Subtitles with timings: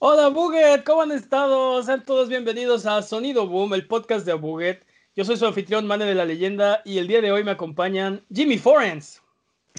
[0.00, 1.82] Hola Buget, ¿cómo han estado?
[1.82, 4.86] Sean todos bienvenidos a Sonido Boom, el podcast de Buget.
[5.16, 8.24] Yo soy su anfitrión, Mane de la Leyenda, y el día de hoy me acompañan
[8.32, 9.20] Jimmy Forens.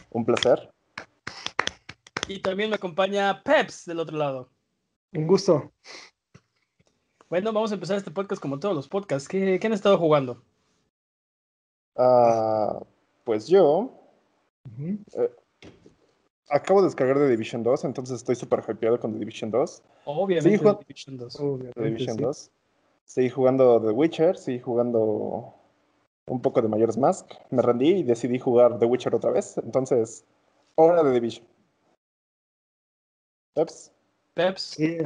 [0.09, 0.73] Un placer.
[2.27, 4.49] Y también me acompaña Peps del otro lado.
[5.13, 5.71] Un gusto.
[7.29, 9.29] Bueno, vamos a empezar este podcast como todos los podcasts.
[9.29, 10.43] ¿Qué, qué han estado jugando?
[11.95, 12.83] Uh,
[13.23, 13.91] pues yo uh
[14.77, 14.99] -huh.
[15.13, 15.31] eh,
[16.49, 19.83] acabo de descargar The Division 2, entonces estoy súper hypeado con The Division 2.
[20.05, 21.73] Obviamente, sí, The Division 2.
[21.73, 22.23] The Division sí.
[22.23, 22.51] 2.
[23.05, 25.53] Seguí jugando The Witcher, seguí jugando
[26.27, 27.31] un poco de Majora's Mask.
[27.49, 29.57] Me rendí y decidí jugar The Witcher otra vez.
[29.57, 30.25] Entonces,
[30.75, 31.45] hora de Division.
[33.53, 33.91] Peps.
[34.35, 34.61] Peps.
[34.61, 34.97] Sí,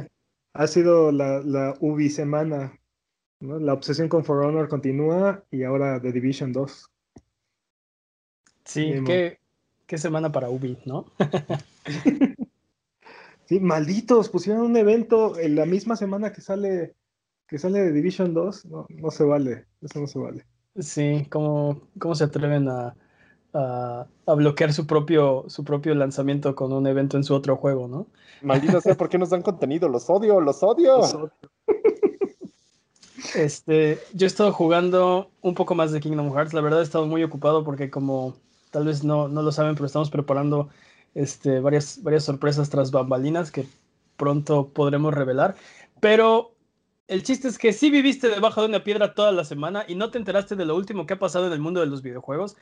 [0.52, 2.78] ha sido la, la Ubi semana.
[3.40, 3.58] ¿no?
[3.58, 6.90] La obsesión con For Honor continúa y ahora The Division 2.
[8.64, 9.38] Sí, qué,
[9.94, 11.06] qué, semana para Ubi, ¿no?
[13.46, 16.94] sí, malditos, pusieron un evento en la misma semana que sale
[17.46, 18.64] que sale de Division 2.
[18.66, 20.46] No, no se vale, eso no se vale.
[20.78, 22.96] Sí, ¿cómo, cómo se atreven a,
[23.52, 27.86] a, a, bloquear su propio, su propio lanzamiento con un evento en su otro juego,
[27.86, 28.06] ¿no?
[28.42, 29.88] Maldita sea, ¿por qué nos dan contenido?
[29.88, 30.98] Los odio, los odio.
[30.98, 31.32] Los odio.
[33.34, 36.54] Este, yo he estado jugando un poco más de Kingdom Hearts.
[36.54, 38.34] La verdad he estado muy ocupado porque como
[38.74, 40.68] tal vez no, no lo saben, pero estamos preparando
[41.14, 43.68] este, varias, varias sorpresas tras bambalinas que
[44.16, 45.54] pronto podremos revelar.
[46.00, 46.56] Pero
[47.06, 50.10] el chiste es que sí viviste debajo de una piedra toda la semana y no
[50.10, 52.56] te enteraste de lo último que ha pasado en el mundo de los videojuegos.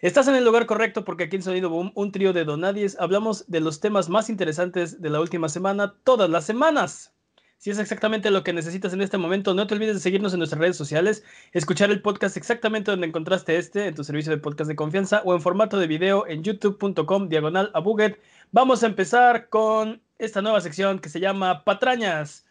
[0.00, 3.44] Estás en el lugar correcto porque aquí en Sonido Boom, un trío de donadies, hablamos
[3.46, 7.12] de los temas más interesantes de la última semana, todas las semanas.
[7.60, 10.38] Si es exactamente lo que necesitas en este momento, no te olvides de seguirnos en
[10.38, 11.22] nuestras redes sociales,
[11.52, 15.34] escuchar el podcast exactamente donde encontraste este, en tu servicio de podcast de confianza o
[15.34, 18.16] en formato de video en youtube.com diagonal a.
[18.50, 22.46] Vamos a empezar con esta nueva sección que se llama Patrañas.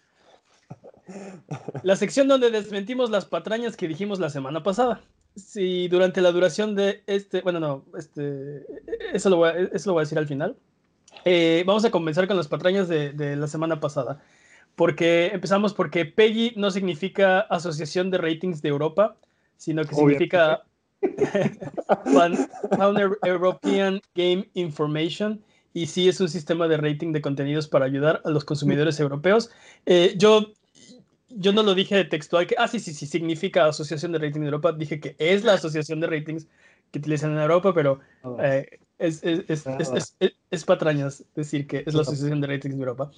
[1.81, 5.01] La sección donde desmentimos las patrañas que dijimos la semana pasada.
[5.35, 8.63] Si durante la duración de este, bueno, no, este,
[9.11, 10.55] eso lo voy a, eso decir al final.
[11.25, 14.21] Eh, vamos a comenzar con las patrañas de la semana pasada
[14.79, 19.17] porque empezamos porque PEGI no significa Asociación de Ratings de Europa,
[19.57, 20.63] sino que significa
[22.13, 22.37] Pan
[23.23, 28.29] European Game Information y sí es un sistema de rating de contenidos para ayudar a
[28.29, 29.51] los consumidores europeos.
[29.85, 30.53] Eh, yo,
[31.27, 34.45] yo no lo dije textual, que, ah, sí, sí, sí, significa Asociación de Rating de
[34.45, 36.47] Europa, dije que es la Asociación de Ratings
[36.91, 37.99] que utilizan en Europa, pero
[38.41, 42.81] eh, es, es, es, es, es patrañas decir que es la Asociación de Ratings de
[42.81, 43.11] Europa.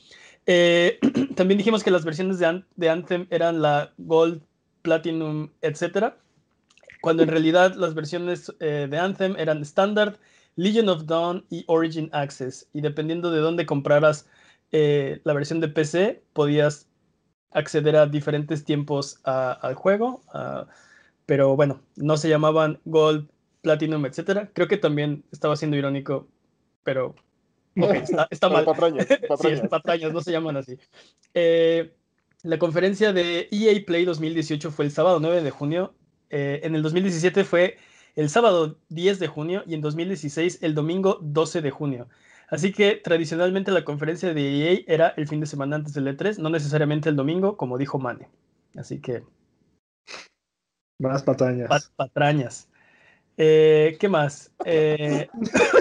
[0.45, 0.99] Eh,
[1.35, 4.41] también dijimos que las versiones de, An de, Anthem eran la Gold,
[4.81, 6.13] Platinum, etc.
[7.01, 10.17] Cuando en realidad las versiones eh, de Anthem eran Standard,
[10.55, 12.67] Legion of Dawn y Origin Access.
[12.73, 14.27] Y dependiendo de dónde compraras
[14.71, 16.87] eh, la versión de PC, podías
[17.51, 20.21] acceder a diferentes tiempos al juego.
[21.25, 23.29] Pero bueno, no se llamaban Gold,
[23.61, 24.49] Platinum, etc.
[24.53, 26.27] Creo que también estaba siendo irónico,
[26.83, 27.15] pero
[27.77, 28.65] Okay, está, está mal.
[28.65, 29.61] Patrañas, patrañas.
[29.61, 30.77] sí, patrañas, no se llaman así.
[31.33, 31.93] Eh,
[32.43, 35.93] la conferencia de EA Play 2018 fue el sábado 9 de junio.
[36.29, 37.77] Eh, en el 2017 fue
[38.15, 42.07] el sábado 10 de junio y en 2016 el domingo 12 de junio.
[42.49, 46.37] Así que tradicionalmente la conferencia de EA era el fin de semana antes del E3,
[46.37, 48.27] no necesariamente el domingo, como dijo Mane.
[48.75, 49.23] Así que.
[50.99, 51.69] Más patrañas.
[51.69, 52.67] Pat patrañas.
[53.37, 54.51] Eh, ¿Qué más?
[54.65, 55.29] Eh,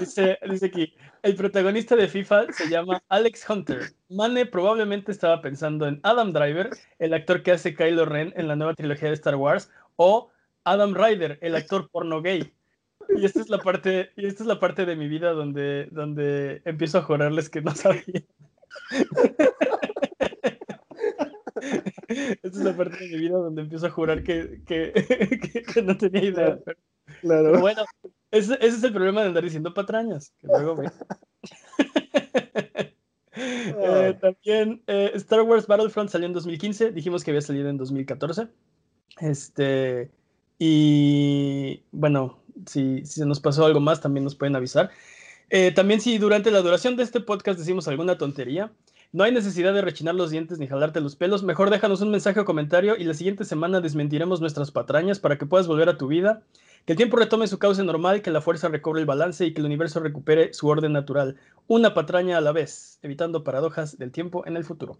[0.00, 3.92] Dice, dice aquí, el protagonista de FIFA se llama Alex Hunter.
[4.08, 8.56] Mane probablemente estaba pensando en Adam Driver, el actor que hace Kylo Ren en la
[8.56, 10.30] nueva trilogía de Star Wars, o
[10.64, 12.50] Adam Ryder, el actor porno gay.
[13.14, 16.62] Y esta es la parte, y esta es la parte de mi vida donde, donde
[16.64, 18.24] empiezo a jurarles que no sabía.
[22.08, 24.92] Esta es la parte de mi vida donde empiezo a jurar que, que,
[25.52, 26.58] que, que no tenía idea.
[27.20, 27.50] Claro.
[27.50, 27.84] pero bueno,
[28.30, 30.32] ese, ese, es el problema de andar diciendo patrañas.
[30.40, 30.86] Que luego me...
[33.34, 36.92] eh, también eh, Star Wars Battlefront salió en 2015.
[36.92, 38.48] Dijimos que había salido en 2014.
[39.20, 40.10] Este.
[40.58, 44.90] Y bueno, si, si se nos pasó algo más, también nos pueden avisar.
[45.50, 48.72] Eh, también si durante la duración de este podcast decimos alguna tontería,
[49.12, 51.42] no hay necesidad de rechinar los dientes ni jalarte los pelos.
[51.42, 55.46] Mejor déjanos un mensaje o comentario y la siguiente semana desmentiremos nuestras patrañas para que
[55.46, 56.44] puedas volver a tu vida
[56.84, 59.60] que el tiempo retome su cauce normal, que la fuerza recobre el balance y que
[59.60, 61.36] el universo recupere su orden natural,
[61.66, 64.98] una patraña a la vez, evitando paradojas del tiempo en el futuro.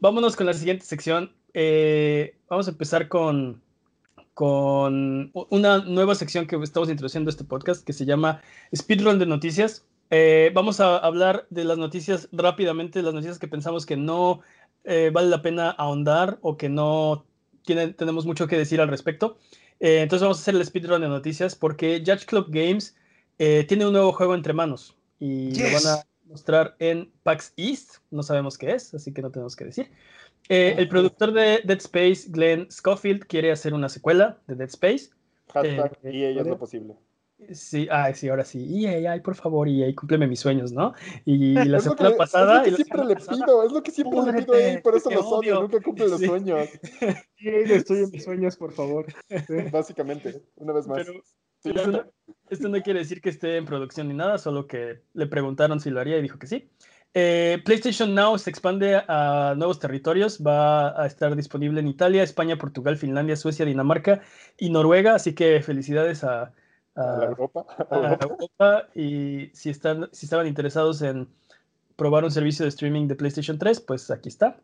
[0.00, 1.32] Vámonos con la siguiente sección.
[1.54, 3.62] Eh, vamos a empezar con,
[4.34, 8.42] con una nueva sección que estamos introduciendo este podcast que se llama
[8.74, 9.86] Speedrun de Noticias.
[10.10, 14.40] Eh, vamos a hablar de las noticias rápidamente, las noticias que pensamos que no
[14.84, 17.24] eh, vale la pena ahondar o que no
[17.64, 19.38] tenemos mucho que decir al respecto.
[19.80, 22.96] Eh, entonces vamos a hacer el speedrun de noticias porque Judge Club Games
[23.36, 27.96] tiene un nuevo juego entre manos y lo van a mostrar en PAX East.
[28.12, 29.90] No sabemos qué es, así que no tenemos que decir.
[30.48, 35.10] el productor de Dead Space, Glenn Schofield, quiere hacer una secuela de Dead Space.
[35.52, 36.94] Hashtag y ella es lo posible.
[37.52, 38.64] Sí, ay, sí, ahora sí.
[38.64, 40.94] Y ay, por favor, y ahí cúmpleme mis sueños, ¿no?
[41.24, 42.64] Y la semana pasada.
[42.64, 45.10] Es lo que siempre le pido, es lo que siempre le pido ahí, por eso
[45.10, 46.68] los odio, nunca cumple los sueños.
[47.36, 49.04] Sí, destruye mis sueños, por favor.
[49.70, 51.06] Básicamente, una vez más.
[52.48, 55.90] esto, no, quiere decir que esté en producción ni nada, solo que le preguntaron si
[55.90, 56.70] lo haría y dijo que sí.
[57.12, 62.56] Eh, PlayStation Now se expande a nuevos territorios, va a estar disponible en Italia, España,
[62.56, 64.22] Portugal, Finlandia, Suecia, Dinamarca
[64.56, 66.54] y Noruega, así que felicidades a,
[66.94, 67.66] a, Europa.
[67.90, 68.88] Europa.
[68.94, 71.28] y si, están, si estaban interesados en
[71.96, 74.60] probar un servicio de streaming de PlayStation 3, pues aquí está.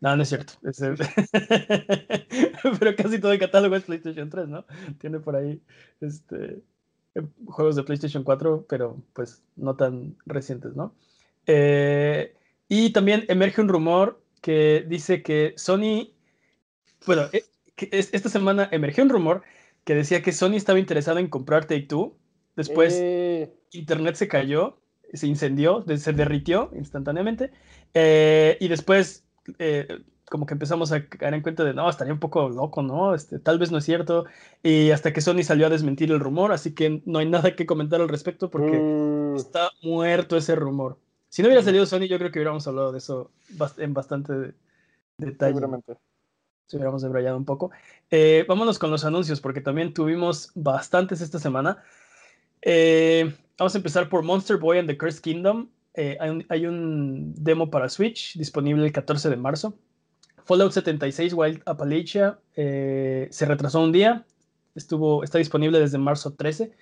[0.00, 0.54] No, no es cierto.
[2.78, 4.64] Pero casi todo el catálogo es PlayStation 3, ¿no?
[4.98, 5.62] Tiene por ahí
[6.00, 6.62] este,
[7.46, 10.94] juegos de PlayStation 4, pero pues no tan recientes, ¿no?
[11.46, 12.34] Eh,
[12.68, 16.10] y también emerge un rumor que dice que Sony,
[17.06, 17.44] bueno, eh,
[17.90, 19.42] esta semana emergió un rumor
[19.84, 22.16] que decía que Sony estaba interesado en comprar Take Two.
[22.56, 23.54] Después eh.
[23.72, 24.78] Internet se cayó,
[25.12, 27.50] se incendió, se derritió instantáneamente.
[27.92, 29.26] Eh, y después,
[29.58, 29.86] eh,
[30.30, 33.14] como que empezamos a caer en cuenta de, no, estaría un poco loco, ¿no?
[33.14, 34.24] Este, tal vez no es cierto.
[34.62, 37.66] Y hasta que Sony salió a desmentir el rumor, así que no hay nada que
[37.66, 39.36] comentar al respecto porque mm.
[39.36, 40.98] está muerto ese rumor.
[41.28, 41.66] Si no hubiera mm.
[41.66, 43.32] salido Sony, yo creo que hubiéramos hablado de eso
[43.76, 44.54] en bastante
[45.18, 45.52] detalle.
[45.52, 45.96] Seguramente
[46.66, 47.70] si hubiéramos debrayado un poco.
[48.10, 51.82] Eh, vámonos con los anuncios, porque también tuvimos bastantes esta semana.
[52.62, 55.68] Eh, vamos a empezar por Monster Boy and the Cursed Kingdom.
[55.94, 56.16] Eh,
[56.48, 59.74] hay, un, demo para Switch disponible el 14 de marzo.
[60.44, 64.24] Fallout 76 Wild Appalachia se retrasó un día.
[64.74, 66.72] Estuvo, está disponible desde marzo 13.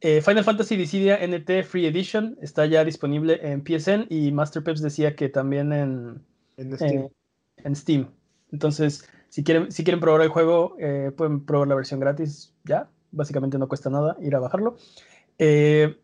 [0.00, 5.16] Final Fantasy Dissidia NT Free Edition está ya disponible en PSN y Master Peps decía
[5.16, 6.22] que también en,
[6.56, 8.08] en Steam.
[8.52, 12.90] Entonces, si quieren, si quieren probar el juego, eh, pueden probar la versión gratis ya.
[13.10, 14.76] Básicamente no cuesta nada ir a bajarlo.
[15.38, 15.98] Eh,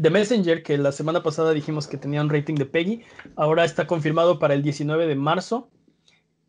[0.00, 3.02] The Messenger, que la semana pasada dijimos que tenía un rating de Peggy,
[3.36, 5.68] ahora está confirmado para el 19 de marzo.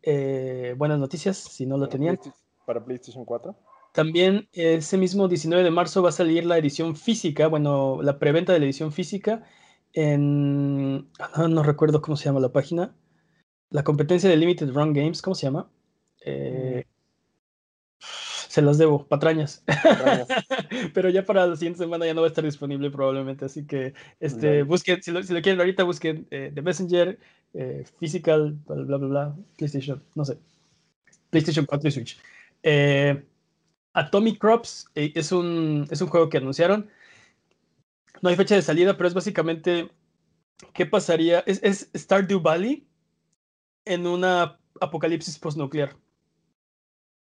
[0.02, 2.18] Eh, buenas noticias, si no lo tenían.
[2.64, 3.54] Para PlayStation 4.
[3.92, 8.52] También ese mismo 19 de marzo va a salir la edición física, bueno, la preventa
[8.52, 9.42] de la edición física
[9.92, 11.08] en...
[11.18, 12.94] Ah, no recuerdo cómo se llama la página.
[13.70, 15.68] La competencia de Limited Run Games, ¿cómo se llama?
[16.24, 16.84] Eh,
[17.98, 19.64] se las debo, patrañas.
[20.94, 23.94] Pero ya para la siguiente semana ya no va a estar disponible probablemente, así que
[24.20, 27.18] este, busquen, si lo, quieren ahorita, busquen eh, The Messenger,
[27.54, 30.38] eh, Physical, bla, bla, bla, PlayStation, no sé,
[31.30, 32.18] PlayStation 4 y Switch.
[33.96, 36.90] Atomic Crops es, un, es un juego que anunciaron.
[38.20, 39.90] No hay fecha de salida, pero es básicamente,
[40.74, 41.40] ¿qué pasaría?
[41.40, 42.86] Es, es Stardew Valley,
[43.86, 45.96] en una apocalipsis postnuclear.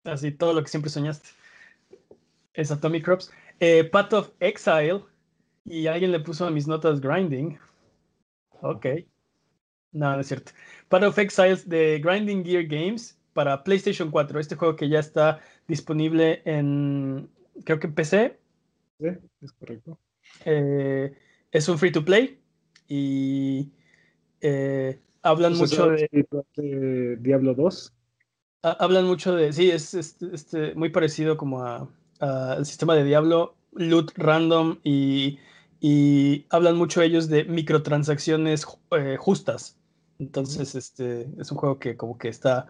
[0.04, 1.28] Así, todo lo que siempre soñaste.
[2.54, 3.32] Es Atomic Crops.
[3.58, 5.04] Eh, Path of Exile.
[5.64, 7.58] Y alguien le puso a mis notas Grinding.
[8.62, 8.86] Ok.
[9.92, 10.52] No, no es cierto.
[10.88, 14.40] Path of Exiles de Grinding Gear Games para PlayStation 4.
[14.40, 17.28] Este juego que ya está disponible en,
[17.64, 18.38] creo que en PC.
[18.98, 19.06] Sí,
[19.40, 19.98] es correcto.
[20.44, 21.12] Eh,
[21.50, 22.40] es un free to play.
[22.88, 23.72] Y
[24.40, 27.92] eh, Hablan mucho de, Diablo 2.
[28.62, 29.52] Hablan mucho de.
[29.52, 35.38] Sí, es este, muy parecido como al sistema de Diablo, loot random y,
[36.50, 39.76] hablan mucho ellos de microtransacciones eh, justas.
[40.18, 42.66] Entonces, este es un juego que como que está.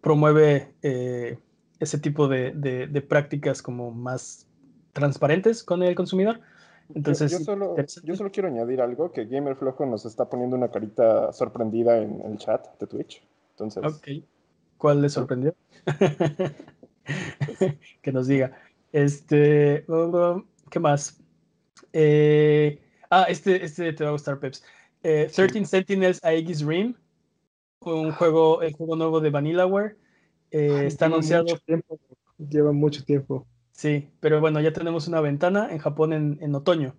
[0.00, 1.38] promueve eh,
[1.78, 4.46] ese tipo de, de prácticas como más
[4.92, 6.40] transparentes con el consumidor.
[6.94, 10.70] Entonces, yo, solo, yo solo quiero añadir algo, que Gamer Flojo nos está poniendo una
[10.70, 13.22] carita sorprendida en el chat de Twitch.
[13.50, 14.24] Entonces, ok.
[14.76, 15.54] ¿Cuál le sorprendió?
[18.02, 18.52] que nos diga.
[18.90, 19.86] Este,
[20.70, 21.20] ¿qué más?
[21.92, 24.64] Eh, ah, este, este te va a gustar, Peps.
[25.02, 26.94] 13 eh, Sentinels Aegis Rim,
[27.80, 29.96] un juego, el juego nuevo de Vanillaware.
[30.50, 31.46] Eh, está anunciado.
[32.38, 33.46] lleva mucho tiempo.
[33.72, 36.94] Sí, pero bueno, ya tenemos una ventana en Japón en, otoño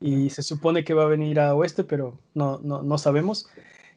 [0.00, 3.48] y se supone que va a venir a oeste, pero no, no, no sabemos.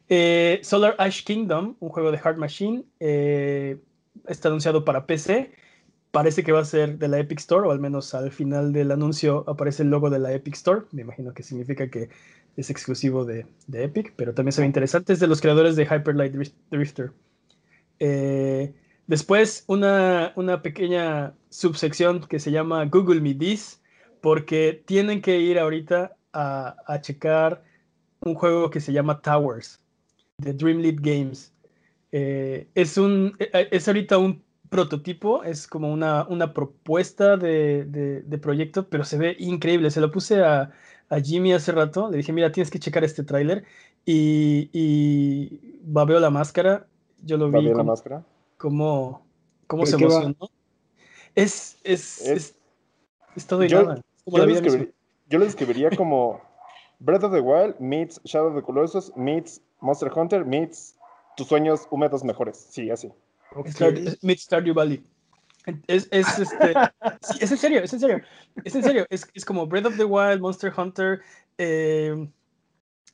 [0.08, 3.78] Eh, Solar Ash Kingdom, un juego de Hard Machine, eh,
[4.26, 5.52] está anunciado para PC
[6.12, 8.92] parece que va a ser de la Epic Store, o al menos al final del
[8.92, 10.82] anuncio aparece el logo de la Epic Store.
[10.92, 12.10] Me imagino que significa que
[12.56, 15.14] es exclusivo de, Epic, pero también se ve interesante.
[15.14, 16.34] Es de los creadores de Hyper Light
[16.70, 17.12] Drifter.
[17.98, 18.74] Eh,
[19.06, 23.80] después, una, una, pequeña subsección que se llama Google Me This,
[24.20, 27.62] porque tienen que ir ahorita a, a checar
[28.20, 29.80] un juego que se llama Towers,
[30.38, 31.52] de Dreamlit Games.
[32.12, 38.38] Eh, es, un, eh, es ahorita un prototipo, es como una, una propuesta de, de,
[38.38, 39.90] proyecto, pero se ve increíble.
[39.90, 40.70] Se lo puse a,
[41.08, 43.64] a, Jimmy hace rato, le dije, mira, tienes que checar este tráiler.
[44.04, 46.86] Y, y babeo la máscara,
[47.22, 47.62] yo lo vi.
[47.62, 48.24] la máscara?
[48.62, 49.26] Cómo,
[49.66, 50.36] cómo se emocionó.
[51.34, 52.54] Es, es, es,
[53.34, 54.02] es, todo y yo, nada.
[54.24, 54.86] Yo, lo
[55.28, 56.40] yo lo describiría como
[57.00, 60.94] Breath of the Wild meets Shadow of the Colossus meets Monster Hunter meets
[61.36, 62.68] tus sueños húmedos mejores.
[62.70, 63.10] Sí, así.
[64.22, 65.02] meets Stardew Valley.
[65.88, 66.72] Es, es, este,
[67.40, 68.20] es en serio, es en serio.
[68.62, 69.06] Es en serio.
[69.10, 71.20] Es, es como Breath of the Wild, Monster Hunter,
[71.58, 72.28] eh,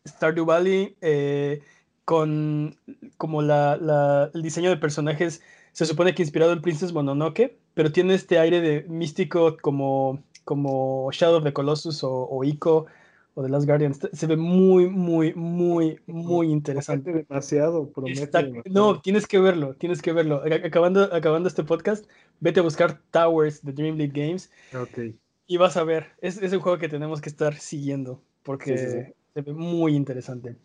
[0.06, 1.62] Stardew Valley, eh,
[2.08, 2.74] con
[3.18, 7.92] como la, la, el diseño de personajes se supone que inspirado en Princess Mononoke, pero
[7.92, 12.86] tiene este aire de místico como, como Shadow of the Colossus o, o Ico
[13.34, 14.00] o de las Guardians.
[14.10, 17.26] Se ve muy, muy, muy, muy interesante.
[17.28, 20.42] Demasiado, promete No, tienes que verlo, tienes que verlo.
[20.64, 22.06] Acabando, acabando este podcast,
[22.40, 24.50] vete a buscar Towers de Dream League Games.
[24.74, 25.14] Ok.
[25.46, 29.42] Y vas a ver, es, es un juego que tenemos que estar siguiendo porque se
[29.42, 30.56] ve muy interesante.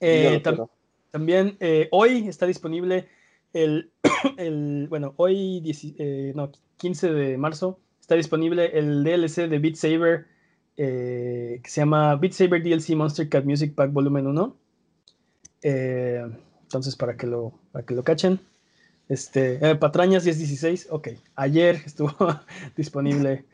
[0.00, 0.42] Eh,
[1.10, 3.08] también eh, hoy está disponible
[3.52, 3.92] el,
[4.36, 5.62] el bueno, hoy
[5.98, 10.26] eh, no, 15 de marzo está disponible el DLC de Beat Saber
[10.82, 14.56] eh, que se llama Beat Saber DLC Monster Cat Music Pack Volumen 1.
[15.60, 16.26] Eh,
[16.62, 18.40] entonces, para que lo, para que lo cachen.
[19.06, 21.08] Este, eh, Patrañas 1016, ok.
[21.34, 22.16] Ayer estuvo
[22.76, 23.44] disponible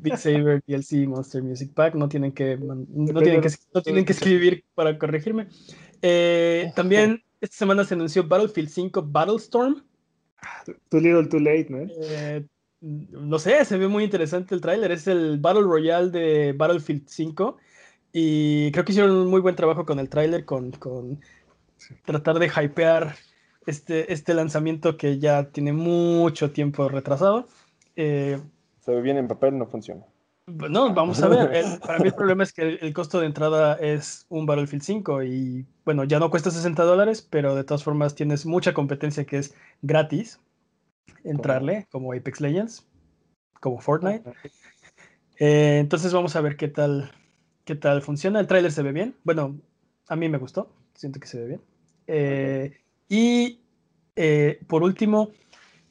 [0.00, 1.96] Beat Saber DLC Monster Music Pack.
[1.96, 5.48] No tienen que, no tienen que, no tienen que escribir para corregirme.
[6.74, 9.82] También esta semana se anunció Battlefield 5 Battlestorm.
[10.88, 11.86] Too little, too late, ¿no?
[12.80, 14.90] no sé, se ve muy interesante el tráiler.
[14.92, 17.56] Es el Battle Royale de Battlefield 5.
[18.12, 21.20] Y creo que hicieron un muy buen trabajo con el tráiler, con, con
[22.04, 23.14] tratar de hypear
[23.66, 27.46] este, este lanzamiento que ya tiene mucho tiempo retrasado.
[27.96, 28.40] Eh,
[28.80, 30.04] se ve bien en papel, no funciona.
[30.70, 31.80] No, vamos a ver.
[31.80, 35.66] para mí el problema es que el, costo de entrada es un Battlefield 5 y
[35.84, 39.54] bueno, ya no cuesta 60 dólares, pero de todas formas tienes mucha competencia que es
[39.82, 40.40] gratis
[41.24, 42.86] entrarle, como Apex Legends,
[43.60, 44.22] como Fortnite.
[45.38, 47.10] Eh, entonces vamos a ver qué tal,
[47.64, 48.40] qué tal funciona.
[48.40, 49.16] El tráiler se ve bien.
[49.24, 49.58] Bueno,
[50.08, 50.70] a mí me gustó.
[50.94, 51.60] Siento que se ve bien.
[52.06, 53.60] Eh, y
[54.16, 55.30] eh, por último,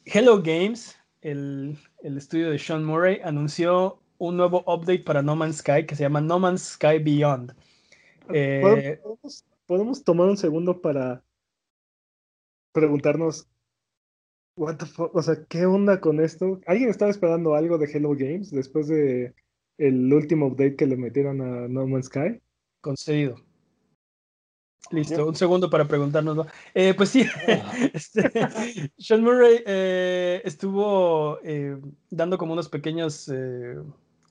[0.06, 5.86] Hello Games, el, estudio de Sean Murray, anunció un nuevo update para No Man's Sky
[5.88, 7.56] que se llama No Man's Sky Beyond.
[9.66, 11.24] podemos tomar un segundo para
[12.72, 13.48] preguntarnos
[14.60, 16.60] o sea, ¿qué onda con esto?
[16.68, 19.34] ¿Alguien estaba esperando algo de Hello Games después de
[19.78, 22.42] el último update que le metieron a No Man's Sky?
[22.82, 23.38] Concedido.
[24.92, 26.48] Listo, un segundo para preguntárnoslo.
[26.74, 27.24] Eh, pues sí,
[27.94, 28.32] este,
[28.98, 31.78] Sean Murray eh, estuvo eh,
[32.10, 33.32] dando como unos pequeños,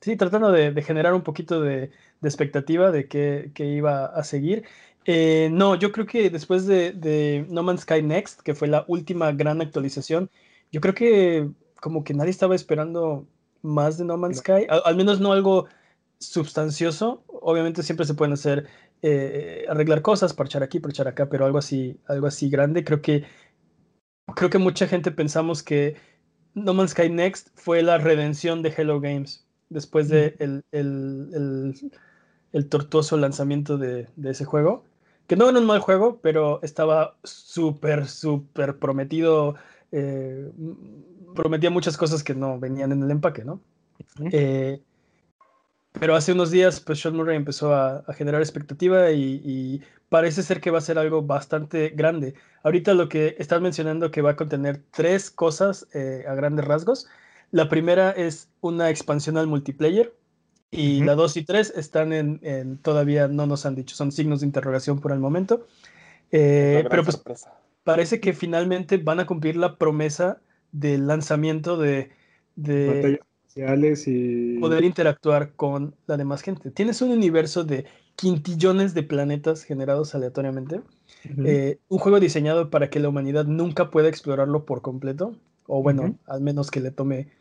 [0.01, 1.91] sí, tratando de, generar un poquito de,
[2.21, 4.65] expectativa de qué, qué, iba a seguir.
[5.05, 9.31] Eh, no, yo creo que después de, No Man's Sky Next, que fue la última
[9.31, 10.29] gran actualización,
[10.71, 11.49] yo creo que
[11.81, 13.27] como que nadie estaba esperando
[13.61, 15.67] más de No Man's Sky, al, menos no algo
[16.19, 17.23] sustancioso.
[17.27, 18.67] Obviamente siempre se pueden hacer,
[19.01, 22.83] eh, arreglar cosas, parchar aquí, parchar acá, pero algo así, algo así grande.
[22.83, 23.25] Creo que,
[24.35, 25.95] creo que mucha gente pensamos que
[26.53, 33.17] No Man's Sky Next fue la redención de Hello Games después de el, el, tortuoso
[33.17, 34.83] lanzamiento de, de ese juego
[35.29, 39.53] que no era un mal juego, pero estaba súper, súper prometido,
[39.91, 40.51] eh,
[41.35, 43.61] prometía muchas cosas que no venían en el empaque, ¿no?
[44.31, 44.81] Eh,
[45.99, 50.71] pero hace unos días, pues Sean Murray empezó a, generar expectativa y, parece ser que
[50.71, 52.33] va a ser algo bastante grande.
[52.63, 57.07] Ahorita lo que estás mencionando que va a contener tres cosas eh, a grandes rasgos.
[57.51, 60.13] La primera es una expansión al multiplayer,
[60.71, 64.45] y la 2 y 3 están en, todavía no nos han dicho, son signos de
[64.45, 65.65] interrogación por el momento.
[66.31, 67.21] Eh, pero pues
[67.83, 70.41] parece que finalmente van a cumplir la promesa
[70.71, 72.11] del lanzamiento de,
[72.55, 73.19] de
[74.05, 74.59] y...
[74.59, 76.69] poder interactuar con la demás gente.
[76.69, 80.81] Tienes un universo de quintillones de planetas generados aleatoriamente.
[81.45, 86.15] Eh, un juego diseñado para que la humanidad nunca pueda explorarlo por completo, o bueno,
[86.27, 87.38] al menos que le tome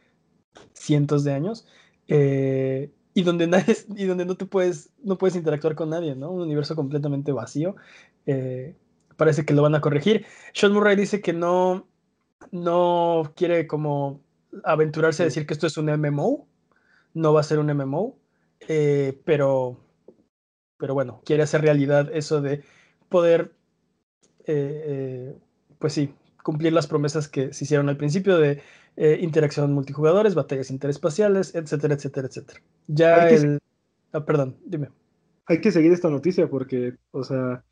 [0.75, 1.67] cientos de años.
[2.09, 6.31] Eh, y donde nadie, y donde no te puedes, no puedes interactuar con nadie, ¿no?
[6.31, 7.77] Un universo completamente vacío.
[8.27, 8.77] Eh,
[9.17, 10.25] parece que lo van a corregir.
[10.55, 11.88] Sean Murray dice que no,
[12.53, 14.21] no quiere como
[14.65, 16.47] aventurarse a decir que esto es un MMO,
[17.15, 18.17] no va a ser un MMO,
[18.69, 19.77] eh, pero,
[20.77, 22.62] pero bueno, quiere hacer realidad eso de
[23.09, 23.53] poder,
[24.47, 25.37] eh,
[25.79, 28.62] pues sí, cumplir las promesas que se hicieron al principio de
[29.00, 32.61] eh, interacción multijugadores, batallas interespaciales, etcétera, etcétera, etcétera.
[32.88, 33.61] Ya el...
[34.12, 34.88] Ah, perdón, dime.
[35.47, 37.62] Hay que seguir esta noticia porque, o sea,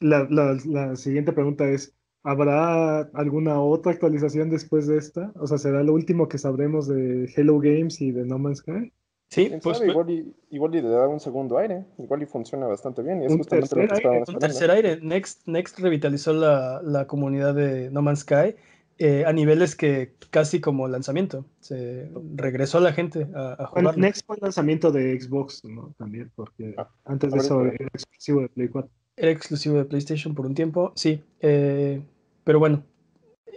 [0.00, 5.32] la, la, la, siguiente pregunta es, ¿habrá alguna otra actualización después de esta?
[5.36, 8.92] O sea, ¿será lo último que sabremos de Hello Games y de No Man's Sky?
[9.28, 13.00] Sí, pues, igual, y, igual y le da un segundo aire, igual y funciona bastante
[13.02, 13.22] bien.
[13.22, 14.98] Y es un justamente tercer, lo que aire, un tercer aire.
[15.00, 18.56] Next, Next revitalizó la, la comunidad de No Man's Sky
[18.98, 21.44] eh, a niveles que casi como lanzamiento.
[21.60, 23.84] Se regresó la gente a, a jugar.
[23.84, 25.94] Bueno, Next fue el lanzamiento de Xbox, ¿no?
[25.98, 28.90] También, porque Ah, antes de eso era exclusivo de Play 4.
[29.16, 31.22] Era exclusivo de PlayStation por un tiempo, sí.
[31.40, 32.02] eh,
[32.44, 32.84] pero bueno,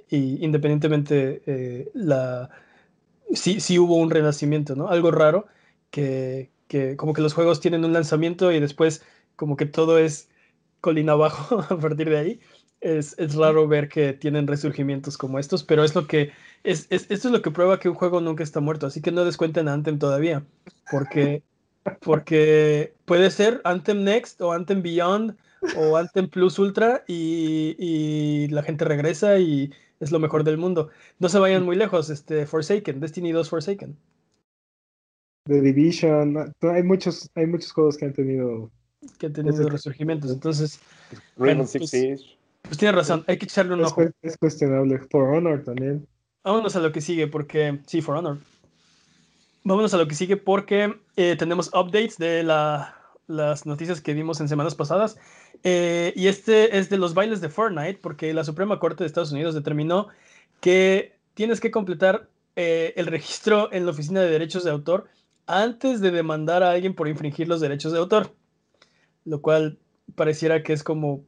[0.10, 2.50] y independientemente, eh, la,
[3.34, 4.90] sí, sí hubo un renacimiento, ¿no?
[4.90, 5.48] Algo raro,
[5.92, 9.04] que, que como que los juegos tienen un lanzamiento y después
[9.36, 10.30] como que todo es
[10.82, 12.40] colina abajo a partir de ahí.
[12.80, 16.32] Es, es raro ver que tienen resurgimientos como estos, pero es lo que
[16.64, 19.12] es, es- esto es lo que prueba que un juego nunca está muerto, así que
[19.12, 20.46] no descuenten a Anthem todavía,
[20.92, 21.42] porque,
[22.02, 25.36] porque puede ser Anthem Next o Anthem Beyond
[25.78, 30.90] o Anthem Plus Ultra y, y la gente regresa y es lo mejor del mundo.
[31.18, 33.98] No se vayan muy lejos, este Forsaken, Destiny 2 Forsaken.
[35.46, 38.70] The Division, no, hay muchos, hay muchos juegos que han tenido.
[39.18, 40.30] que tenido resurgimientos.
[40.32, 40.80] Entonces,
[41.38, 42.37] Rainbow Bueno, Six pues, Siege.
[42.68, 44.04] Pues tiene razón, hay que echarle un Es, ojo.
[44.22, 45.00] es cuestionable.
[45.12, 46.08] For Honor también.
[46.44, 47.80] Vámonos a lo que sigue, porque.
[47.88, 48.38] Sí, For Honor.
[49.64, 52.94] Vámonos a lo que sigue, porque eh, tenemos updates de la-
[53.28, 55.18] las noticias que vimos en semanas pasadas.
[55.64, 59.32] Eh, y este es de los bailes de Fortnite, porque la Suprema Corte de Estados
[59.34, 60.08] Unidos determinó
[60.62, 65.08] que tienes que completar eh, el registro en la Oficina de Derechos de Autor
[65.48, 68.32] antes de demandar a alguien por infringir los derechos de autor.
[69.26, 69.78] Lo cual
[70.16, 71.26] pareciera que es como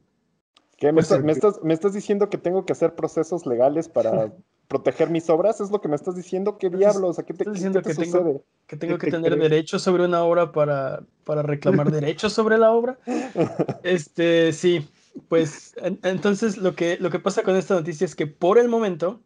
[0.80, 0.86] ¿Qué?
[0.88, 4.32] ¿Me, Pues, estás- me estás, ¿Me estás diciendo que tengo que hacer procesos legales para
[4.68, 5.60] proteger mis obras?
[5.60, 6.56] ¿Es lo que me estás diciendo?
[6.58, 7.18] ¿Qué diablos?
[7.18, 8.42] ¿A qué te, estás qué diciendo te que tengo- sucede?
[8.66, 9.50] que tengo ¿Qué que te tener crees?
[9.50, 12.98] derechos sobre una obra para, para reclamar derechos sobre la obra.
[13.84, 14.88] Este, sí,
[15.28, 18.68] pues en- entonces lo que, lo que pasa con esta noticia es que por el
[18.68, 19.20] momento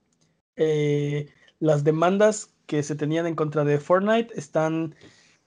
[0.56, 1.28] eh,
[1.60, 4.94] las demandas que se tenían en contra de Fortnite están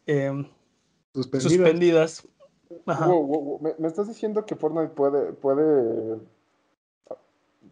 [0.05, 0.47] em,
[1.13, 1.51] Suspendidas.
[1.51, 2.27] suspendidas.
[2.85, 3.07] Ajá.
[3.07, 3.59] Wow, wow, wow.
[3.61, 6.17] ¿Me, me estás diciendo que Fortnite puede, puede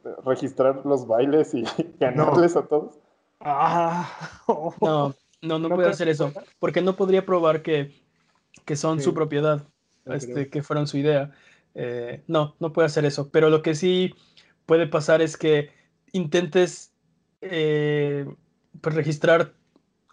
[0.06, 1.64] eh, registrar los bailes y
[2.00, 2.96] ganarles a todos?
[3.40, 4.10] Ah,
[4.82, 7.92] No, no, no ¿No puede hacer eso, porque no podría probar que,
[8.66, 9.06] que son Sí.
[9.06, 9.68] su propiedad.
[10.06, 11.32] Este, que fueron su idea.
[11.74, 13.30] Eh, no, no puede hacer eso.
[13.30, 14.14] Pero lo que sí
[14.66, 15.72] puede pasar es que
[16.12, 16.94] intentes
[17.42, 18.26] eh,
[18.82, 19.54] pues, registrar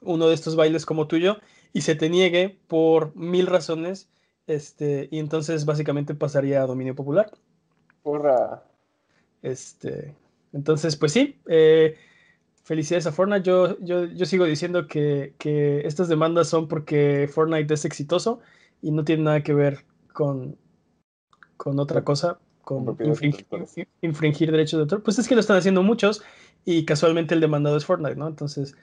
[0.01, 1.37] uno de estos bailes como tuyo
[1.75, 4.09] y se te niegue por mil razones.
[4.47, 7.31] Este, y entonces básicamente pasaría a dominio popular.
[8.03, 8.63] Porra.
[9.43, 10.15] Este,
[10.53, 11.97] entonces, pues sí, eh,
[12.65, 13.43] felicidades a Fortnite.
[13.43, 18.41] Yo, yo, yo sigo diciendo que, que estas demandas son porque Fortnite es exitoso
[18.81, 20.57] y no tiene nada que ver con,
[21.57, 23.79] con otra cosa, con con propiedades infring- intelectuales.
[23.79, 25.03] in- infringir derechos de autor.
[25.03, 26.23] Pues es que lo están haciendo muchos
[26.65, 28.29] y casualmente el demandado es Fortnite, ¿no?
[28.29, 28.77] Entonces,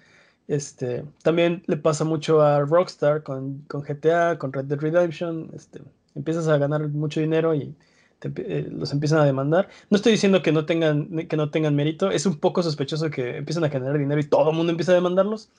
[0.49, 5.51] este, también le pasa mucho a Rockstar con, con GTA, con Red Dead Redemption.
[5.53, 5.79] Este,
[6.15, 7.75] empiezas a ganar mucho dinero y
[8.23, 9.69] eh, los empiezan a demandar.
[9.91, 13.37] No estoy diciendo que no tengan, que no tengan mérito, es un poco sospechoso que
[13.37, 15.51] empiezan a generar dinero y todo el mundo empieza a demandarlos.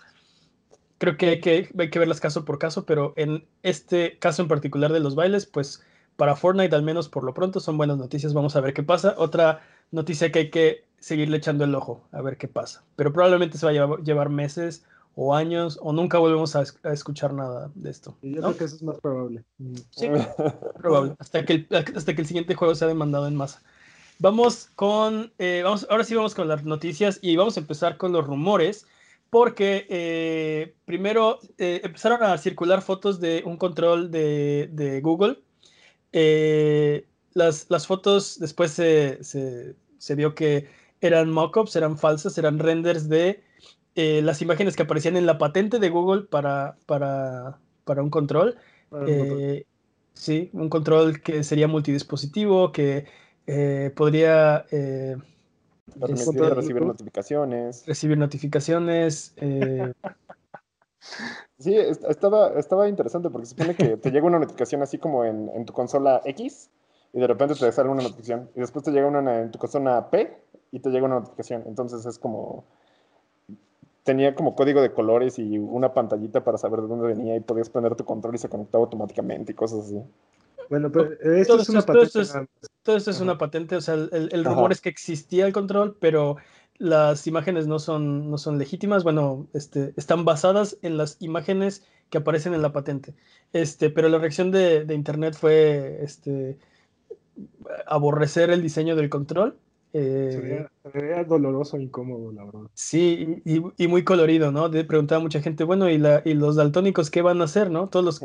[0.98, 4.48] Creo que hay, que hay que verlas caso por caso, pero en este caso en
[4.48, 5.84] particular de los bailes, pues
[6.16, 9.14] para Fortnite al menos por lo pronto son buenas noticias, vamos a ver qué pasa.
[9.18, 12.84] Otra noticia que hay que seguirle echando el ojo, a ver qué pasa.
[12.96, 16.78] Pero probablemente se va a llevar, llevar meses o años o nunca volvemos a, es-
[16.84, 18.16] a escuchar nada de esto.
[18.22, 19.44] Yo creo que eso es más probable.
[19.90, 20.08] Sí,
[20.78, 21.14] probable.
[21.18, 23.62] Hasta que, el, hasta que el siguiente juego sea demandado en masa.
[24.18, 25.32] Vamos con.
[25.38, 28.86] eh, vamos, ahora sí vamos con las noticias y vamos a empezar con los rumores.
[29.30, 35.38] Porque eh, primero eh, empezaron a circular fotos de un control de, de Google.
[36.12, 40.68] Eh, las, las fotos después se, se, se vio que
[41.00, 43.42] eran mockups, eran falsas, eran renders de
[43.94, 48.56] eh, las imágenes que aparecían en la patente de Google para, para, para un control.
[48.88, 49.40] Para un botón.
[49.40, 49.66] Eh,
[50.14, 53.06] sí, un control que sería multidispositivo, que
[53.46, 55.16] eh, podría eh,
[55.96, 57.84] recibir notificaciones.
[57.86, 59.92] recibir notificaciones, eh,
[61.58, 65.50] Sí, estaba, estaba interesante porque se supone que te llega una notificación así como en,
[65.54, 66.70] en, tu consola X
[67.12, 70.10] y de repente te sale una notificación y después te llega una en tu consola
[70.10, 70.36] P
[70.72, 71.64] y te llega una notificación.
[71.66, 72.64] Entonces es como...
[74.02, 77.68] Tenía como código de colores y una pantallita para saber de dónde venía y podías
[77.68, 80.02] prender tu control y se conectaba automáticamente y cosas así.
[80.70, 82.10] Bueno, pero esto es una patente.
[82.82, 85.98] Todo esto es, una patente, o sea, el, el rumor es que existía el control,
[86.00, 86.36] pero
[86.80, 92.18] las imágenes no son, no son legítimas, bueno, este, están basadas en las imágenes que
[92.18, 93.14] aparecen en la patente.
[93.52, 96.56] Este, pero la reacción de, Internet fue este,
[97.86, 99.56] aborrecer el diseño del control.
[99.92, 102.60] Eh, sería, doloroso e incómodo, la verdad.
[102.74, 104.68] Sí, y, muy colorido, ¿no?
[104.68, 107.70] De preguntaba a mucha gente, bueno, ¿y, la, ¿y los daltónicos qué van a hacer,
[107.70, 107.88] no?
[107.88, 108.20] Todos los,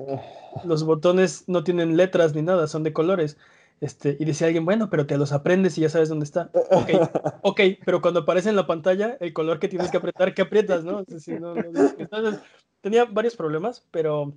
[0.63, 3.37] los botones no tienen letras ni nada, son de colores.
[3.81, 6.49] Este, y decía alguien, bueno, pero te los aprendes y ya sabes dónde está.
[6.71, 6.89] Ok,
[7.41, 10.83] ok, pero cuando aparece en la pantalla el color que tienes que apretar, ¿qué aprietas?
[10.83, 10.99] ¿no?
[10.99, 12.39] Entonces,
[12.81, 14.33] tenía varios problemas, pero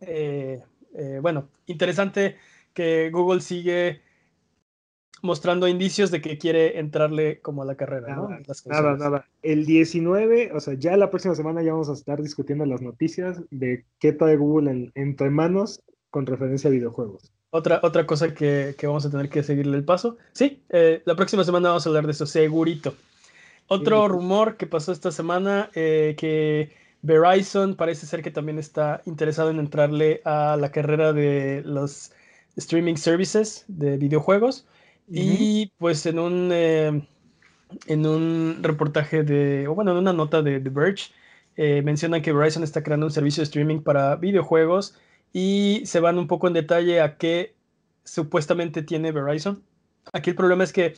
[0.00, 0.62] eh,
[0.94, 2.36] eh, bueno, interesante
[2.72, 4.00] que Google sigue
[5.22, 8.28] mostrando indicios de que quiere entrarle como a la carrera, ¿no?
[8.66, 9.26] nada, nada.
[9.42, 13.40] El 19, o sea, ya la próxima semana ya vamos a estar discutiendo las noticias
[13.50, 17.32] de qué trae Google en, entre manos con referencia a videojuegos.
[17.50, 20.18] Otra, otra cosa que, vamos a tener que seguirle el paso.
[20.32, 22.94] Sí, eh, la próxima semana vamos a hablar de eso, segurito.
[23.68, 26.70] Otro rumor que pasó esta semana, eh, que
[27.02, 32.12] Verizon parece ser que también está interesado en entrarle a la carrera de los
[32.56, 34.66] streaming services de videojuegos.
[35.10, 37.06] Y pues en un, eh,
[37.86, 41.12] en un reportaje de, o bueno, en una nota de The Verge,
[41.82, 44.96] mencionan que Verizon está creando un servicio de streaming para videojuegos
[45.32, 47.54] y se van un poco en detalle a qué
[48.04, 49.62] supuestamente tiene Verizon.
[50.12, 50.94] Aquí el problema es que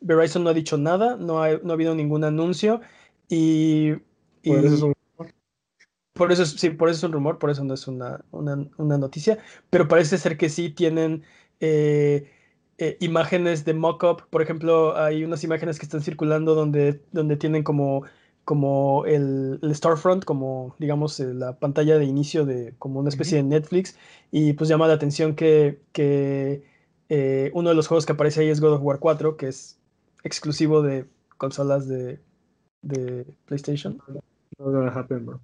[0.00, 2.80] Verizon no ha dicho nada, no ha, no ha habido ningún anuncio
[3.28, 3.92] y...
[4.44, 4.94] por eso es un
[6.14, 8.20] por eso, sí, por eso es un rumor, por eso no es una,
[8.78, 11.24] noticia, pero parece ser que sí tienen
[11.58, 12.30] eh,
[12.78, 14.28] eh, imágenes de mock-up.
[14.30, 18.04] Por ejemplo, hay unas imágenes que están circulando donde, donde tienen como
[18.44, 23.38] como el, el, Starfront, como digamos eh, la pantalla de inicio de como una especie
[23.38, 23.96] de Netflix,
[24.30, 26.62] y pues llama la atención que, que
[27.08, 29.78] eh, uno de los juegos que aparece ahí es God of War 4, que es
[30.24, 31.06] exclusivo de
[31.38, 32.20] consolas de,
[32.82, 33.98] de PlayStation.
[34.58, 35.40] No gonna happen, bro.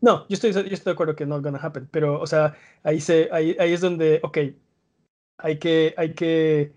[0.00, 3.00] No, yo estoy, yo estoy de acuerdo que no gonna happen, pero o sea, ahí,
[3.00, 4.38] se, ahí, ahí es donde, ok,
[5.38, 6.72] hay que, hay que,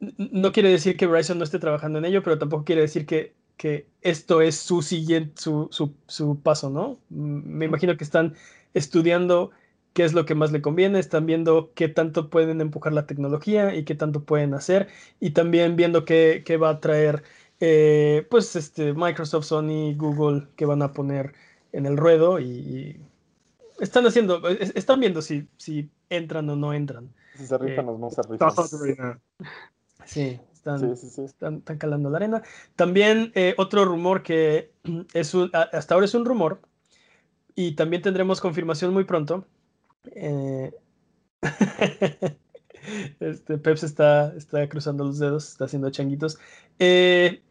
[0.00, 3.38] no quiere decir que Verizon no esté trabajando en ello, pero tampoco quiere decir que
[3.58, 5.68] que esto es su siguiente, su,
[6.06, 6.98] su, paso, ¿no?
[7.10, 8.34] Me imagino que están
[8.72, 9.50] estudiando
[9.92, 13.74] qué es lo que más le conviene, están viendo qué tanto pueden empujar la tecnología
[13.74, 14.88] y qué tanto pueden hacer,
[15.20, 17.24] y también viendo qué, qué va a traer,
[17.60, 21.34] eh, pues, este, Microsoft, Sony, Google, que van a poner
[21.72, 23.00] en el ruedo y,
[23.80, 27.10] están haciendo, están viendo si, si entran o no entran.
[27.38, 29.20] Si se rifan o no se rifan.
[30.04, 30.40] Sí,
[31.24, 32.42] están, calando la arena.
[32.76, 34.72] También eh, otro rumor que
[35.14, 35.34] es
[35.72, 36.60] hasta ahora es un rumor
[37.54, 39.44] y también tendremos confirmación muy pronto.
[40.14, 40.72] Eh,
[43.20, 46.38] este, Peps está, está cruzando los dedos, está haciendo changuitos.
[46.78, 47.42] Eh,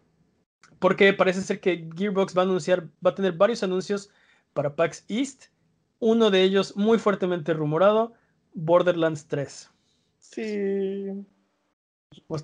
[0.79, 4.09] porque parece ser que Gearbox va a anunciar, va a tener varios anuncios
[4.53, 5.45] para PAX East.
[5.99, 8.13] Uno de ellos muy fuertemente rumorado,
[8.53, 9.71] Borderlands 3.
[10.31, 11.25] Sí.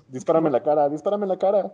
[0.08, 1.72] Dispárame la cara, dispárame la cara.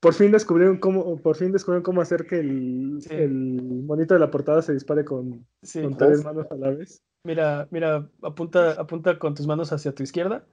[0.00, 4.30] por fin descubrieron cómo, por fin descubrieron cómo hacer que el, el monito de la
[4.30, 7.02] portada se dispare con, tres manos a la vez.
[7.24, 10.44] Mira, mira, apunta, apunta con tus manos hacia tu izquierda.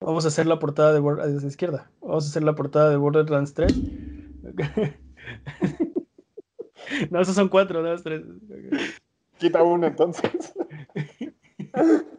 [0.00, 1.90] Vamos a hacer la portada de Borderlands hacia izquierda.
[2.00, 3.74] Vamos a hacer la portada de Borderlands 3.
[7.10, 8.22] no, esos son cuatro, no, tres.
[9.38, 10.54] Quita uno entonces.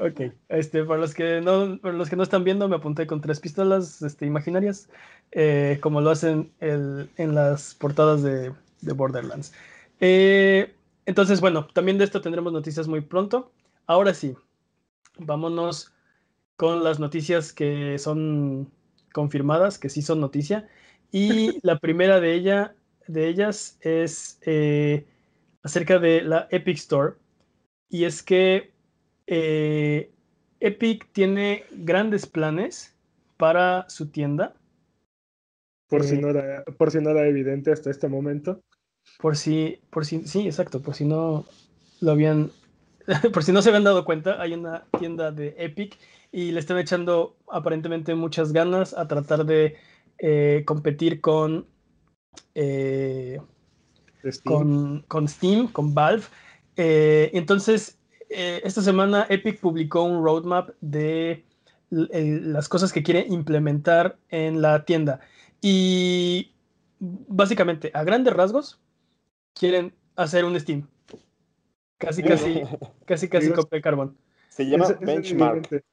[0.00, 3.20] ok, este, para los que no, para los que no están viendo, me apunté con
[3.20, 4.88] tres pistolas este, imaginarias,
[5.32, 9.52] eh, como lo hacen en las portadas de, Borderlands.
[10.00, 10.74] Eh,
[11.06, 13.52] entonces, bueno, también de esto tendremos noticias muy pronto.
[13.86, 14.34] Ahora sí,
[15.18, 15.92] vámonos
[16.56, 18.70] con las noticias que son
[19.12, 20.68] confirmadas, que sí son noticia.
[21.10, 22.74] Y la primera de, ella,
[23.06, 25.06] de ellas es eh,
[25.62, 27.14] acerca de la Epic Store.
[27.88, 28.71] Y es que
[29.34, 30.10] eh,
[30.60, 32.94] Epic tiene grandes planes
[33.38, 34.52] para su tienda.
[35.88, 38.60] Por, si eh, no era, por si no era evidente hasta este momento.
[39.18, 41.46] Por si, por si, sí, exacto, por si no
[42.02, 42.50] lo habían,
[43.32, 45.98] por si no se habían dado cuenta, hay una tienda de Epic
[46.30, 49.76] y le están echando aparentemente muchas ganas a tratar de
[50.18, 51.66] eh, competir con
[54.44, 56.24] con, con, Steam, con Valve.
[56.76, 57.98] Eh, entonces,
[58.34, 61.44] eh, esta semana Epic publicó un roadmap de
[61.90, 65.20] las cosas que quiere implementar en la tienda.
[65.60, 66.52] Y
[66.98, 68.80] básicamente, a grandes rasgos,
[69.54, 70.88] quieren hacer un Steam.
[71.98, 72.62] Casi, casi,
[73.04, 74.16] casi, casi copia de carbón.
[74.48, 75.84] Se llama Benchmark.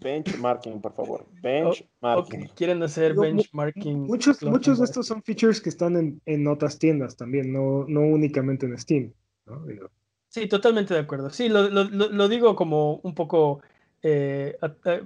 [0.00, 1.26] Benchmarking, por favor.
[1.40, 2.48] Benchmarking.
[2.56, 4.02] Quieren hacer benchmarking.
[4.02, 8.00] Muchos, muchos de estos son features que están en, en otras tiendas también, no, no
[8.00, 9.12] únicamente en Steam.
[10.34, 11.30] Sí, totalmente de acuerdo.
[11.30, 13.62] Sí, lo, lo, lo digo como un poco
[14.02, 14.58] eh,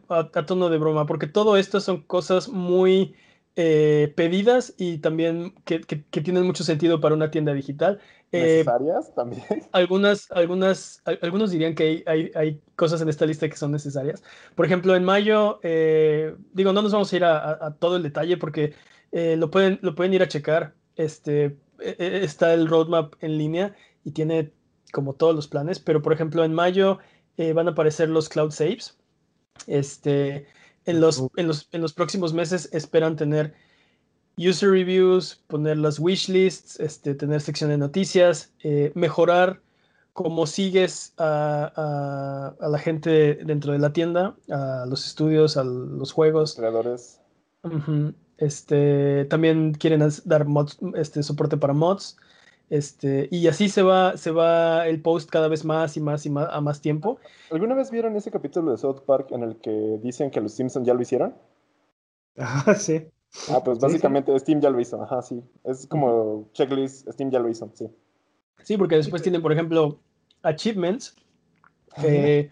[0.08, 3.14] a, tono de broma, porque todo esto son cosas muy
[3.54, 8.00] eh, pedidas y también que, que, tienen mucho sentido para una tienda digital.
[8.32, 9.44] Eh, ¿Necesarias también?
[9.72, 14.22] Algunas, algunas, algunos dirían que hay, hay, cosas en esta lista que son necesarias.
[14.54, 15.60] Por ejemplo, en mayo,
[16.54, 18.72] digo, no nos vamos a ir a, todo el detalle porque
[19.12, 20.72] lo, pueden, lo pueden ir a checar.
[20.96, 24.52] Este, e, e, está el roadmap en línea y tiene
[24.92, 26.98] como todos los planes, pero por ejemplo, en mayo
[27.36, 28.96] eh, van a aparecer los cloud saves.
[29.66, 30.46] Este,
[30.84, 33.54] en, los, en, los, en los próximos meses esperan tener
[34.38, 39.60] user reviews, poner las wish lists, este, tener sección de noticias, eh, mejorar
[40.12, 46.10] cómo sigues a, a, la gente dentro de la tienda, a los estudios, a los
[46.10, 46.56] juegos.
[46.56, 47.20] Creadores.
[48.38, 52.16] este, también quieren dar mods, este, soporte para mods.
[52.70, 56.30] Este, y así se va, se va el post cada vez más y más y
[56.30, 57.18] más a más tiempo.
[57.50, 60.86] ¿Alguna vez vieron ese capítulo de South Park en el que dicen que los Simpsons
[60.86, 61.34] ya lo hicieron?
[62.36, 63.06] Ah, sí.
[63.50, 65.42] Ah, pues básicamente Steam ya lo hizo, ajá, sí.
[65.64, 67.88] Es como checklist, Steam ya lo hizo, sí.
[68.62, 69.98] Sí, porque después tienen, por ejemplo,
[70.42, 71.14] achievements,
[72.00, 72.50] que,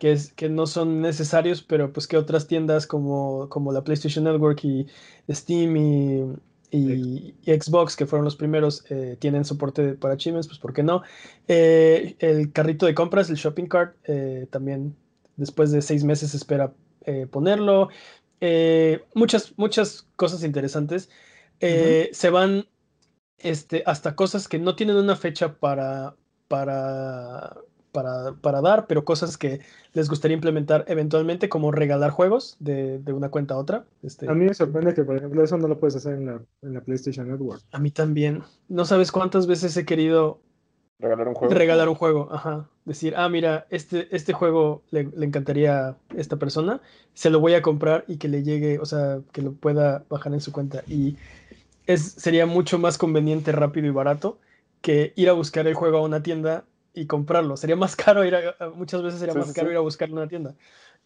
[0.00, 4.64] es, que no son necesarios, pero pues que otras tiendas como, como la PlayStation Network
[4.64, 4.86] y
[5.30, 6.36] Steam y
[6.74, 11.02] y, Xbox, que fueron los primeros, eh, tienen soporte para achievements, pues ¿por qué no?
[11.46, 14.96] Eh, el carrito de compras, el shopping cart, eh, también
[15.36, 16.72] después de seis meses espera
[17.30, 17.90] ponerlo.
[19.14, 21.10] muchas, muchas cosas interesantes.
[21.60, 22.66] Se van
[23.38, 26.16] este, hasta cosas que no tienen una fecha para,
[26.48, 27.54] para
[27.92, 29.60] para, para, dar, pero cosas que
[29.92, 33.84] les gustaría implementar eventualmente, como regalar juegos de, de una cuenta a otra.
[34.02, 36.40] Este, a mí me sorprende que, por ejemplo, eso no lo puedes hacer en la,
[36.62, 37.62] en la, PlayStation Network.
[37.72, 38.42] A mí también.
[38.68, 40.40] No sabes cuántas veces he querido
[40.98, 41.54] regalar un juego.
[41.54, 42.68] Regalar un juego, ajá.
[42.84, 46.80] Decir, ah, mira, este, este juego le, le encantaría a esta persona,
[47.14, 50.32] se lo voy a comprar y que le llegue, o sea, que lo pueda bajar
[50.32, 50.82] en su cuenta.
[50.88, 51.16] Y
[51.86, 54.38] es, sería mucho más conveniente, rápido y barato
[54.80, 57.56] que ir a buscar el juego a una tienda y comprarlo.
[57.56, 60.28] Sería más caro ir a, muchas veces sería más caro ir a buscarlo en una
[60.28, 60.54] tienda.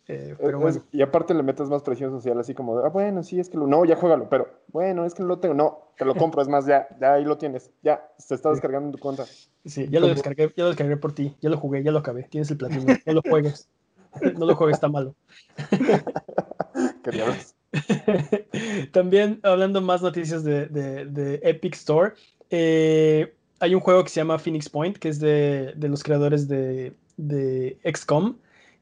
[0.09, 0.85] Eh, pero bueno.
[0.93, 3.67] y aparte le metes más presión social, así como, ah, bueno, sí, es que lo,
[3.67, 6.65] no, ya juégalo, pero bueno, es que lo tengo, no, te lo compro, es más,
[6.65, 9.25] ya, ya ahí lo tienes, ya, se está descargando en tu cuenta.
[9.65, 12.23] Sí, ya lo descargué, ya lo descargué por ti, ya lo jugué, ya lo acabé,
[12.23, 13.69] tienes el platino, no lo juegues,
[14.39, 15.17] no lo juegues, está malo.
[18.93, 22.15] También hablando más noticias de, de, de Epic Store,
[22.51, 26.95] eh, hay un juego que se llama Phoenix Point, que es de, los creadores de,
[27.17, 28.37] de, XCOM.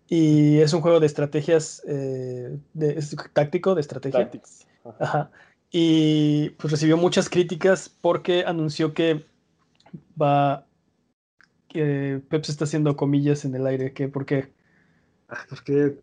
[0.08, 4.30] Y es un juego de estrategias, eh, de, táctico, de estrategia.
[4.98, 5.30] Ajá.
[5.70, 9.26] Y pues recibió muchas críticas porque anunció que
[10.20, 10.66] va.
[11.68, 13.92] que Pep se está haciendo comillas en el aire.
[13.92, 14.52] que ¿Por qué?
[15.28, 15.98] Ah, porque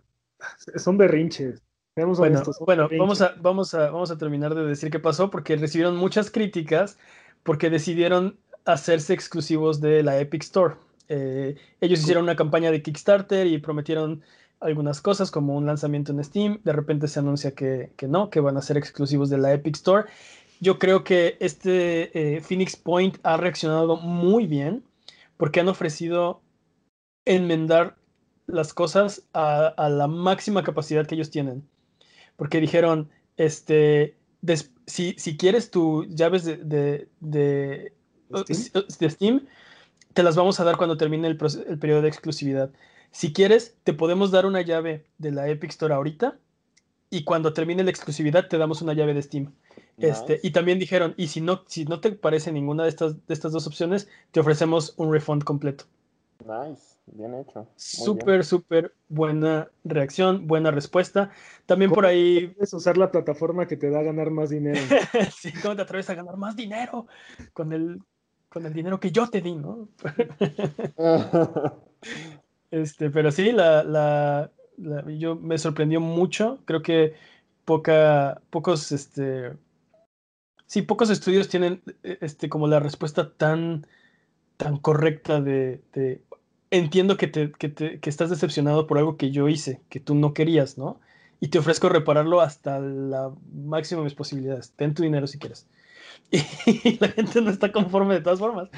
[0.76, 1.62] son berrinches.
[1.96, 5.96] Bueno, bueno vamos, a, vamos, a, vamos a terminar de decir qué pasó porque recibieron
[5.96, 6.98] muchas críticas
[7.44, 10.76] porque decidieron hacerse exclusivos de la Epic Store.
[11.10, 14.22] Eh, ellos hicieron una campaña de Kickstarter y prometieron
[14.62, 16.62] algunas cosas como un lanzamiento en Steam.
[16.64, 20.08] De repente se anuncia que, no, que van a ser exclusivos de la Epic Store.
[20.60, 24.84] Yo creo que este eh, Phoenix Point ha reaccionado muy bien
[25.38, 26.42] porque han ofrecido
[27.26, 27.96] enmendar
[28.46, 31.68] las cosas a, la máxima capacidad que ellos tienen.
[32.38, 34.16] Porque dijeron, este,
[34.86, 37.94] si, si, quieres tus llaves de, de
[39.10, 39.46] Steam,
[40.14, 42.72] te las vamos a dar cuando termine el, periodo de exclusividad.
[43.12, 46.38] Si quieres, te podemos dar una llave de la Epic Store ahorita
[47.10, 49.54] y cuando termine la exclusividad te damos una llave de Steam.
[49.98, 53.34] Este, y también dijeron, y si no, si no te parece ninguna de estas, de
[53.34, 55.86] estas dos opciones, te ofrecemos un refund completo.
[56.40, 57.68] Nice, bien hecho.
[57.76, 61.30] Súper, súper buena reacción, buena respuesta.
[61.68, 62.48] También por ahí...
[62.48, 64.80] Puedes usar la plataforma que te da a ganar más dinero.
[65.38, 67.06] sí, ¿cómo te atreves a ganar más dinero
[67.54, 68.02] con el,
[68.52, 69.88] con el dinero que yo te di, ¿no?
[72.72, 74.52] este, pero sí, la, la,
[75.18, 76.60] yo me sorprendió mucho.
[76.66, 77.14] Creo que
[77.66, 79.54] poca, pocos este,
[80.66, 83.86] sí, pocos estudios tienen eh, este, como la respuesta tan,
[84.58, 86.24] tan correcta de, de
[86.72, 90.16] entiendo que, te, que, te, que estás decepcionado por algo que yo hice, que tú
[90.16, 91.00] no querías, ¿no?
[91.40, 94.72] Y te ofrezco repararlo hasta la máxima de mis posibilidades.
[94.74, 95.68] Ten tu dinero si quieres.
[96.84, 98.70] Y la gente no está conforme de todas formas.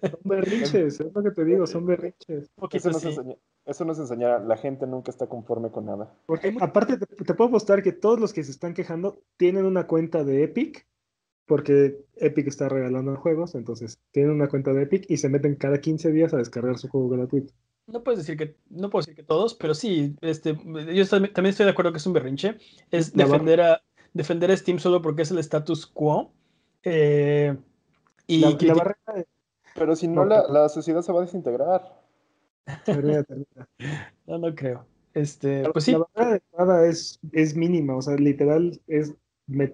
[0.00, 2.50] Son berrinches, es lo que te digo, son berrinches.
[2.72, 3.34] Eso nos, enseña,
[3.66, 6.14] eso nos enseñará, la gente nunca está conforme con nada.
[6.26, 9.86] Porque aparte te, te puedo mostrar que todos los que se están quejando tienen una
[9.86, 10.86] cuenta de Epic,
[11.46, 15.80] porque Epic está regalando juegos, entonces tienen una cuenta de Epic y se meten cada
[15.80, 17.52] 15 días a descargar su juego gratuito.
[17.86, 20.54] No puedes decir que, no puedo decir que todos, pero sí, este,
[20.94, 22.56] yo también estoy de acuerdo que es un berrinche.
[22.90, 26.32] Es defender a, defender a Steam solo porque es el status quo.
[26.84, 27.56] Eh,
[28.26, 29.26] y La, la barrera de-
[29.74, 32.00] Pero si no, la, la sociedad se va a desintegrar.
[32.84, 33.68] termina, termina.
[34.26, 34.86] no, no creo.
[35.14, 39.14] Este, pues sí, La barrera de entrada es, es mínima, o sea, literal es,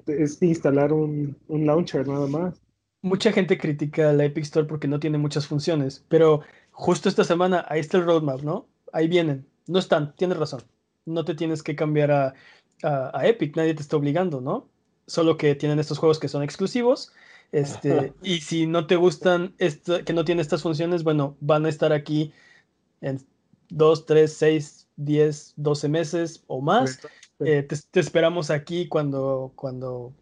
[0.07, 2.61] es instalar un, un launcher nada más.
[3.03, 6.41] mucha gente critica la Epic Store porque no tiene muchas funciones, pero
[6.73, 8.67] justo esta semana ahí está el roadmap, ¿no?
[8.93, 9.47] Ahí vienen.
[9.69, 10.63] No están, tienes razón.
[11.07, 12.35] No te tienes que cambiar a,
[12.83, 14.69] a- a Epic, nadie te está obligando, ¿no?
[15.09, 17.13] Solo que tienen estos juegos que son exclusivos.
[17.51, 21.71] Este, y si no te gustan, esta- que no tienen estas funciones, bueno, van a
[21.71, 22.33] estar aquí
[23.01, 23.21] en
[23.71, 27.01] 2, 3, 6, 10, 12 meses o más.
[27.41, 30.13] Eh, te, te esperamos aquí cuando, cuando,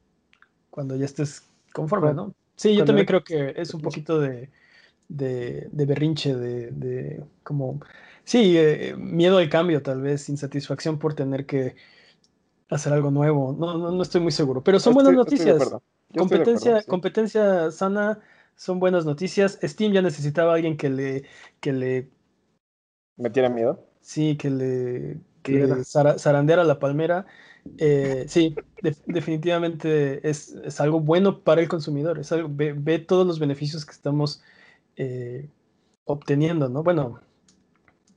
[0.71, 2.35] cuando ya estés conforme, ¿no?
[2.57, 4.51] Sí, yo también creo que es un poquito de,
[5.09, 7.81] de, de berrinche, de, de como,
[8.25, 11.77] sí, eh, miedo al cambio, tal vez, insatisfacción por tener que
[12.71, 13.55] hacer algo nuevo.
[13.59, 15.57] No, no, no estoy muy seguro, pero son buenas Estoy- noticias.
[16.09, 16.91] estoy Competencia, acuerdo, sí.
[16.91, 18.21] competencia sana,
[18.57, 19.59] son buenas noticias.
[19.63, 21.25] Steam ya necesitaba a alguien que le,
[21.61, 22.11] que le
[23.17, 23.85] ¿Me tiene miedo?
[24.01, 27.27] Sí, que le, que zarandeara la palmera.
[27.79, 32.19] Eh, sí, de- definitivamente es, es algo bueno para el consumidor.
[32.19, 34.43] Es algo, ve, ve todos los beneficios que estamos
[34.97, 35.49] eh,
[36.05, 36.83] obteniendo, ¿no?
[36.83, 37.21] Bueno,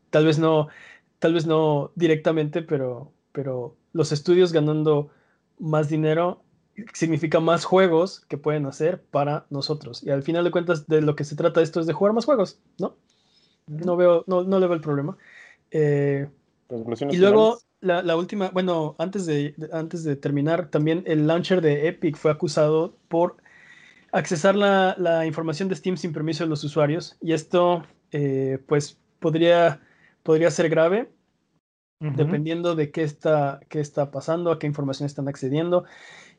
[0.10, 0.68] tal vez no,
[1.20, 5.10] tal vez no directamente, pero, pero los estudios ganando
[5.60, 6.44] más dinero
[6.94, 10.04] significa más juegos que pueden hacer para nosotros.
[10.04, 12.26] Y al final de cuentas, de lo que se trata esto es de jugar más
[12.26, 12.96] juegos, ¿no?
[13.68, 15.18] No veo, no, no le veo el problema.
[15.72, 16.30] Eh,
[17.10, 21.62] y luego la, la última, bueno, antes de, de- antes de terminar, también el launcher
[21.62, 23.38] de Epic fue acusado por
[24.12, 27.18] accesar la, la información de Steam sin permiso de los usuarios.
[27.22, 29.82] Y esto, eh, pues, podría,
[30.24, 31.12] podría ser grave
[32.00, 35.84] Dependiendo de qué está, qué está pasando, a qué información están accediendo.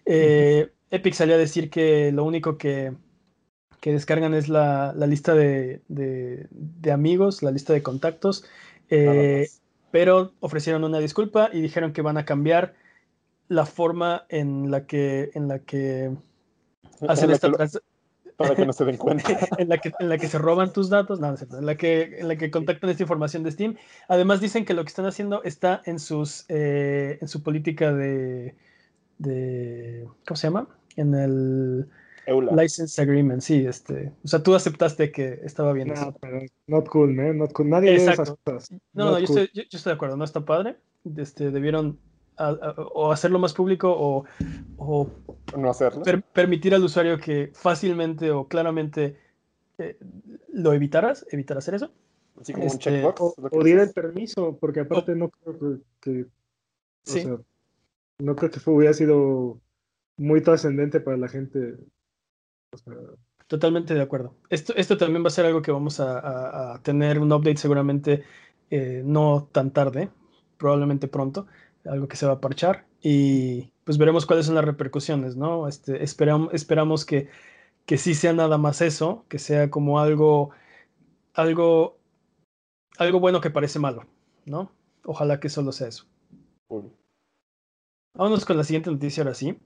[0.07, 2.93] Eh, Epic salió a decir que lo único que,
[3.81, 8.45] que descargan es la, la lista de, de- de amigos, la lista de contactos,
[8.89, 9.49] eh,
[9.91, 12.75] pero ofrecieron una disculpa y dijeron que van a cambiar
[13.49, 16.11] la forma en la que, en la que
[17.07, 17.81] hacen En la esta que lo- trans-
[18.41, 19.23] Para que no se den cuenta.
[19.59, 21.67] en la que, en la que se roban tus datos, no, no es cierto, en
[21.67, 23.77] la que, en la que contactan esta información de Steam.
[24.09, 28.55] Además dicen que lo que están haciendo está en sus eh, en su política de,
[29.19, 30.69] de ¿cómo se llama?
[30.97, 31.87] En el
[32.27, 32.53] Eula.
[32.63, 36.17] license agreement, sí, este, o sea, tú aceptaste que estaba bien No, eso.
[36.21, 37.69] pero not cool, man, not cool.
[37.69, 38.39] Nadie lee esas Exacto.
[38.45, 38.71] cosas.
[38.93, 39.39] No, no, yo cool.
[39.39, 40.77] estoy, yo, yo estoy de acuerdo, no está padre.
[41.17, 41.99] Este, debieron
[42.49, 44.25] a- a- o hacerlo más público o,
[44.79, 45.09] o
[45.57, 46.03] No hacerlo.
[46.03, 49.17] per- permitir al usuario que fácilmente o claramente
[49.79, 49.99] eh,
[50.53, 51.91] lo evitaras, evitar hacer eso.
[52.41, 53.21] Así como un este, checkbox.
[53.21, 56.27] O, o diera el permiso, porque aparte no creo que, que- o
[57.05, 57.21] Sí.
[57.23, 57.37] sea,
[58.19, 59.59] no creo que fue- hubiera sido
[60.17, 61.77] muy trascendente para la gente.
[62.73, 62.95] O sea,
[63.47, 64.35] Totalmente de acuerdo.
[64.49, 67.57] Esto, esto también va a ser algo que vamos a, a- a tener un update
[67.57, 68.23] seguramente
[68.71, 70.11] eh, no tan tarde,
[70.57, 71.47] probablemente pronto,
[71.85, 75.67] algo que se va a parchar y pues veremos cuáles son las repercusiones, ¿no?
[75.69, 77.29] Este, esperam- esperamos que,
[77.87, 80.51] que sí sea nada más eso, que sea como algo,
[81.35, 81.99] algo,
[82.99, 84.07] algo bueno que parece malo,
[84.45, 84.71] ¿no?
[85.05, 86.07] Ojalá que solo sea eso.
[88.15, 89.59] Vámonos con la siguiente noticia ahora sí,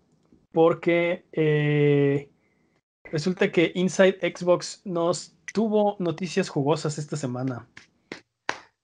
[0.52, 2.30] porque eh,
[3.04, 7.68] resulta que Inside Xbox nos tuvo noticias jugosas esta semana.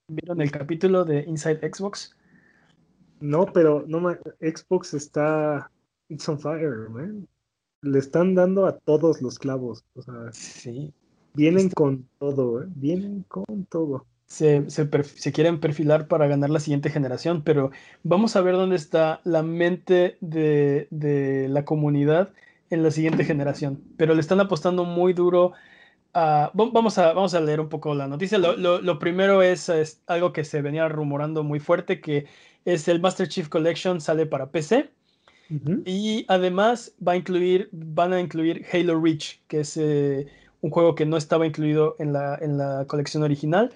[0.09, 2.16] ¿Vieron el capítulo de Inside Xbox?
[3.21, 4.01] No, pero no
[4.41, 5.71] Xbox está
[6.09, 7.27] it's on fire, man.
[7.83, 9.85] Le están dando a todos los clavos.
[9.95, 10.93] O sea, Sí.
[11.35, 12.66] vienen Está- con todo, ¿eh?
[12.75, 14.05] Vienen con todo.
[14.27, 17.71] Se, se quieren perfilar para ganar la siguiente generación, pero
[18.05, 22.33] vamos a ver dónde está la mente de, de la comunidad
[22.71, 23.83] en la siguiente generación.
[23.97, 25.53] Pero le están apostando muy duro
[26.14, 26.53] a...
[26.59, 28.39] va- Vamos a, vamos a leer un poco la noticia.
[28.39, 32.27] Lo, lo- lo primero es, es algo que se venía rumorando muy fuerte, que
[32.65, 34.91] es el Master Chief Collection sale para PC.
[35.85, 40.29] Y además va a incluir, van a incluir Halo Reach, que es eh,
[40.61, 43.75] un juego que no estaba incluido en la, en la colección original.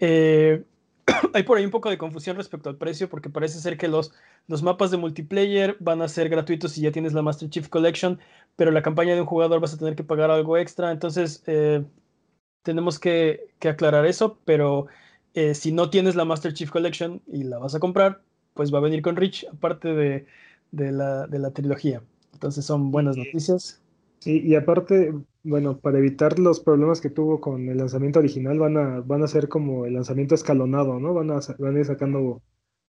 [0.00, 0.62] Eh,
[1.32, 4.12] hay por ahí un poco de confusión respecto al precio, porque parece ser que los,
[4.48, 8.20] los mapas de multiplayer van a ser gratuitos si ya tienes la Master Chief Collection,
[8.56, 10.90] pero la campaña de un jugador vas a tener que pagar algo extra.
[10.90, 11.84] Entonces, eh,
[12.62, 14.88] tenemos que, aclarar eso, pero
[15.34, 18.22] eh, si no tienes la Master Chief Collection y la vas a comprar,
[18.54, 20.26] pues va a venir con Rich, aparte de,
[20.72, 22.02] la, de la trilogía.
[22.32, 23.80] Entonces, son buenas noticias.
[24.20, 25.12] Sí, y aparte,
[25.42, 29.28] bueno, para evitar los problemas que tuvo con el lanzamiento original, van a, van a
[29.28, 31.12] ser como el lanzamiento escalonado, ¿no?
[31.12, 32.40] Van a, van a ir sacando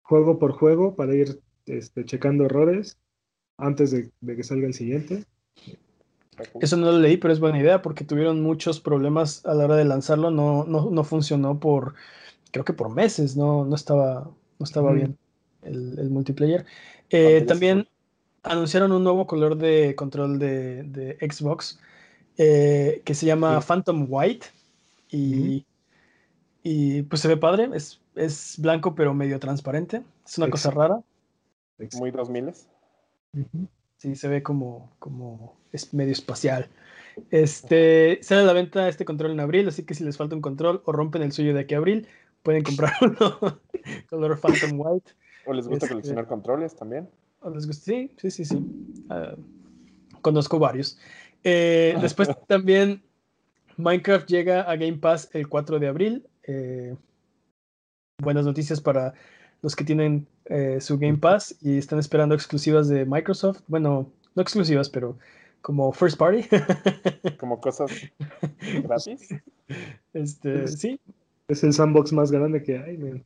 [0.02, 2.98] juego por juego para ir este, checando errores
[3.58, 5.24] antes de, que salga el siguiente.
[6.60, 9.76] Eso no lo leí, pero es buena idea porque tuvieron muchos problemas a la hora
[9.76, 10.30] de lanzarlo.
[10.30, 11.94] No, no, funcionó por,
[12.54, 14.30] creo que por meses, no, no estaba,
[14.60, 15.18] no estaba bien
[15.62, 16.64] el, multiplayer.
[17.10, 17.88] Eh, también
[18.44, 21.80] anunciaron un nuevo color de control de, Xbox
[22.38, 24.46] eh, que se llama Phantom White
[25.10, 25.66] y,
[26.62, 31.00] y, pues se ve padre, es, es blanco pero medio transparente, es una cosa rara.
[31.94, 32.52] Muy 2000
[33.96, 36.68] Sí, se ve como, como es medio espacial.
[37.30, 40.42] Este, sale a la venta este control en abril, así que si les falta un
[40.42, 42.06] control o rompen el suyo de aquí a abril,
[42.44, 43.58] pueden comprar uno
[44.08, 45.12] color Phantom White.
[45.46, 47.08] ¿O les gusta este, coleccionar controles también?
[47.72, 48.64] Sí, sí, sí, sí.
[49.10, 49.34] Ah,
[50.22, 50.98] conozco varios.
[51.42, 53.02] Eh, después también
[53.76, 56.26] Minecraft llega a Game Pass el 4 de abril.
[56.44, 56.94] Eh,
[58.22, 59.14] buenas noticias para
[59.62, 63.62] los que tienen eh, su Game Pass y están esperando exclusivas de Microsoft.
[63.66, 65.18] Bueno, no exclusivas, pero
[65.60, 66.46] como first party.
[67.38, 67.90] como cosas
[68.82, 69.28] gratis.
[70.12, 71.00] Este, sí.
[71.46, 73.22] Es el sandbox más grande que hay,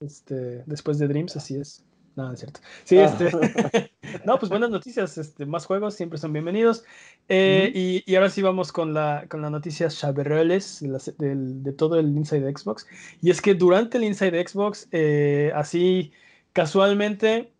[0.00, 1.82] Este, después de Dreams, así es.
[2.14, 2.60] No, es cierto.
[2.84, 3.04] Sí, ah.
[3.04, 3.90] este.
[4.26, 5.16] no, pues buenas noticias.
[5.16, 6.84] Este, más juegos siempre son bienvenidos.
[7.28, 10.80] Eh, y, ahora sí vamos con la, con la noticia chaberreles
[11.16, 12.86] de, de, todo el Inside Xbox.
[13.22, 16.12] Y es que durante el Inside Xbox, eh, así
[16.52, 17.50] casualmente,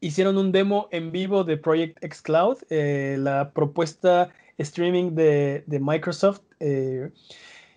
[0.00, 5.78] hicieron un demo en vivo de Project X Cloud, eh, la propuesta streaming de, de
[5.78, 6.40] Microsoft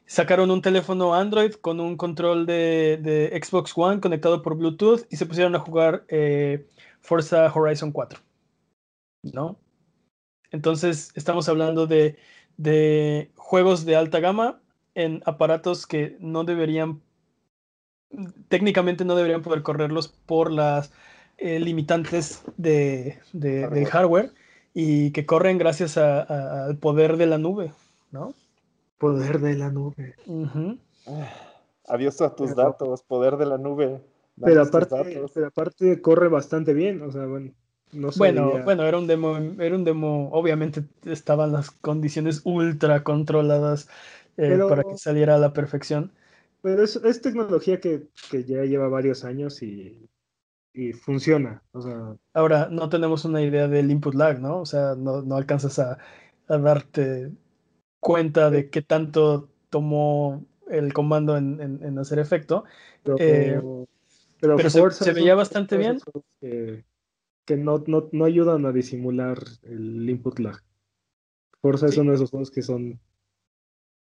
[0.07, 5.25] sacaron un teléfono Android con un control de, Xbox One conectado por Bluetooth y se
[5.25, 6.65] pusieron a jugar eh,
[7.01, 8.19] Forza Horizon 4.
[9.33, 9.59] ¿No?
[10.51, 12.17] Entonces, estamos hablando de,
[13.35, 14.61] juegos de alta gama
[14.95, 17.01] en aparatos que no deberían,
[18.47, 20.91] técnicamente no deberían poder correrlos por las
[21.37, 24.31] eh, limitantes de, del hardware
[24.73, 27.73] y que corren gracias al poder de la nube,
[28.11, 28.33] ¿no?
[28.97, 30.15] Poder de la nube.
[31.87, 34.01] Adiós a tus datos, poder de la nube.
[34.39, 37.51] Pero aparte, pero aparte corre bastante bien, o sea, bueno.
[37.93, 43.87] No bueno, bueno, era un demo, era un demo, obviamente estaban las condiciones ultra controladas
[44.35, 46.11] eh, para que saliera a la perfección.
[46.61, 50.09] Pero es, es tecnología que, ya lleva varios años y,
[51.01, 51.63] funciona.
[51.71, 52.15] O sea.
[52.33, 54.59] Ahora, no tenemos una idea del input lag, ¿no?
[54.59, 55.97] O sea, no, no alcanzas a,
[56.49, 57.31] a darte
[58.07, 62.63] cuenta de qué tanto tomó el comando en, hacer efecto.
[63.03, 63.61] Pero, eh,
[64.69, 65.99] se, veía bastante bien.
[66.39, 70.63] Que, no, no, ayudan a disimular el input lag.
[71.61, 72.97] Forza es uno de esos juegos que son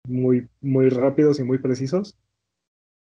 [0.07, 2.17] muy, muy rápidos y muy precisos.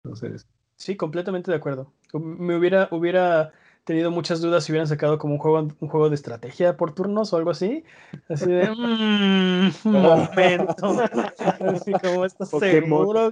[0.03, 0.47] Entonces.
[0.75, 1.93] Sí, completamente de acuerdo.
[2.13, 3.53] Me hubiera, hubiera
[3.83, 7.33] tenido muchas dudas si hubieran sacado como un juego, un juego de estrategia por turnos
[7.33, 7.83] o algo así.
[8.29, 8.69] Así de,
[9.83, 10.95] mmm, momento.
[11.59, 13.31] Así como, ¿estás seguro?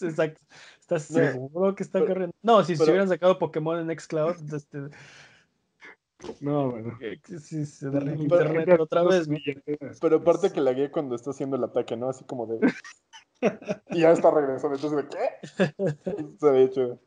[0.00, 0.40] exacto.
[0.80, 2.34] ¿Estás seguro que está corriendo?
[2.42, 4.78] No, si, se hubieran sacado Pokémon en Xcloud, este...
[6.40, 6.98] No, bueno.
[7.40, 9.28] Sí, se de internet otra vez.
[10.00, 12.08] Pero aparte que la guía cuando está haciendo el ataque, ¿no?
[12.08, 12.58] Así como de...
[13.90, 14.76] y ya está regresando.
[14.76, 16.36] Entonces, ¿de qué?
[16.38, 16.98] Se ha hecho.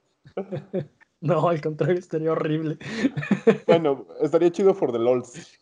[1.24, 2.78] No, al contrario, estaría horrible.
[3.65, 5.57] Bueno, estaría chido for the LOLs.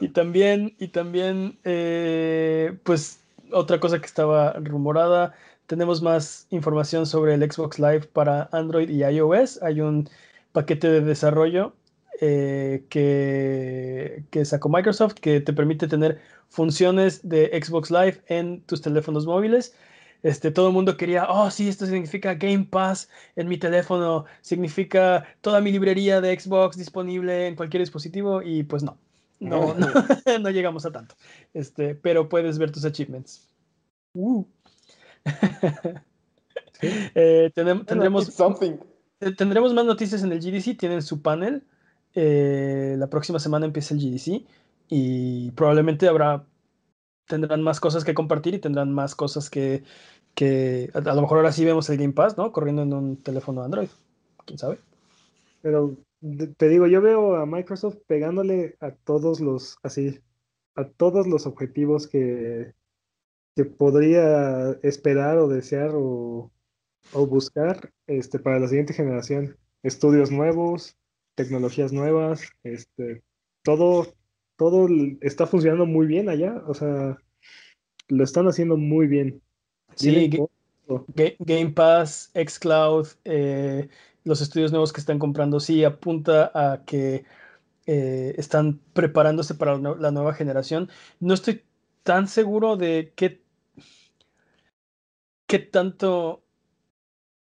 [0.00, 3.18] y también, y también, eh, pues,
[3.50, 5.34] otra cosa que estaba rumorada,
[5.66, 9.60] tenemos más información sobre el Xbox Live para Android y iOS.
[9.60, 10.08] Hay un
[10.52, 11.74] paquete de desarrollo
[12.20, 18.82] eh, que, que, sacó Microsoft que te permite tener funciones de Xbox Live en tus
[18.82, 19.74] teléfonos móviles.
[20.24, 25.26] Este, todo el mundo quería, oh, sí, esto significa Game Pass en mi teléfono, significa
[25.42, 28.96] toda mi librería de Xbox disponible en cualquier dispositivo y pues no,
[29.38, 29.74] no,
[30.40, 31.14] no, llegamos a tanto.
[31.52, 33.48] Este, pero puedes ver tus achievements.
[34.14, 34.44] Uh.
[37.14, 41.62] Eh, tendremos, tendremos más noticias en el GDC, tienen su panel.
[42.14, 44.44] eh, la próxima semana empieza el GDC
[44.90, 46.44] y probablemente habrá,
[47.26, 49.82] tendrán más cosas que compartir y tendrán más cosas que,
[50.34, 52.52] que a, lo mejor ahora sí vemos el Game Pass, ¿no?
[52.52, 53.88] Corriendo en un teléfono Android,
[54.44, 54.78] quién sabe.
[55.62, 55.96] Pero
[56.56, 60.20] te digo, yo veo a Microsoft pegándole a todos los, así,
[60.74, 62.74] a todos los objetivos que,
[63.54, 66.50] que podría esperar o desear o,
[67.12, 69.56] o buscar este, para la siguiente generación.
[69.82, 70.96] Estudios nuevos,
[71.34, 73.22] tecnologías nuevas, este,
[73.62, 74.14] todo,
[74.56, 74.88] todo
[75.20, 77.18] está funcionando muy bien allá, o sea,
[78.08, 79.42] lo están haciendo muy bien.
[79.94, 80.30] Sí,
[81.38, 83.88] Game Pass, xCloud, eh,
[84.24, 87.24] los estudios nuevos que están comprando, sí, apunta a que
[87.86, 90.90] eh, están preparándose para la nueva generación.
[91.20, 91.62] No estoy
[92.02, 93.42] tan seguro de qué,
[95.46, 96.44] qué tanto...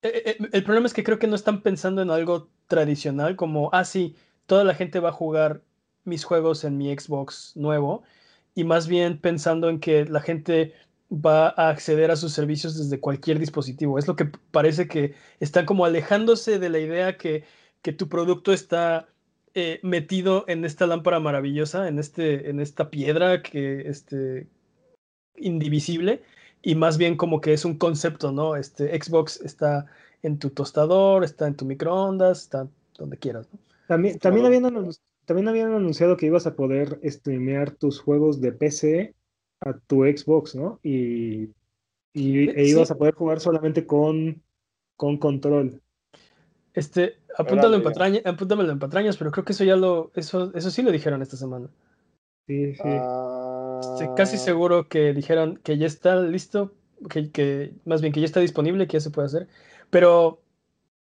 [0.02, 3.84] Eh, el problema es que creo que no están pensando en algo tradicional como, ah,
[3.84, 4.16] sí,
[4.46, 5.62] toda la gente va a jugar
[6.06, 8.02] mis juegos en mi Xbox nuevo
[8.54, 10.74] y más bien pensando en que la gente
[11.10, 13.98] va a acceder a sus servicios desde cualquier dispositivo.
[13.98, 17.44] Es lo que parece que están como alejándose de la idea que,
[17.82, 19.08] que tu producto está
[19.54, 24.48] eh, metido en esta lámpara maravillosa, en, este, en esta piedra que este,
[25.36, 26.22] indivisible,
[26.62, 28.56] y más bien como que es un concepto, ¿no?
[28.56, 29.86] Este Xbox está
[30.22, 33.48] en tu tostador, está en tu microondas, está donde quieras.
[33.86, 34.90] También, también, habían,
[35.26, 39.14] también habían anunciado que ibas a poder streamear tus juegos de PC
[39.60, 40.78] a tu Xbox, ¿no?
[40.82, 41.50] Y,
[42.14, 44.42] y e ibas a poder jugar solamente con,
[44.96, 45.82] con control.
[46.72, 50.70] Este, apúntalo en, patraña, apúntamelo en patrañas, pero creo que eso ya lo, eso, eso
[50.70, 51.68] sí lo dijeron esta semana.
[52.46, 52.88] Sí, sí.
[53.80, 56.72] Estoy casi seguro que dijeron que ya está listo,
[57.10, 59.48] que, que, más bien que ya está disponible, que ya se puede hacer.
[59.90, 60.40] Pero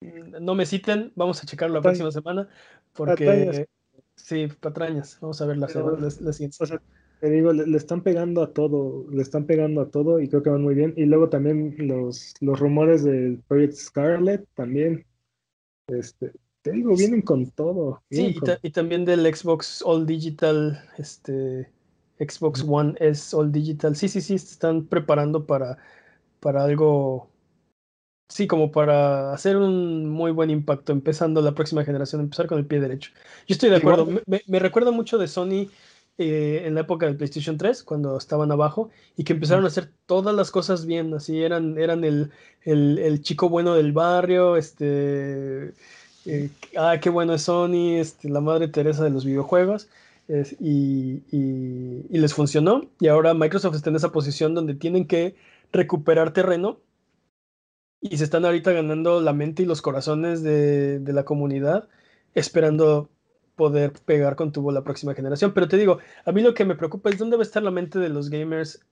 [0.02, 2.50] mm, no me citen, vamos a checarlo la próxima semana,
[2.94, 3.68] porque
[4.24, 6.58] sí, patrañas, vamos a ver la, siguiente.
[6.60, 6.82] O sea,
[7.20, 10.50] te digo, le, están pegando a todo, le están pegando a todo y creo que
[10.50, 10.94] van muy bien.
[10.96, 15.06] Y luego también los, los rumores del Project Scarlet también,
[15.88, 18.02] este, te digo, vienen con todo.
[18.10, 21.70] sí, Y, también del Xbox All Digital, este,
[22.20, 23.96] Xbox One S All Digital.
[23.96, 25.78] Sí, sí, sí, están preparando para,
[26.40, 27.30] para algo
[28.30, 32.66] sí, como para hacer un muy buen impacto empezando la próxima generación, empezar con el
[32.66, 33.12] pie derecho.
[33.48, 35.68] Yo estoy de acuerdo, me, recuerda mucho de Sony
[36.20, 39.92] eh, en la época del PlayStation 3, cuando estaban abajo, y que empezaron a hacer
[40.06, 42.32] todas las cosas bien, así eran, eran el,
[42.64, 45.74] el, chico bueno del barrio, este,
[46.26, 49.90] eh, ah, qué bueno es Sony, este, la madre Teresa de los videojuegos.
[50.60, 52.86] y, y les funcionó.
[53.00, 55.36] Y ahora Microsoft está en esa posición donde tienen que
[55.72, 56.78] recuperar terreno
[58.02, 61.90] y se están ahorita ganando la mente y los corazones de, la comunidad,
[62.34, 63.10] esperando
[63.56, 65.54] poder pegar con tubo la próxima generación.
[65.54, 67.72] Pero te digo, a mí lo que me preocupa es dónde va a estar la
[67.72, 68.86] mente de los gamers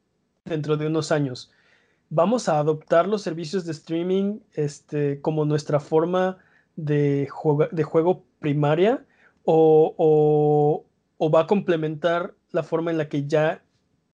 [0.45, 1.51] dentro de unos años.
[2.09, 6.37] ¿Vamos a adoptar los servicios de streaming este, como nuestra forma
[6.75, 7.29] de,
[7.71, 9.05] de juego primaria
[9.43, 10.85] o,
[11.17, 13.61] o va a complementar la forma en la que ya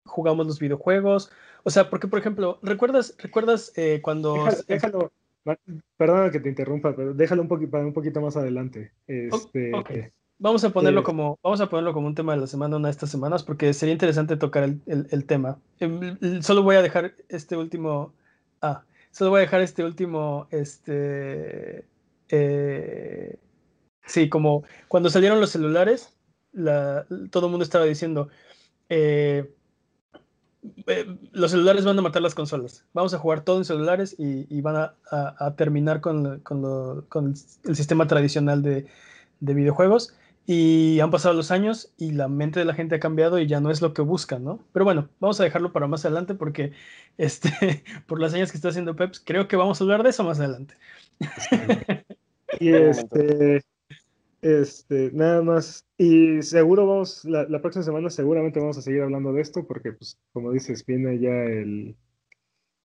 [0.05, 1.31] jugamos los videojuegos
[1.63, 4.47] o sea, porque, por ejemplo, ¿recuerdas, recuerdas eh, cuando...
[4.67, 5.11] Déjalo,
[5.97, 8.91] perdona que te interrumpa, pero déjalo un, poquito, un poquito más adelante.
[9.07, 9.71] Este,
[10.37, 12.91] vamos a ponerlo como, vamos a ponerlo como un tema de la semana una de
[12.91, 15.59] estas semanas, porque sería interesante tocar el, tema.
[15.79, 18.13] Em, solo voy a dejar este último.
[18.61, 20.47] Ah, solo voy a dejar este último.
[20.51, 21.85] Este.
[22.29, 23.37] Eh,
[24.05, 26.15] sí, como cuando salieron los celulares,
[26.53, 28.29] todo el mundo estaba diciendo.
[28.89, 29.49] Eh,
[30.87, 32.85] eh, los celulares van a matar las consolas.
[32.93, 34.75] Vamos a jugar todo en celulares y, van
[35.11, 36.41] a, terminar con,
[37.63, 38.87] el sistema tradicional de,
[39.39, 40.15] videojuegos.
[40.47, 43.61] Y han pasado los años y la mente de la gente ha cambiado y ya
[43.61, 44.59] no es lo que buscan, ¿no?
[44.73, 46.73] Pero bueno, vamos a dejarlo para más adelante porque
[47.17, 50.23] este, por las señas que está haciendo Peps, creo que vamos a hablar de eso
[50.23, 50.75] más adelante.
[52.59, 53.63] Y este,
[54.41, 55.85] este, nada más.
[55.97, 60.17] Y seguro vamos, la, próxima semana seguramente vamos a seguir hablando de esto porque, pues,
[60.33, 61.95] como dices, viene ya el,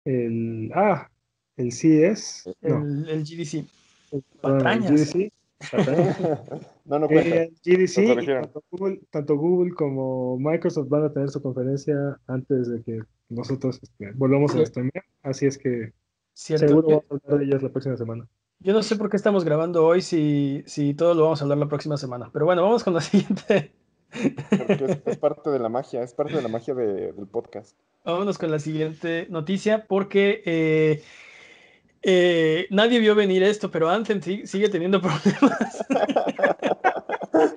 [0.06, 1.10] el, ah,
[1.58, 2.50] el CES.
[2.62, 3.66] El, el GDC.
[4.12, 5.32] GDC.
[6.86, 12.20] no, no eh, GDC, tanto Google, tanto Google, como Microsoft van a tener su conferencia
[12.28, 15.06] antes de que nosotros este, volvamos a streamear.
[15.24, 15.94] Así es que
[16.34, 18.28] seguro vamos a hablar de ellas la próxima semana.
[18.60, 21.58] Yo no sé por qué estamos grabando hoy si, si todo lo vamos a hablar
[21.58, 22.30] la próxima semana.
[22.34, 23.74] Pero bueno, vamos con la siguiente.
[24.12, 27.78] es, parte de la magia, es parte de la magia del podcast.
[28.04, 31.04] Vámonos con la siguiente noticia porque eh,
[32.08, 35.86] eh, nadie vio venir esto, pero Anthem sigue teniendo problemas.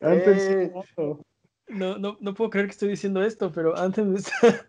[0.00, 0.72] Anthem sí Eh.
[1.68, 4.68] No, no, no puedo creer que estoy diciendo esto, pero Anthem está,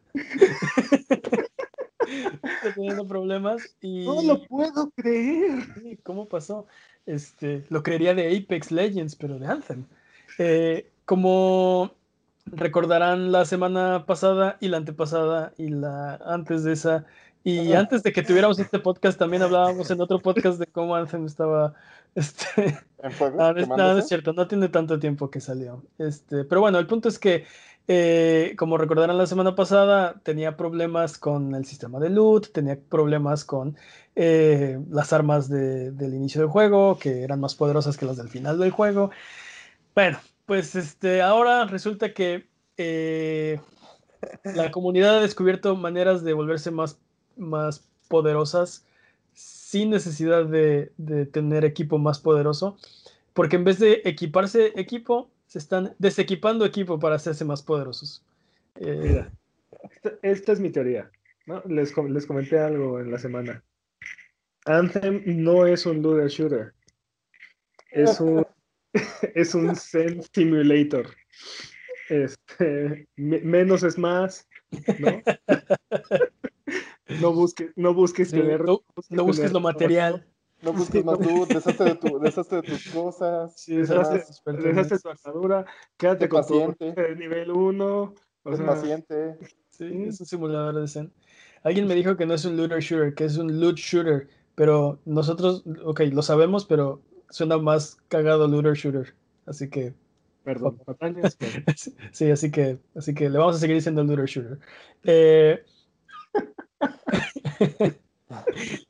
[2.43, 5.99] está teniendo problemas y No lo puedo creer.
[6.03, 6.68] ¿Cómo pasó?
[7.05, 9.86] Este, lo creería de Apex Legends, pero de Anthem.
[10.39, 11.91] Eh, como
[12.45, 17.05] recordarán la semana pasada y la antepasada y la antes de esa,
[17.47, 21.26] y antes de que tuviéramos este podcast, también hablábamos en otro podcast de cómo Anthem
[21.26, 21.74] estaba.
[22.14, 25.82] Este, En fuego, no, no, es cierto, no tiene tanto tiempo que salió.
[25.97, 27.45] Este, pero bueno, el punto es que,
[27.88, 33.45] eh, como recordarán la semana pasada, tenía problemas con el sistema de loot, tenía problemas
[33.45, 33.77] con
[34.15, 38.29] eh, las armas de- del inicio del juego, que eran más poderosas que las del
[38.29, 39.11] final del juego.
[39.95, 43.59] Bueno, pues este, ahora resulta que eh,
[44.43, 46.99] la comunidad ha descubierto maneras de volverse más,
[47.38, 48.85] más poderosas
[49.33, 52.77] sin necesidad de, de tener equipo más poderoso,
[53.33, 58.24] porque en vez de equiparse equipo, se están desequipando equipo para hacerse más poderosos.
[58.80, 59.32] Eh, Mira,
[59.91, 61.10] esta, esta es mi teoría.
[61.45, 61.64] ¿no?
[61.68, 63.64] Les, les comenté algo en la semana.
[64.66, 66.74] Anthem no es un looter shooter.
[67.91, 68.45] Es un,
[69.36, 71.08] es un Zen Simulator.
[72.10, 74.48] Este, me- menos es más.
[75.00, 75.22] ¿no?
[77.22, 78.60] No busques, no busques Sí, tener.
[78.66, 80.28] no- no busques tener lo material.
[80.62, 83.53] No busques más loot, deshazte de, tu, deshazte de tus cosas.
[83.55, 85.66] Sí, es deshazte- Dejaste tu armadura,
[85.97, 86.93] quédate Sé con tu paciente.
[87.01, 88.14] de nivel 1.
[88.43, 89.38] O es sea, paciente.
[89.70, 91.12] Sí, es un simulador de Zen.
[91.64, 94.99] Alguien me dijo que no es un looter shooter, que es un loot shooter, pero
[95.05, 99.14] nosotros, ok, lo sabemos, pero suena más cagado looter shooter.
[99.45, 99.93] Así que,
[100.43, 100.80] perdón,
[102.12, 104.60] sí, así que, así que le vamos a seguir diciendo looter shooter.
[105.03, 105.64] Eh,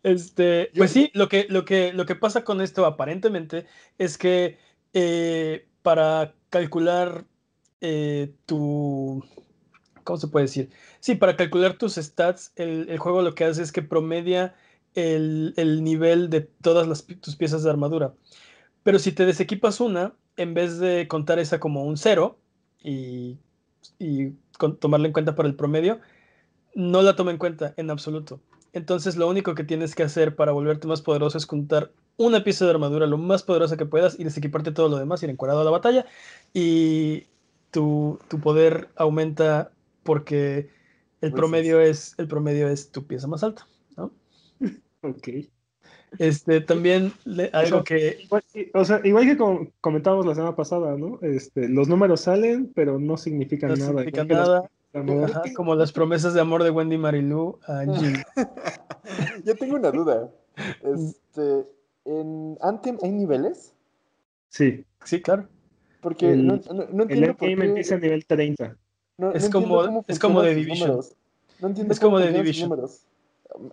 [0.04, 3.66] este, pues sí, lo que, lo que, lo que pasa con esto aparentemente
[3.98, 4.58] es que
[4.94, 7.26] eh, para calcular
[7.82, 9.24] eh, tu,
[10.04, 10.70] ¿cómo se puede decir?
[11.00, 14.56] Sí, para calcular tus stats, el, el juego lo que hace es que promedia
[14.96, 18.14] el, el nivel de todas las, tus piezas de armadura.
[18.84, 22.40] Pero si te desequipas una, en vez de contar esa como un cero
[22.84, 23.38] y,
[24.00, 26.00] y con- tomarla en cuenta para el promedio,
[26.76, 28.42] no la toma en cuenta en absoluto.
[28.74, 32.66] Entonces lo único que tienes que hacer para volverte más poderoso es contar una pieza
[32.66, 35.66] de armadura lo más poderosa que puedas y desequiparte todo lo demás, ir encuadrado a
[35.66, 36.06] la batalla
[36.54, 37.26] y
[37.72, 39.72] tu, tu poder aumenta
[40.04, 40.70] porque
[41.22, 43.68] el Pues promedio es, el promedio es tu pieza más alta.
[43.96, 44.12] ¿no?
[45.02, 45.30] Ok.
[46.20, 48.44] Este, también le- algo sea, que Igual,
[48.74, 51.20] o sea, igual que com- comentábamos la semana pasada, ¿no?
[51.22, 53.88] Este, los números salen, pero no significan no nada.
[53.90, 54.72] significa igual que las- nada.
[55.26, 58.18] Ajá, como las promesas de amor de Wendy Marilú a Jill.
[59.46, 60.30] Yo tengo una duda.
[60.84, 61.66] Este,
[62.06, 63.74] ¿En Anthem hay niveles?
[64.50, 65.48] Sí, Sí, claro.
[66.02, 67.68] Porque El- no, no- no el entiendo por endgame qué.
[67.70, 68.78] empieza a nivel 30.
[69.18, 71.00] no- Es como- es como sus Division.
[71.60, 72.70] No entiendo Es como sus Division.
[72.70, 73.02] números.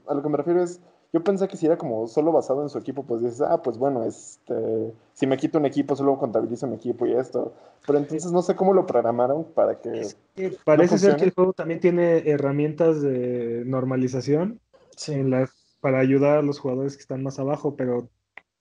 [0.06, 0.80] A lo que me refiero es,
[1.14, 3.78] yo pensé que si era como solo basado en su equipo, pues dices, ah, pues
[3.78, 7.54] bueno, este, si me quito un equipo, solo contabilizo mi equipo y esto.
[7.86, 10.00] Pero entonces no sé cómo lo programaron para que...
[10.00, 14.58] Es que parece ser que el juego también tiene herramientas de normalización
[14.96, 15.12] Sí.
[15.12, 15.50] en las,
[15.80, 18.08] para ayudar a los jugadores que están más abajo, pero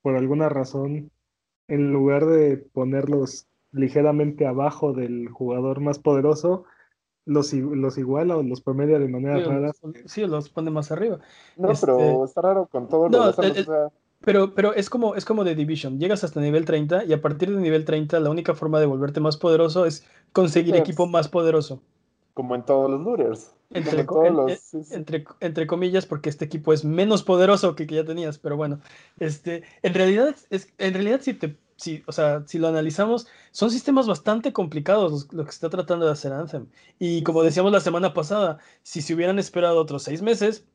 [0.03, 1.09] por alguna razón,
[1.67, 6.65] en lugar de ponerlos ligeramente abajo del jugador más poderoso,
[7.25, 9.67] los, los iguala o los promedia de manera Sí, rara.
[9.83, 11.19] los- sí, los pone más arriba.
[11.57, 13.67] No, Este- pero está raro con todo lo No, las armas, el-
[14.25, 15.99] Pero, pero es como, es como de Division.
[15.99, 19.19] Llegas hasta nivel 30 y a partir de nivel 30 la única forma de volverte
[19.19, 21.81] más poderoso es conseguir equipo más poderoso.
[22.33, 23.51] como en todos los looters.
[23.69, 24.59] Entre, en en- los...
[24.59, 24.93] sí, sí.
[24.93, 28.55] entre, entre comillas, porque este equipo es menos poderoso que el que ya tenías, pero
[28.55, 28.79] bueno,
[29.19, 33.69] este, en realidad, es, en realidad si te, si, o sea, si lo analizamos, son
[33.69, 36.67] sistemas bastante complicados lo que está tratando de hacer Anthem.
[36.97, 40.65] Y como decíamos la semana pasada, si se hubieran esperado otros seis meses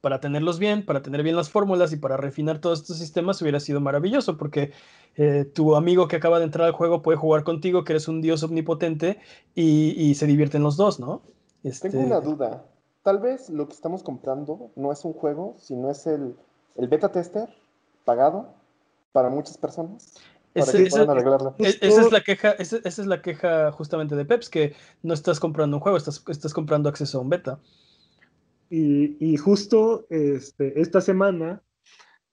[0.00, 3.60] para tenerlos bien, para tener bien las fórmulas y para refinar todos estos sistemas, hubiera
[3.60, 4.72] sido maravilloso, porque
[5.16, 8.22] eh, tu amigo que acaba de entrar al juego puede jugar contigo, que eres un
[8.22, 9.20] dios omnipotente,
[9.54, 11.20] y, y se divierten los dos, ¿no?
[11.64, 12.64] Este, Tengo una duda.
[13.02, 16.34] Tal vez lo que estamos comprando no es un juego, sino es el,
[16.76, 17.50] el beta tester
[18.06, 18.54] pagado
[19.12, 20.14] para muchas personas.
[20.54, 21.54] Ese- que ese- puedan arreglarlo.
[21.58, 25.14] E- Esa es la queja, esa, esa es la queja justamente de Peps, que no
[25.14, 27.60] estás comprando un juego, estás, estás comprando acceso a un beta.
[28.68, 31.62] Y, y justo este, esta semana,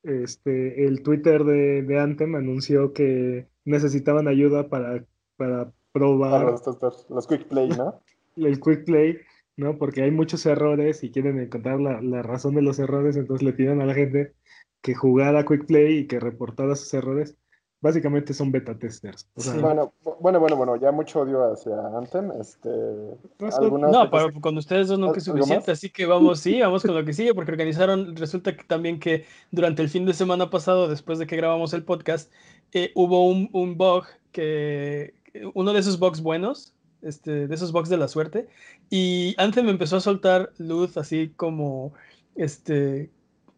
[0.03, 5.03] este, el Twitter de, de Anthem anunció que necesitaban ayuda para,
[5.35, 7.99] para probar Para los, los quick play, ¿no?
[8.37, 9.17] el quick play,
[9.57, 9.77] ¿no?
[9.77, 13.53] Porque hay muchos errores y quieren encontrar la, la razón de los errores, entonces le
[13.53, 14.33] piden a la gente
[14.81, 17.35] que jugara quick play y que reportara sus errores.
[17.81, 19.27] Básicamente son beta testers.
[19.61, 22.31] bueno, bueno, bueno, bueno, ya mucho odio hacia Anthem.
[22.39, 26.95] Este, no, pero con ustedes dos nunca es suficiente, así que vamos, sí, vamos con
[26.95, 30.87] lo que sigue, porque organizaron, resulta que también que durante el fin de semana pasado,
[30.87, 32.31] después de que grabamos el podcast,
[32.73, 35.13] eh, hubo un, un bug que,
[35.53, 38.47] uno de esos bugs buenos, este, de esos bugs de la suerte,
[38.89, 41.93] y Anthem empezó a soltar luz así como,
[42.35, 43.11] este,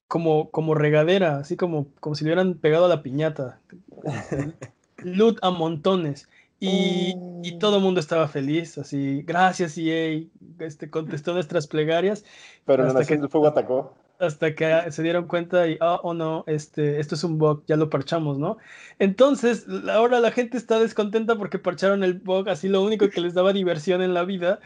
[0.09, 3.61] como, como regadera, así como, como si le hubieran pegado a la piñata.
[5.03, 6.27] Loot a montones.
[6.61, 10.23] Y, y, todo el mundo estaba feliz, así, gracias EA,
[10.59, 12.25] este, contestó nuestras plegarias.
[12.65, 13.93] Pero hasta que el fuego atacó.
[14.19, 17.77] Hasta que se dieron cuenta y, ah, oh no, este, esto es un bug, ya
[17.77, 18.57] lo parchamos, ¿no?
[18.99, 23.33] Entonces, ahora la gente está descontenta porque parcharon el bug, así lo único que les
[23.33, 24.59] daba diversión en la vida,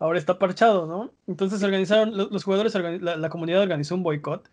[0.00, 1.12] ahora está parchado, ¿no?
[1.26, 4.50] Entonces organizaron, los, jugadores, la, la, comunidad organizó un boicot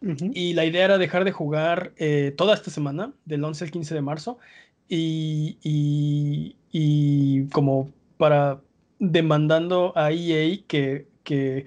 [0.00, 3.94] y la idea era dejar de jugar eh, toda esta semana, del 11 al 15
[3.94, 4.38] de marzo,
[4.88, 5.58] y,
[6.72, 8.60] y, como para
[8.98, 11.66] demandando a EA que, que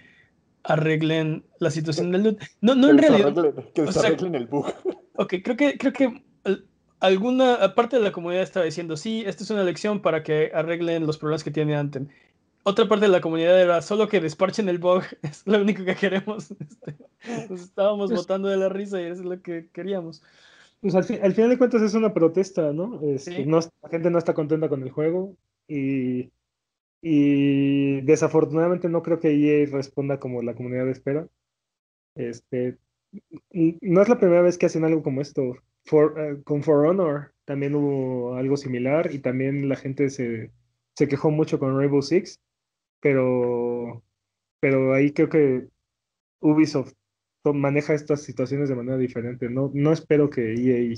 [0.63, 2.39] arreglen la situación del loot.
[2.61, 3.33] No, no en realidad.
[3.73, 4.73] que desarreglen el bug.
[5.15, 6.23] Ok, creo que, creo que
[6.99, 11.05] alguna parte de la comunidad estaba diciendo, sí, esta es una lección para que arreglen
[11.05, 12.07] los problemas que tiene Anthem
[12.63, 15.95] otra parte de la comunidad era solo que desparchen el bug, es lo único que
[15.95, 16.53] queremos.
[17.23, 20.21] Este, nos estábamos pues votando de la risa y eso es lo que queríamos.
[20.81, 22.99] Pues al, final de cuentas es una protesta, ¿no?
[23.01, 23.59] Este, ¿no?
[23.81, 26.33] La gente no está contenta con el juego y,
[27.01, 31.25] y desafortunadamente no creo que EA responda como la comunidad espera.
[32.15, 32.77] Este,
[33.53, 35.55] no es la primera vez que hacen algo como esto.
[35.85, 40.51] For, eh, con For Honor también hubo algo similar y también la gente se,
[40.95, 42.39] se quejó mucho con Rainbow Six
[43.03, 44.01] pero,
[44.61, 45.67] pero ahí creo que
[46.39, 46.93] Ubisoft
[47.43, 49.49] maneja estas situaciones de manera diferente.
[49.49, 50.95] No, no espero que EA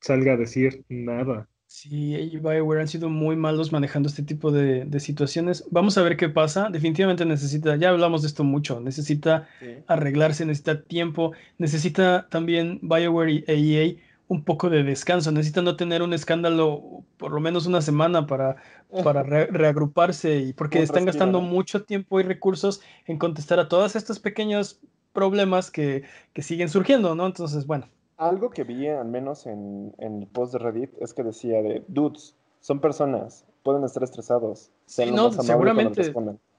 [0.00, 1.48] salga a decir nada.
[1.66, 5.64] Sí, y BioWare han sido muy malos manejando este tipo de, situaciones.
[5.72, 6.68] Vamos a ver qué pasa.
[6.70, 9.48] Definitivamente necesita, ya hablamos de esto mucho, necesita
[9.88, 13.96] arreglarse, necesita tiempo, necesita también BioWare y EA
[14.28, 18.56] un poco de descanso, necesita no tener un escándalo por lo menos una semana para,
[19.02, 24.18] para reagruparse y porque están gastando mucho tiempo y recursos en contestar a todos estos
[24.18, 24.80] pequeños
[25.12, 26.04] problemas que,
[26.36, 27.26] siguen surgiendo, ¿no?
[27.26, 27.86] Entonces, bueno.
[28.16, 32.34] Algo que vi al menos en, el post de Reddit es que decía de dudes,
[32.60, 34.70] son personas, pueden estar estresados.
[34.86, 36.12] Sí, no, seguramente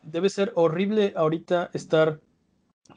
[0.04, 2.20] debe ser horrible ahorita estar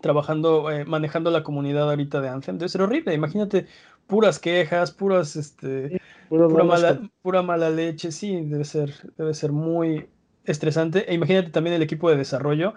[0.00, 2.58] trabajando, eh, manejando la comunidad ahorita de Anthem.
[2.58, 3.14] Debe ser horrible.
[3.14, 3.66] Imagínate
[4.08, 10.08] puras quejas, puras, este, pura, mala, pura, mala, leche, sí, debe ser, debe ser muy
[10.44, 11.08] estresante.
[11.08, 12.74] E imagínate también el equipo de desarrollo.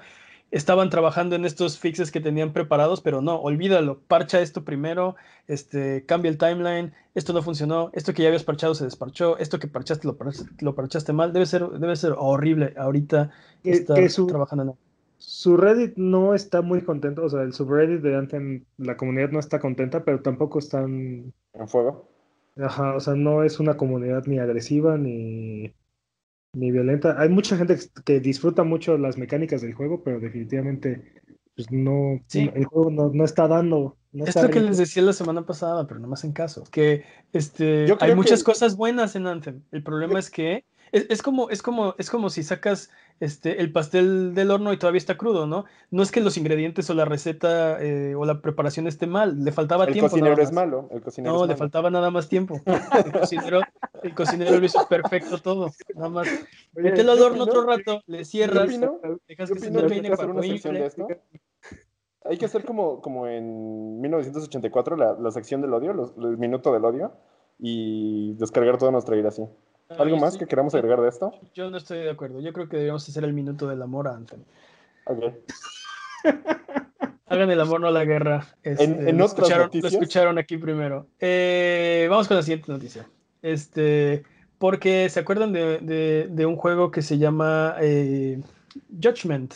[0.51, 5.15] Estaban trabajando en estos fixes que tenían preparados, pero no, olvídalo, parcha esto primero,
[5.47, 9.59] este, cambia el timeline, esto no funcionó, esto que ya habías parchado se desparchó, esto
[9.59, 10.17] que parchaste lo,
[10.59, 13.31] lo parchaste mal, debe ser, debe ser horrible ahorita
[13.63, 14.90] estar trabajando en
[15.21, 19.39] su Reddit no está muy contento, o sea, el subreddit de Anthem, la comunidad no
[19.39, 21.31] está contenta, pero tampoco están...
[21.53, 22.09] ¿En fuego?
[22.57, 25.73] Ajá, o sea, no es una comunidad ni agresiva ni,
[26.53, 27.21] ni violenta.
[27.21, 31.21] Hay mucha gente que disfruta mucho las mecánicas del juego, pero definitivamente
[31.55, 33.97] pues no, el juego no, está dando.
[34.11, 37.05] No es lo que les decía la semana pasada, pero no más en caso, que
[37.31, 39.61] este, hay muchas cosas buenas en Anthem.
[39.71, 42.89] El problema es que es, como, es, como, es como si sacas
[43.21, 45.65] este, el pastel del horno y todavía está crudo, ¿no?
[45.89, 49.51] No es que los ingredientes o la receta eh, o la preparación esté mal, le
[49.51, 50.07] faltaba tiempo.
[50.07, 50.89] El cocinero es malo.
[50.91, 52.59] El cocinero no, le faltaba nada más tiempo.
[53.05, 53.61] El cocinero,
[54.03, 55.71] el cocinero lo hizo perfecto todo.
[55.95, 56.27] Nada más.
[56.73, 58.67] Mételo al horno otro rato, le cierras,
[59.27, 60.33] dejas que se termine para
[62.25, 66.83] Hay que hacer como, como en 1984 la, la sección del odio, el minuto del
[66.83, 67.13] odio,
[67.59, 69.43] y descargar toda nuestra vida así.
[69.97, 71.33] ¿Algo más que queramos agregar de esto?
[71.53, 72.39] Yo no estoy de acuerdo.
[72.39, 74.43] Yo creo que deberíamos hacer el minuto del amor a Anthony.
[75.05, 75.23] Ok.
[77.27, 78.45] Hagan el amor, no la guerra.
[78.61, 81.07] Este, en, lo, escucharon, lo, escucharon, aquí primero.
[81.19, 83.07] Eh, vamos con la siguiente noticia.
[83.41, 84.23] Este,
[84.57, 88.41] porque se acuerdan de, un juego que se llama eh,
[89.01, 89.53] Judgment,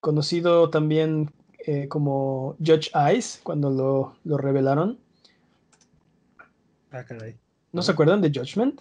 [0.00, 1.32] conocido también
[1.66, 4.98] eh, como Judge Eyes, cuando lo, lo revelaron.
[6.92, 7.36] Ah, caray.
[7.72, 8.80] ¿No se acuerdan de Judgment?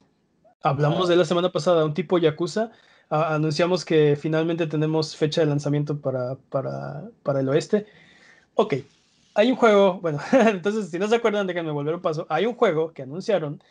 [0.61, 2.71] Hablamos de la semana pasada, un tipo Yakuza.
[3.09, 7.85] anunciamos que finalmente tenemos fecha de lanzamiento para, para, el oeste.
[8.55, 8.75] Ok,
[9.35, 12.25] hay un juego, bueno, entonces si no se acuerdan, déjenme volver un paso.
[12.29, 13.63] Hay un juego que anunciaron,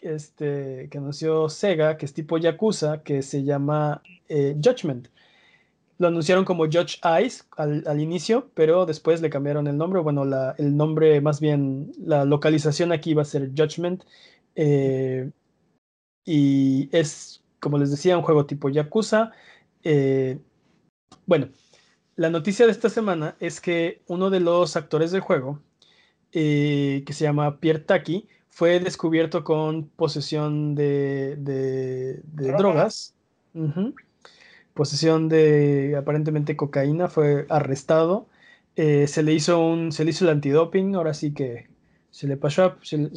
[0.00, 5.08] este, que anunció Sega, que es tipo Yakuza, que se llama eh, Judgment.
[5.98, 10.00] Lo anunciaron como Judge Eyes al, inicio, pero después le cambiaron el nombre.
[10.00, 10.22] Bueno,
[10.56, 14.04] el nombre, más bien, la localización aquí va a ser Judgment
[14.54, 15.30] Eh,
[16.30, 19.32] y es, como les decía, un juego tipo Yakuza.
[19.82, 20.38] Eh,
[21.24, 21.48] bueno,
[22.16, 25.62] la noticia de esta semana es que uno de los actores del juego,
[26.32, 32.20] eh, que se llama Pierre Taki, fue descubierto con posesión de, de,
[32.52, 33.14] drogas.
[34.74, 38.28] Posesión de aparentemente cocaína, fue arrestado.
[38.76, 41.68] Eh, se le hizo un, se le hizo el antidoping, ahora sí que
[42.10, 43.08] se le pasó se,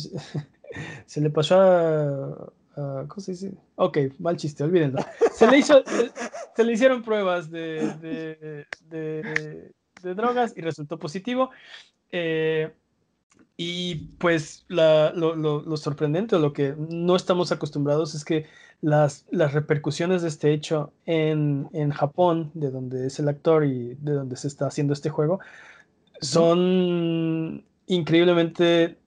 [1.05, 3.53] se, le pasó a, ¿Cómo se dice?
[3.75, 4.99] Ok, mal chiste, olvídenlo.
[5.33, 5.83] Se le, hizo,
[6.55, 11.49] se, le hicieron pruebas de, de, de, drogas y resultó positivo.
[12.11, 12.71] Eh,
[13.57, 18.47] y pues la, lo, lo, lo, sorprendente o lo que no estamos acostumbrados es que
[18.81, 23.95] las, las repercusiones de este hecho en, en, Japón, de donde es el actor y
[23.95, 25.39] de donde se está haciendo este juego,
[26.21, 28.97] son increíblemente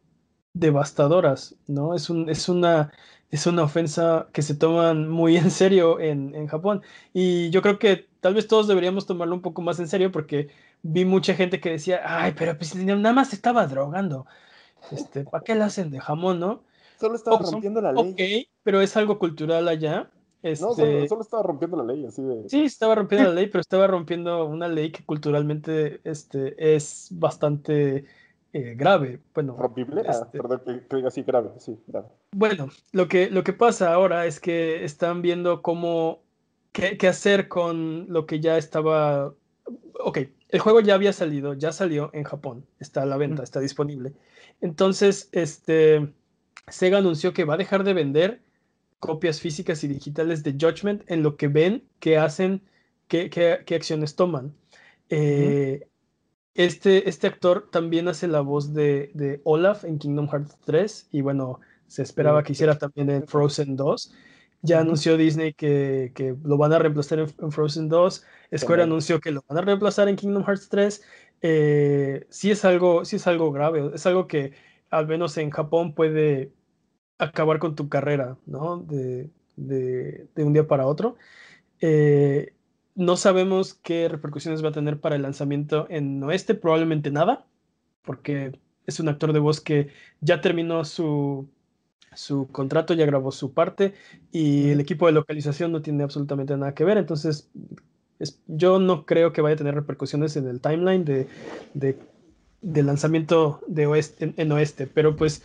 [0.52, 1.94] devastadoras, ¿no?
[1.94, 2.92] Es, un, es una
[3.34, 6.82] es una ofensa que se toman muy en serio en, Japón.
[7.12, 10.50] Y yo creo que tal vez todos deberíamos tomarlo un poco más en serio porque
[10.82, 14.24] vi mucha gente que decía, ay, pero pues nada más estaba drogando.
[14.92, 16.62] Este, ¿Para qué la hacen de jamón, no?
[17.00, 18.12] Solo estaba rompiendo la ley.
[18.12, 20.12] Ok, pero es algo cultural allá.
[20.44, 20.64] Este...
[20.64, 20.74] No,
[21.08, 22.48] solo, estaba rompiendo la ley, así de...
[22.48, 28.04] Sí, estaba rompiendo la ley, pero estaba rompiendo una ley que culturalmente este, es bastante
[28.54, 29.18] eh, grave.
[29.34, 30.02] Bueno, ¿Rompible?
[30.06, 32.06] Ah, este perdón, que, diga así, grave, sí, grave.
[32.30, 36.22] Bueno, lo que, lo que pasa ahora es que están viendo cómo,
[36.70, 39.34] qué, qué, hacer con lo que ya estaba...
[39.98, 40.18] Ok,
[40.50, 44.12] el juego ya había salido, ya salió en Japón, está a la venta, está disponible.
[44.60, 46.12] Entonces, este,
[46.68, 48.40] Sega anunció que va a dejar de vender
[49.00, 52.62] copias físicas y digitales de Judgment en lo que ven, qué hacen,
[53.08, 54.54] qué, qué, qué acciones toman.
[55.08, 55.88] Eh,
[56.54, 61.20] este, este actor también hace la voz de, de, Olaf en Kingdom Hearts 3 y
[61.20, 64.14] bueno, se esperaba que hiciera también en Frozen 2.
[64.62, 68.24] Ya anunció Disney que, que, lo van a reemplazar en, Frozen 2.
[68.56, 71.02] Square anunció que lo van a reemplazar en Kingdom Hearts 3.
[71.42, 74.52] Eh, sí, es algo, sí es algo grave, es algo que
[74.90, 76.52] al menos en Japón puede
[77.18, 78.78] acabar con tu carrera, ¿no?
[78.78, 81.16] De, de, de un día para otro.
[81.80, 82.53] Eh,
[82.94, 87.46] no sabemos qué repercusiones va a tener para el lanzamiento en Oeste, probablemente nada,
[88.02, 89.88] porque es un actor de voz que
[90.20, 91.48] ya terminó su,
[92.14, 93.94] su contrato, ya grabó su parte
[94.30, 97.50] y el equipo de localización no tiene absolutamente nada que ver, entonces
[98.46, 101.28] yo no creo que vaya a tener repercusiones en el timeline de,
[101.74, 105.42] de, lanzamiento de oeste, en, Oeste, pero pues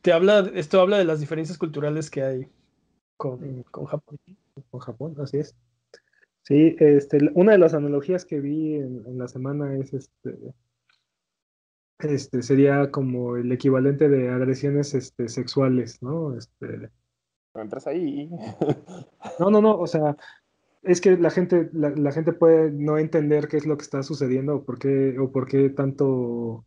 [0.00, 2.48] te habla, esto habla de las diferencias culturales que hay
[3.16, 4.18] con, con Japón.
[4.70, 5.54] Con Japón, así es.
[6.44, 10.36] Sí, este, una de las analogías que vi en, la semana es este,
[12.00, 16.36] este, sería como el equivalente de agresiones este, sexuales, ¿no?
[16.36, 16.90] Este,
[17.54, 18.28] entras ahí.
[19.40, 20.18] no, no, no, o sea,
[20.82, 24.56] es que la gente, la, gente puede no entender qué es lo que está sucediendo
[24.56, 26.66] o por qué, o por qué tanto,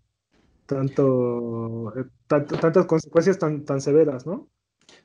[0.66, 4.50] tanto, eh, tantas consecuencias tan, tan severas, ¿no?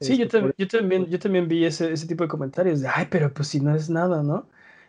[0.00, 3.08] Sí, yo, este, yo, también, yo también vi ese, ese tipo de comentarios de, ay,
[3.10, 4.48] pero pues si no es nada, ¿no?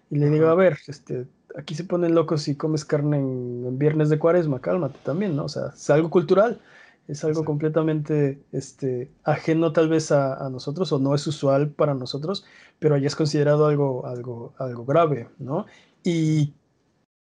[0.09, 1.25] Y le digo, a ver, este,
[1.55, 5.45] aquí se ponen locos si comes carne en, viernes de cuaresma, cálmate también, ¿no?
[5.45, 6.61] O sea, es algo cultural,
[7.07, 12.45] es algo completamente este, ajeno tal vez a, nosotros o no es usual para nosotros,
[12.79, 15.65] pero allá es considerado algo, algo, algo grave, ¿no?
[16.03, 16.53] Y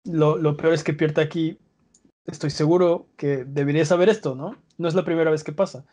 [0.04, 1.58] lo, lo peor es que Pierta aquí,
[2.26, 4.56] estoy seguro que debería saber esto, ¿no?
[4.78, 5.84] No es la primera vez que pasa.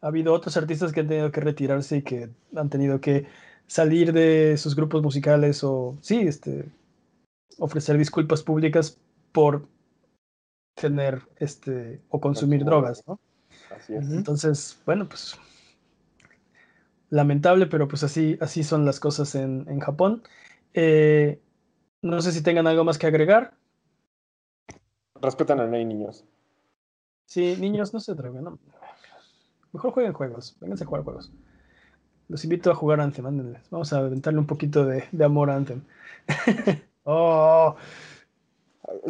[0.00, 3.26] Ha habido otros artistas que han tenido que retirarse y que han tenido que
[3.70, 6.68] salir de sus grupos musicales o, sí, este,
[7.58, 8.98] ofrecer disculpas públicas
[9.30, 9.68] por
[10.74, 13.20] tener este o consumir drogas, ¿no?
[13.70, 14.10] Así es.
[14.10, 15.38] Entonces, bueno, pues
[17.10, 20.24] lamentable, pero pues así, así son las cosas en, en Japón.
[20.74, 21.40] Eh,
[22.02, 23.54] no sé si tengan algo más que agregar.
[25.22, 26.24] Respetan a ley, niños.
[27.26, 28.42] Sí, niños, no se droguen.
[28.42, 28.58] No.
[29.72, 30.56] Mejor jueguen juegos.
[30.58, 31.30] Vénganse a jugar juegos.
[32.30, 33.68] Los invito a jugar Anthem, ándenles.
[33.70, 35.82] Vamos a aventarle un poquito de, de amor a Anthem.
[37.04, 37.74] oh.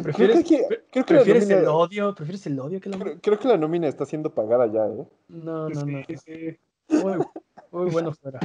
[0.01, 2.15] ¿Prefieres, creo que, creo que el odio?
[2.15, 5.05] ¿Prefieres el odio que la creo, creo, que la nómina está siendo pagada ya, ¿eh?
[5.29, 6.01] No, no, no.
[6.07, 6.57] Sí,
[6.89, 7.13] Muy,
[7.71, 8.39] muy, bueno fuera.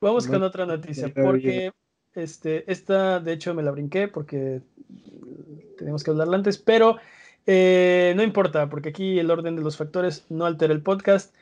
[0.00, 1.72] Vamos con otra noticia, porque
[2.14, 4.62] este, esta de hecho me la brinqué porque
[5.76, 6.96] tenemos que hablarla antes, pero
[7.46, 11.34] eh, no importa, porque aquí el orden de los factores no altera el podcast.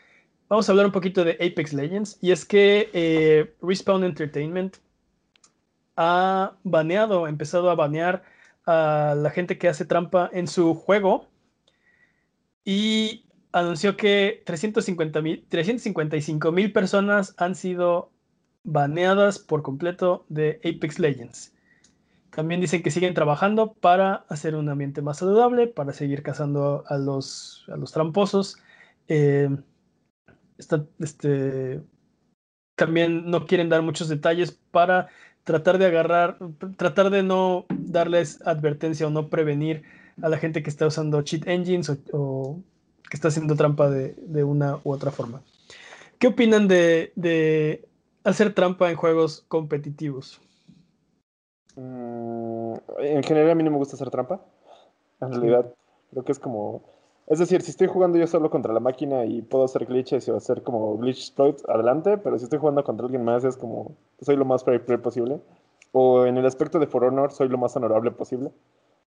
[0.48, 2.18] Vamos a hablar un poquito de Apex Legends.
[2.20, 4.76] Y es que eh, Respawn Entertainment
[5.96, 8.22] ha baneado, ha empezado a banear
[8.66, 11.28] a la gente que hace trampa en su juego.
[12.64, 18.11] y anunció que 350 355 mil personas han sido
[18.64, 21.53] baneadas por completo de Apex Legends.
[22.35, 26.99] También dicen que siguen trabajando para hacer un ambiente más saludable, para seguir cazando a
[26.99, 28.59] los, a los tramposos.
[29.09, 29.49] Eh,
[30.59, 31.80] este,
[32.76, 35.09] también no quieren dar muchos detalles para
[35.45, 36.39] tratar de agarrar,
[36.76, 39.82] tratar de no darles advertencia o no prevenir
[40.22, 42.61] a la gente que está usando cheat engines o,
[43.11, 45.43] que está haciendo trampa de, una u otra forma.
[46.18, 47.87] ¿Qué opinan de,
[48.24, 50.41] hacer trampa en juegos competitivos?
[51.76, 52.13] Mm,
[52.99, 54.41] en general a mí no me gusta hacer trampa.
[55.20, 55.72] En realidad,
[56.11, 56.82] creo que es como
[57.26, 60.37] es decir, si estoy jugando yo solo contra la máquina y puedo hacer glitches o
[60.37, 64.37] hacer como glitch exploits, adelante, pero si estoy jugando contra alguien más es como, soy
[64.37, 65.41] lo más fair posible.
[65.93, 68.51] O en el aspecto de For Honor, soy lo más honorable posible.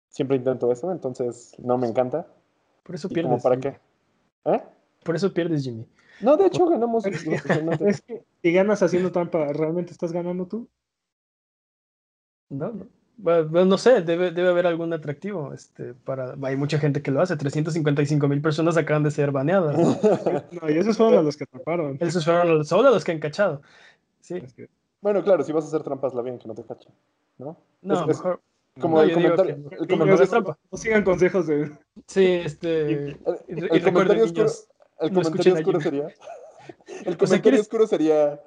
[0.08, 2.26] Siempre intento eso, entonces no me encanta.
[2.84, 3.44] Por eso pierdes.
[3.44, 3.80] ¿Para qué?
[4.46, 4.64] ¿Eh?
[5.04, 5.86] Por eso pierdes, Jimmy.
[6.22, 7.06] No, de hecho ganamos.
[7.82, 10.70] es que si ganas haciendo trampa, ¿realmente estás ganando tú?
[12.50, 12.88] No, no.
[13.18, 15.54] Bueno, no sé, debe, debe haber algún atractivo.
[15.54, 17.38] Este, para, hay mucha gente que lo hace.
[17.38, 19.78] 355 mil personas acaban de ser baneadas.
[20.52, 21.98] no, y esos fueron los que atraparon.
[22.02, 23.62] Esos fueron solo los que han cachado.
[24.20, 24.42] Sí.
[25.02, 26.92] Bueno, claro, si vas a hacer trampas, la bien que no te cachen.
[27.38, 27.58] ¿no?
[27.82, 28.42] No, mejor.
[28.80, 29.56] como el comentario.
[29.72, 30.58] el comentario trampa.
[30.72, 31.72] No sigan consejos de.
[32.08, 32.92] Sí, este.
[32.92, 34.52] el, el comentario oscuro,
[35.00, 36.08] el comentario oscuro sería.
[37.06, 38.42] El comentario oscuro sería.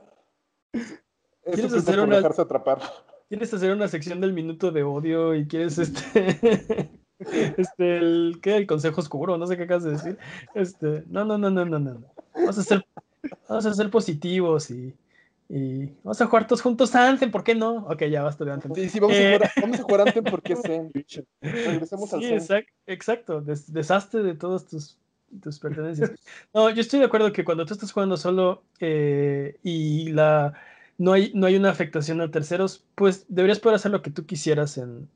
[1.45, 2.17] ¿Quieres hacer una...
[2.17, 2.81] dejarse atrapar
[3.29, 6.91] quieres hacer una sección del minuto de odio y quieres este.
[7.57, 8.57] este, el, ¿qué?
[8.57, 10.19] El consejo oscuro, no sé qué acabas de decir.
[10.55, 12.03] Este, no, no, no, no, no, no.
[12.35, 12.87] Vamos a ser,
[13.49, 14.95] vamos a ser positivos y,
[15.49, 17.87] y vamos a jugar todos juntos Anthem, ¿por qué no?
[17.87, 18.75] Ok, ya basta de Anthem.
[18.75, 20.93] Sí, sí, vamos, a, jugar, eh, vamos a jugar Anthem porque Zen.
[21.41, 24.99] Regresemos al sí, exacto, desastre de todas tus,
[25.43, 26.13] tus pertenencias.
[26.55, 30.55] No, yo estoy de acuerdo que cuando tú estás jugando solo eh, y la
[30.99, 34.27] no hay, no hay una afectación a terceros, pues deberías poder hacer lo que tú
[34.27, 35.09] quisieras en,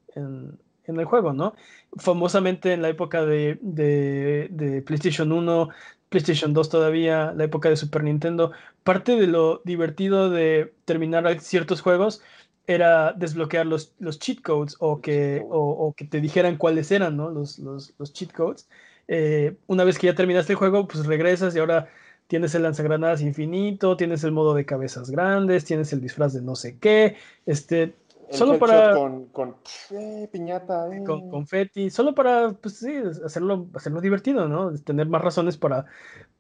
[0.87, 1.55] el juego, ¿no?
[1.97, 5.69] Famosamente en la época de, de, PlayStation 1,
[6.09, 8.53] PlayStation 2 todavía, la época de Super Nintendo,
[8.85, 12.23] parte de lo divertido de terminar ciertos juegos
[12.67, 17.31] era desbloquear los, los cheat codes o que, o, que te dijeran cuáles eran ¿no?
[17.31, 18.69] los, los, cheat codes.
[19.09, 21.89] Eh, una vez que ya terminaste el juego, pues regresas y ahora
[22.33, 26.57] tienes el lanzagranadas infinito, tienes el modo de cabezas grandes, tienes el disfraz de no
[26.57, 27.95] sé qué, este,
[28.31, 28.95] solo para...
[28.95, 29.57] Con, con
[29.91, 30.89] eh, piñata.
[30.97, 31.05] Eh.
[31.05, 32.91] Con confeti, solo para, pues sí,
[33.23, 34.73] hacerlo, hacerlo divertido, ¿no?
[34.79, 35.85] Tener más razones para,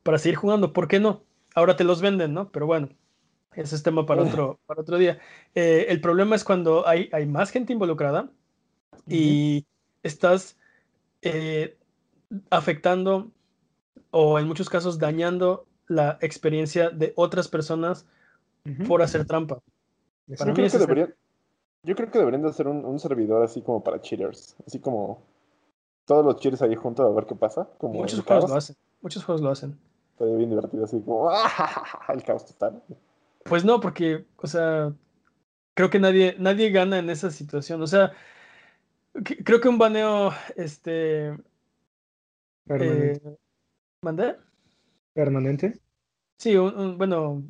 [0.02, 1.24] para seguir jugando, ¿por qué no?
[1.54, 2.50] Ahora te los venden, ¿no?
[2.50, 2.88] Pero bueno,
[3.54, 5.18] ese es tema para otro, para otro día.
[5.54, 8.30] Eh, el problema es cuando hay, hay más gente involucrada
[9.06, 9.66] y
[10.02, 10.56] estás
[12.48, 13.30] afectando
[14.10, 18.06] o en muchos casos dañando la experiencia de otras personas
[18.86, 19.60] por hacer trampa.
[20.26, 21.14] yo, creo que deberían,
[21.82, 25.22] yo creo que deberían de hacer un, servidor así como para cheaters, así como
[26.06, 27.68] todos los cheaters ahí juntos a ver qué pasa.
[27.78, 29.78] Como muchos juegos lo hacen, muchos juegos lo hacen.
[30.12, 31.30] Estaría bien divertido, así como
[32.08, 32.82] el caos total.
[33.44, 34.92] Pues no, porque, o sea,
[35.74, 37.82] creo que nadie, nadie gana en esa situación.
[37.82, 38.12] O sea,
[39.44, 41.36] creo que un baneo, este...
[42.68, 43.20] Eh,
[44.02, 44.36] ¿Mandé?
[45.14, 45.80] Permanente.
[46.38, 47.42] Sí, bueno,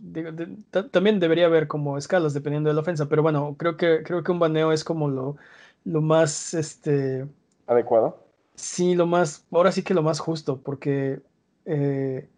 [0.91, 4.33] también debería haber como escalas dependiendo de la ofensa, pero bueno, creo que, creo que
[4.33, 5.37] un baneo es como lo,
[5.85, 7.27] lo más, este...
[7.67, 8.19] Adecuado.
[8.55, 11.23] Sí, lo más, ahora sí que lo más justo, porque,
[11.65, 12.29] eh,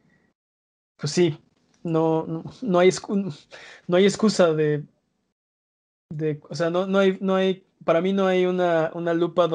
[0.97, 1.39] pues sí,
[1.83, 2.91] no, no, hay,
[3.89, 4.85] no hay excusa de,
[6.11, 9.49] de, o sea, no, no, hay, no hay, para mí no hay una, una lupa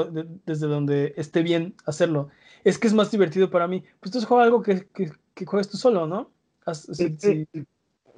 [0.45, 2.29] desde donde esté bien hacerlo.
[2.63, 3.83] Es que es más divertido para mí.
[3.99, 6.29] Pues tú juegas algo que, que, que juegues tú solo, ¿no?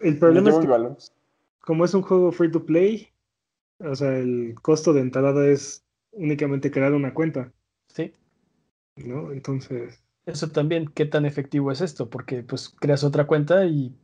[0.01, 1.11] el, problema es que,
[1.61, 3.09] como es un juego free to play,
[3.79, 7.51] o sea, el costo de entrada es únicamente crear una cuenta.
[7.87, 8.11] Sí.
[8.95, 9.31] ¿No?
[9.31, 10.01] Entonces.
[10.25, 12.09] Eso también, ¿qué tan efectivo es esto?
[12.09, 13.95] Porque pues creas otra cuenta y,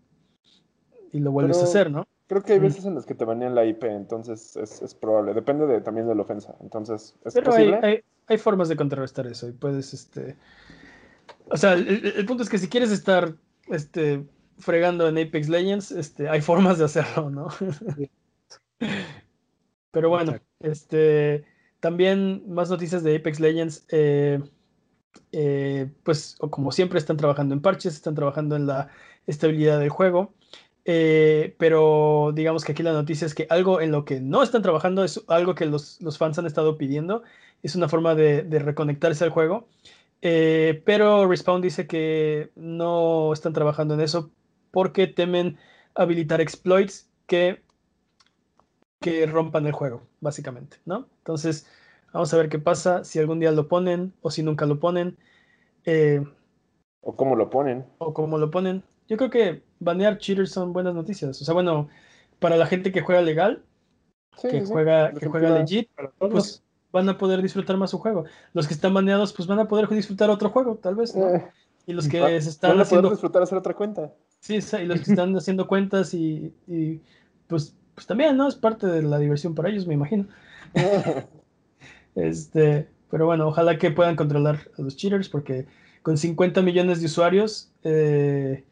[1.11, 2.05] y lo vuelves a hacer, ¿no?
[2.27, 5.33] Creo que hay veces en las que te banean la IP, entonces es, es probable.
[5.33, 6.55] Depende de, también de la ofensa.
[6.61, 7.79] Entonces, ¿es Pero posible?
[7.81, 10.37] Hay, hay, hay, formas de contrarrestar eso y puedes, este...
[11.49, 13.35] O sea, el, punto es que si quieres estar
[13.69, 14.25] este,
[14.59, 17.47] fregando en Apex Legends, este, hay formas de hacerlo, ¿no?
[19.91, 21.45] Pero bueno, este,
[21.79, 23.85] también más noticias de Apex Legends.
[23.89, 24.39] Eh,
[25.31, 28.89] eh, pues, como siempre, están trabajando en parches, están trabajando en la
[29.25, 30.33] estabilidad del juego.
[30.89, 34.61] Eh, pero digamos que aquí la noticia es que algo en lo que no están
[34.61, 37.23] trabajando es algo que los, fans han estado pidiendo.
[37.61, 39.67] Es una forma de, reconectarse al juego.
[40.21, 44.31] Eh, pero Respawn dice que no están trabajando en eso
[44.71, 45.57] porque temen
[45.95, 47.63] habilitar exploits que,
[48.99, 51.07] que rompan el juego, básicamente, ¿no?
[51.19, 51.67] Entonces,
[52.13, 55.17] vamos a ver qué pasa, si algún día lo ponen o si nunca lo ponen.
[55.85, 56.23] Eh,
[57.01, 57.85] o cómo lo ponen.
[57.99, 58.83] O cómo lo ponen.
[59.07, 61.41] Yo creo que banear cheaters son buenas noticias.
[61.41, 61.89] O sea, bueno,
[62.39, 63.63] para la gente que juega legal,
[64.41, 65.89] que, Juega, que juega legit,
[66.19, 68.25] pues van a poder disfrutar más su juego.
[68.53, 71.47] Los que están baneados, pues van a poder disfrutar otro juego, tal vez, eh,
[71.85, 73.09] y los que se están van a haciendo...
[73.09, 74.13] disfrutar hacer otra cuenta.
[74.39, 76.53] Sí, y los que están haciendo cuentas y,
[77.47, 78.47] pues, pues también, ¿no?
[78.47, 80.27] Es parte de la diversión para ellos, me imagino.
[82.15, 85.65] este, pero bueno, ojalá que puedan controlar a los cheaters, porque
[86.03, 88.63] con 50 millones de usuarios, eh,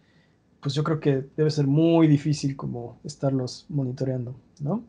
[0.62, 4.84] pues yo creo que debe ser muy difícil como estarlos monitoreando, ¿no?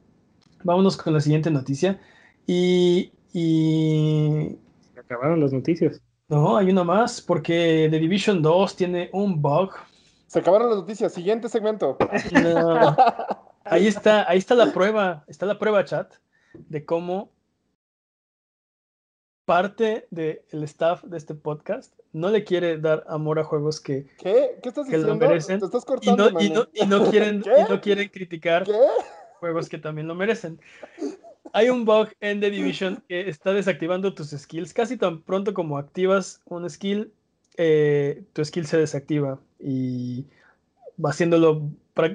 [0.65, 2.01] Vámonos con la siguiente noticia.
[2.47, 4.59] Y, y...
[4.99, 6.01] Acabaron las noticias.
[6.27, 9.73] No, hay una más, porque The Division 2 tiene un bug.
[10.27, 11.13] Se acabaron las noticias.
[11.13, 11.99] Siguiente segmento.
[13.65, 16.15] Ahí está, ahí está la prueba, está la prueba chat
[16.55, 17.33] de cómo
[19.45, 24.61] parte del staff de este podcast no le quiere dar amor a juegos que, ¿Qué?
[24.63, 25.09] ¿Qué estás diciendo?
[25.09, 25.59] lo merecen.
[25.59, 28.65] Te estás cortando, y, no, y, no, quieren, y no quieren criticar
[29.41, 30.61] juegos que también lo merecen.
[31.53, 34.73] Hay un bug en The Division que está desactivando tus skills.
[34.73, 37.13] Casi tan pronto como activas un skill,
[37.57, 40.27] eh, tu skill se desactiva y
[41.03, 41.71] va haciéndolo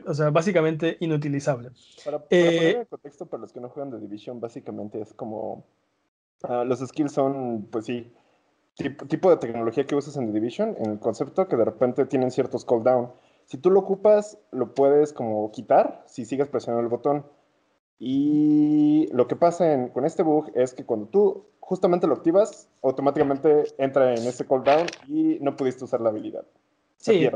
[0.06, 1.72] o sea, básicamente inutilizable.
[2.06, 5.66] Para, eh, poner en contexto para los que no juegan The Division, básicamente es como
[6.44, 8.12] ah, los skills son, pues sí,
[8.76, 12.06] tipo, tipo, de tecnología que usas en The Division, en el concepto que de repente
[12.06, 13.12] tienen ciertos cooldown.
[13.46, 17.26] Si tú lo ocupas, lo puedes como quitar si sigues presionando el botón.
[18.04, 23.66] Y lo que pasa con este bug es que cuando tú justamente lo activas, automáticamente
[23.78, 26.44] entra en ese cooldown y no pudiste usar la habilidad.
[26.98, 27.30] sí,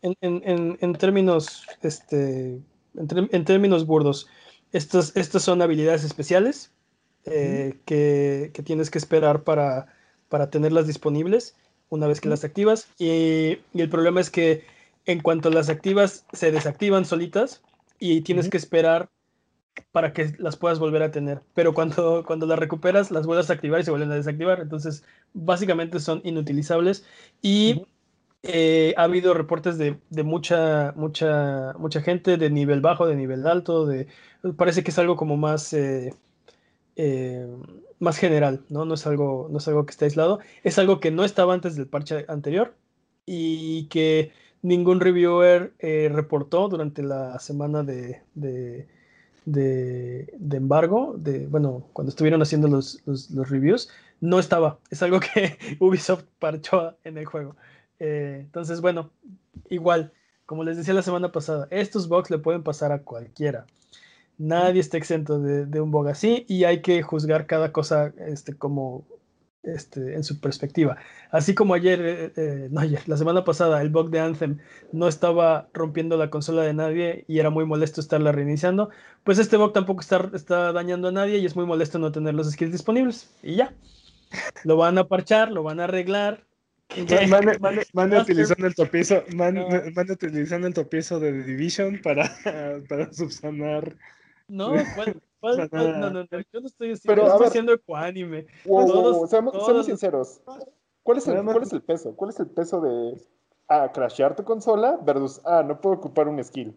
[0.00, 2.60] en, términos, este,
[2.94, 4.28] en, términos burdos,
[4.70, 6.70] estas, estas son habilidades especiales
[7.24, 9.88] eh, que, tienes que esperar para,
[10.28, 11.56] para tenerlas disponibles
[11.88, 12.88] una vez que las activas.
[12.96, 14.64] Y, el problema es que
[15.04, 17.60] en cuanto las activas, se desactivan solitas
[17.98, 19.08] y tienes que esperar
[19.92, 21.42] para que las puedas volver a tener.
[21.54, 24.60] Pero cuando, cuando las recuperas, las vuelves a activar y se vuelven a desactivar.
[24.60, 25.04] Entonces,
[25.34, 27.04] básicamente son inutilizables.
[27.42, 27.86] Y
[28.42, 33.86] eh, ha habido reportes de, mucha, mucha, mucha gente de nivel bajo, de nivel alto,
[33.86, 34.08] de,
[34.56, 36.14] parece que es algo como más, eh,
[36.96, 37.46] eh,
[38.00, 38.84] más general, ¿no?
[38.84, 40.40] No es, algo, no es algo que esté aislado.
[40.64, 42.74] Es algo que no estaba antes del parche anterior
[43.26, 48.88] y que ningún reviewer reportó durante la semana de de,
[49.46, 53.02] embargo, de, bueno, cuando estuvieron haciendo los,
[53.48, 53.88] reviews,
[54.20, 54.78] no estaba.
[54.90, 57.56] Es algo que Ubisoft parchó en el juego.
[57.98, 59.10] Eh, entonces, bueno,
[59.70, 60.12] igual,
[60.46, 63.66] como les decía la semana pasada, estos bugs le pueden pasar a cualquiera.
[64.38, 68.54] Nadie está exento de, de, un bug así y hay que juzgar cada cosa este,
[68.56, 69.04] como
[69.62, 70.96] este, en su perspectiva.
[71.30, 74.58] Así como ayer, eh, eh, no ayer, la semana pasada, el bug de Anthem
[74.92, 78.90] no estaba rompiendo la consola de nadie y era muy molesto estarla reiniciando,
[79.24, 82.34] pues este bug tampoco está, está dañando a nadie y es muy molesto no tener
[82.34, 83.34] los skills disponibles.
[83.42, 83.74] Y ya,
[84.64, 86.44] lo van a parchar, lo van a arreglar.
[87.94, 92.30] Van, utilizando el topiezo, utilizando el topiezo de Division para,
[92.88, 93.96] para subsanar.
[94.48, 98.46] No, bueno, no, no, no, yo no estoy, Pero, estoy haciendo ecuánime.
[99.28, 100.40] seamos, sinceros.
[101.02, 102.14] ¿Cuál es, el, ¿Cuál es el peso?
[102.14, 103.20] ¿Cuál es el peso de
[103.68, 106.74] ah, crashear tu consola versus ah, no puedo ocupar un skill?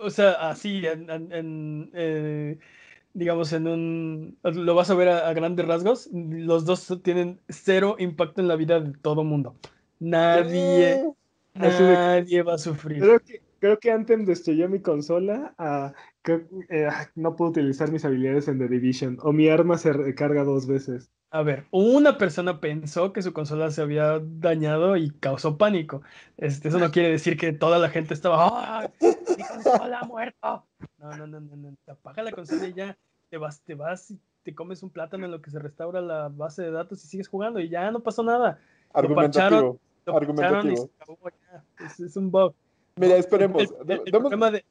[0.00, 2.58] O sea, así, en, eh,
[3.14, 4.38] digamos, en un.
[4.44, 6.08] Lo vas a ver a, grandes rasgos.
[6.12, 9.56] Los dos tienen cero impacto en la vida de todo mundo.
[9.98, 11.04] Nadie.
[11.54, 13.42] Nadie va a sufrir creo que
[13.92, 15.54] Anthem destruyó mi consola.
[16.68, 19.18] Eh, no puedo utilizar mis habilidades en The Division.
[19.22, 21.10] O mi arma se recarga dos veces.
[21.30, 26.02] A ver, una persona pensó que su consola se había dañado y causó pánico.
[26.38, 30.66] Este, eso no quiere decir que toda la gente estaba, ¡Ah, ¡Mi consola ha muerto!
[30.96, 31.76] No, no, no, no, no.
[31.86, 32.96] Apaga la consola y ya
[33.28, 36.28] te vas, te vas y te comes un plátano en lo que se restaura la
[36.28, 38.58] base de datos y sigues jugando y ya no pasó nada.
[38.94, 39.78] Argumentativo.
[40.06, 40.90] Argumentativo.
[41.98, 42.54] es un bug.
[42.98, 43.62] Mira, esperemos.
[43.62, 44.64] El, problema, de,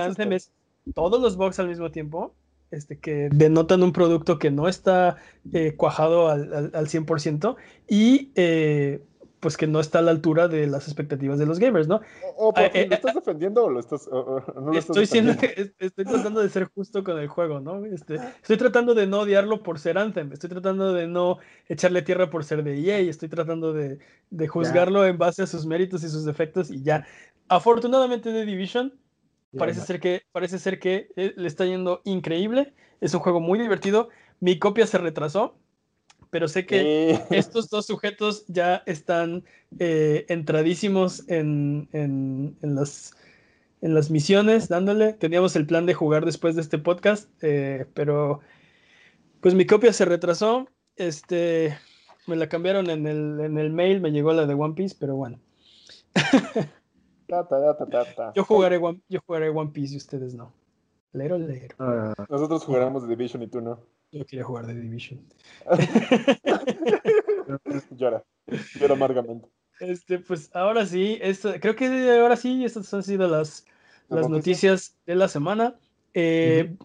[0.00, 0.52] Anthem es
[0.94, 2.34] todos los bugs al mismo tiempo,
[2.70, 5.16] este, que denotan un producto que no está
[5.52, 7.56] eh, cuajado al, al, 100%
[7.88, 9.02] y eh,
[9.40, 12.00] pues que no está a la altura de las expectativas de los gamers, ¿no?
[12.36, 15.06] O, Ah, eh, ¿Lo estás defendiendo o lo estás, o- o no lo estás Estoy,
[15.06, 15.72] siendo, defendiendo?
[15.78, 17.84] estoy tratando de ser justo con el juego, ¿no?
[17.86, 21.38] Este, estoy tratando de no odiarlo por ser Anthem, estoy tratando de no
[21.68, 23.98] echarle tierra por ser de EA, estoy tratando de,
[24.30, 27.06] de juzgarlo en base a sus méritos y sus defectos y ya.
[27.50, 28.94] Afortunadamente The Division
[29.58, 33.58] parece ser que, parece ser que eh, le está yendo increíble, es un juego muy
[33.58, 34.08] divertido,
[34.38, 35.56] mi copia se retrasó,
[36.30, 39.44] pero sé que Eh, estos dos sujetos ya están
[39.80, 43.16] eh, entradísimos en, en- en las,
[43.82, 45.12] en las misiones, dándole.
[45.14, 48.40] Teníamos el plan de jugar después de este podcast, eh, pero
[49.40, 50.68] pues mi copia se retrasó.
[50.94, 51.76] Este,
[52.28, 55.16] me la cambiaron en el, en el mail, me llegó la de One Piece, pero
[55.16, 55.40] bueno.
[57.30, 58.32] ta, ta, ta, ta, ta.
[58.34, 60.52] Yo jugaré One, yo jugaré One Piece y ustedes no.
[61.12, 61.74] Lero, lero.
[61.78, 63.80] Ah, Nosotros jugaremos de Division y tú no.
[64.12, 65.20] Yo quería jugar de Division.
[67.96, 68.22] Llora.
[68.78, 69.48] Llora amargamente.
[69.80, 73.64] Este, pues ahora sí, esto, creo que ahora sí, estas han sido las,
[74.08, 74.96] ¿Las noticias?
[75.06, 75.76] de la semana.
[76.12, 76.76] Eh,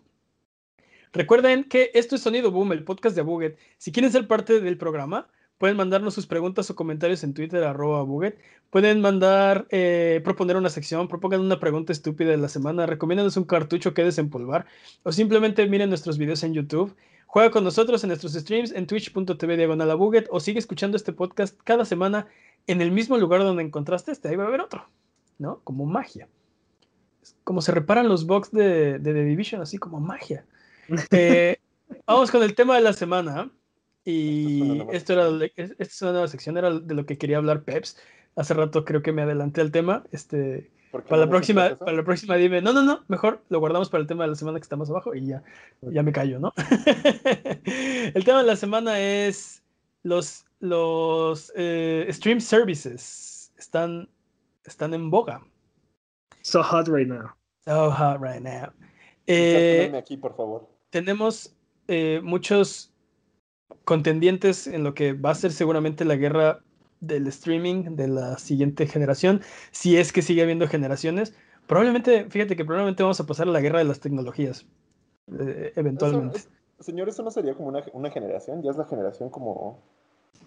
[1.15, 3.57] Recuerden que esto es Sonido Boom, el podcast de Abuget.
[3.77, 7.99] Si quieren ser parte del programa, pueden mandarnos sus preguntas o comentarios en Twitter, arroba
[7.99, 8.37] Abuget.
[8.69, 13.45] Pueden mandar, eh, proponer una sección, propongan una pregunta estúpida de la semana, recomiéndanos un
[13.45, 14.65] cartucho que desempolvar
[15.03, 16.95] o simplemente miren nuestros videos en YouTube.
[17.25, 21.57] Juega con nosotros en nuestros streams en twitch.tv diagonal abuget o sigue escuchando este podcast
[21.63, 22.27] cada semana
[22.67, 24.29] en el mismo lugar donde encontraste este.
[24.29, 24.87] Ahí va a haber otro,
[25.37, 25.59] ¿no?
[25.63, 26.27] Como magia.
[27.21, 30.45] Es como se reparan los bugs de, de The Division, así como magia.
[31.09, 31.57] Eh,
[32.05, 33.49] vamos con el tema de la semana.
[34.05, 37.97] Y esto era, esta es una nueva sección, era de lo que quería hablar Peps.
[38.35, 40.03] Hace rato creo que me adelanté al tema.
[40.11, 43.03] Este, ¿Por qué para la no nos próxima, para la próxima dime, no, no, no,
[43.07, 45.43] mejor lo guardamos para el tema de la semana que está más abajo y ya,
[45.81, 46.53] ya me callo, ¿no?
[48.13, 49.63] el tema de la semana es
[50.03, 54.07] los, los eh, stream services están,
[54.65, 55.41] están en boga.
[56.43, 57.31] So hot right now.
[57.65, 58.71] So hot right now.
[59.25, 60.69] Eh, aquí, por favor.
[60.91, 61.55] tenemos
[61.87, 62.94] eh, muchos
[63.83, 66.61] contendientes en lo que va a ser seguramente la guerra
[66.99, 71.33] del streaming de la siguiente generación, si es que sigue habiendo generaciones.
[71.67, 74.65] Probablemente, fíjate que probablemente vamos a pasar a la guerra de las tecnologías,
[75.39, 76.37] eh, eventualmente.
[76.39, 79.79] Eso- es- señor, eso no sería como una, una generación, ya es la generación como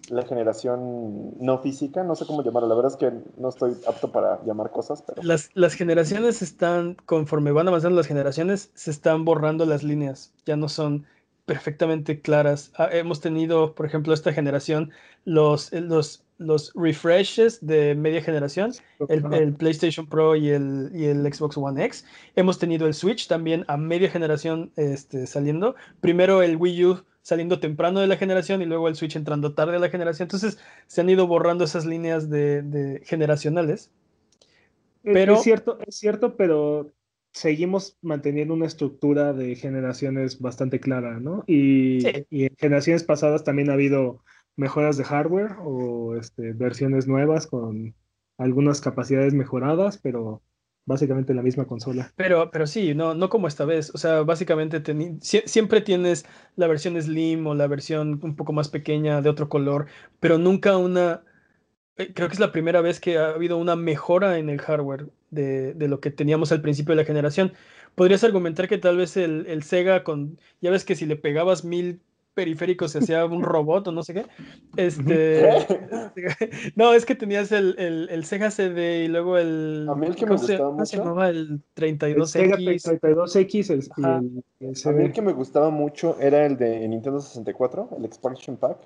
[0.09, 4.11] la generación no física, no sé cómo llamarlo, la verdad es que no estoy apto
[4.11, 9.25] para llamar cosas, pero Las, las generaciones están, conforme van avanzando las generaciones, se están
[9.25, 11.05] borrando las líneas, ya no son
[11.53, 12.71] perfectamente claras.
[12.77, 14.91] Ah, hemos tenido, por ejemplo, esta generación,
[15.25, 18.71] los, los, los refreshes de media generación,
[19.09, 22.05] el, PlayStation Pro y el, y el Xbox One X.
[22.35, 25.75] Hemos tenido el Switch también a media generación este, saliendo.
[26.01, 29.73] Primero el Wii U saliendo temprano de la generación y luego el Switch entrando tarde
[29.73, 30.25] de la generación.
[30.27, 33.89] Entonces se han ido borrando esas líneas de, de generacionales.
[35.03, 36.91] Es- Pero- Es cierto, es cierto, pero
[37.39, 41.43] seguimos manteniendo una estructura de generaciones bastante clara, ¿no?
[41.47, 42.25] Y, Sí.
[42.29, 44.23] y en generaciones pasadas también ha habido
[44.55, 47.95] mejoras de hardware o este, versiones nuevas con
[48.37, 50.41] algunas capacidades mejoradas, pero
[50.85, 52.11] básicamente la misma consola.
[52.15, 53.91] Pero, pero sí, no, no como esta vez.
[53.93, 54.81] O sea, básicamente
[55.21, 56.25] sie- siempre tienes
[56.55, 59.85] la versión Slim o la versión un poco más pequeña de otro color,
[60.19, 61.23] pero nunca una...
[61.97, 65.07] eh, Creo que es la primera vez que ha habido una mejora en el hardware
[65.31, 67.53] de, de lo que teníamos al principio de la generación.
[67.95, 70.39] Podrías argumentar que tal vez el, el Sega con...
[70.61, 71.99] Ya ves que si le pegabas mil
[72.35, 74.25] periféricos se hacía un robot o no sé qué.
[74.77, 75.49] Este...
[76.75, 79.87] No, es que tenías el, el, el Sega CD y luego el...
[79.89, 81.29] A mí el que me ¿cómo se- gustaba cómo se mucho- llamaba?
[81.29, 81.37] El
[81.75, 82.25] El 32X.
[82.25, 86.87] Sega 32X el- el, el a mí el que me gustaba mucho era el de
[86.87, 88.77] Nintendo 64, el Expansion Pack.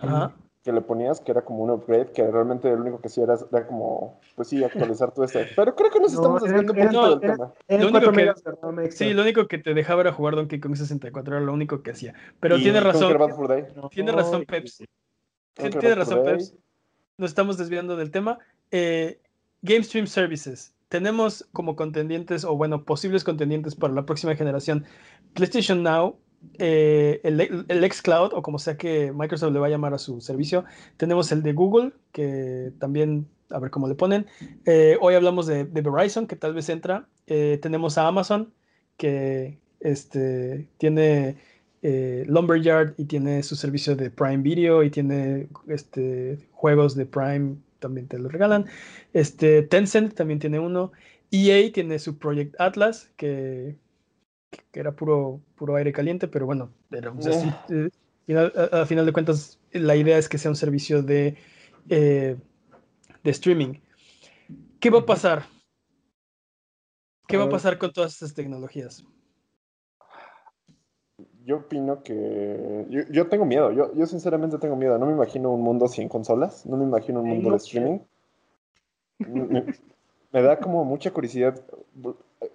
[0.00, 0.34] Ajá.
[0.64, 3.36] Que le ponías que era como un upgrade, que realmente lo único que hacía era,
[3.52, 5.38] era como, pues sí, actualizar todo esto.
[5.56, 7.52] Pero creo que nos No, estamos desviando un poquito del tema.
[7.68, 8.90] Lo único que- de.
[8.90, 11.92] Sí, lo único que te dejaba era jugar Donkey Kong 64, era lo único que
[11.92, 12.14] hacía.
[12.40, 13.16] Pero Y tiene razón,
[13.90, 14.84] tiene razón Peps.
[15.54, 16.22] Tiene razón.
[16.24, 16.54] Peps.
[17.16, 18.38] Nos estamos desviando del tema.
[18.70, 19.20] Eh,
[19.62, 20.74] Game Stream Services.
[20.88, 24.84] Tenemos como contendientes, o bueno, posibles contendientes para la próxima generación,
[25.34, 26.18] PlayStation Now,
[26.58, 30.20] eh, el, el xCloud, o como sea que Microsoft le va a llamar a su
[30.20, 30.64] servicio.
[30.96, 34.26] Tenemos el de Google, que también, a ver cómo le ponen.
[34.64, 37.08] Eh, hoy hablamos de, Verizon, que tal vez entra.
[37.26, 38.52] Eh, tenemos a Amazon,
[38.96, 41.36] que este, tiene
[41.82, 48.08] Lumberyard y tiene su servicio de Prime Video y tiene este, juegos de Prime, también
[48.08, 48.66] te lo regalan.
[49.12, 50.92] Este, Tencent también tiene uno.
[51.30, 53.76] EA tiene su Project Atlas, que,
[54.50, 57.20] que era puro, puro aire caliente, pero bueno, era un-
[57.68, 57.90] eh,
[58.26, 61.36] final- a, a final de cuentas, la idea es que sea un servicio de
[61.88, 62.36] eh,
[63.24, 63.74] de streaming.
[64.80, 65.46] ¿Qué va a pasar?
[67.26, 69.04] ¿Qué va a pasar con todas estas tecnologías?
[71.44, 72.86] Yo opino que.
[73.10, 73.72] Yo, tengo miedo.
[73.72, 74.98] Yo, yo, sinceramente tengo miedo.
[74.98, 76.64] No me imagino un mundo sin consolas.
[76.66, 77.98] No me imagino un mundo de streaming.
[79.18, 79.62] Me,
[80.32, 81.60] me, da como mucha curiosidad.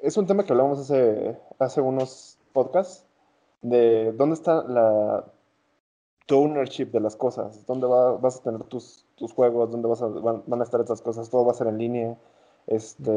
[0.01, 3.05] Es un tema que hablamos hace, hace unos podcasts.
[3.61, 5.26] De dónde está la
[6.30, 7.65] ownership de las cosas.
[7.65, 9.72] ¿Dónde vas a tener tus, tus juegos?
[9.72, 11.30] ¿Dónde vas a, van, a estar estas cosas?
[11.30, 12.18] Todo va a ser en línea.
[12.68, 13.11] Este.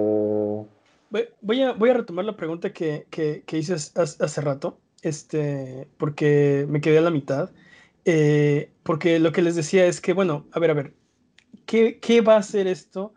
[1.41, 6.67] Voy a, voy a retomar la pregunta que, que, que hice hace rato este, porque
[6.69, 7.51] me quedé a la mitad.
[8.05, 10.95] Eh, porque lo que les decía es que, bueno, a ver, a ver,
[11.67, 13.15] ¿qué, ¿qué, va a hacer esto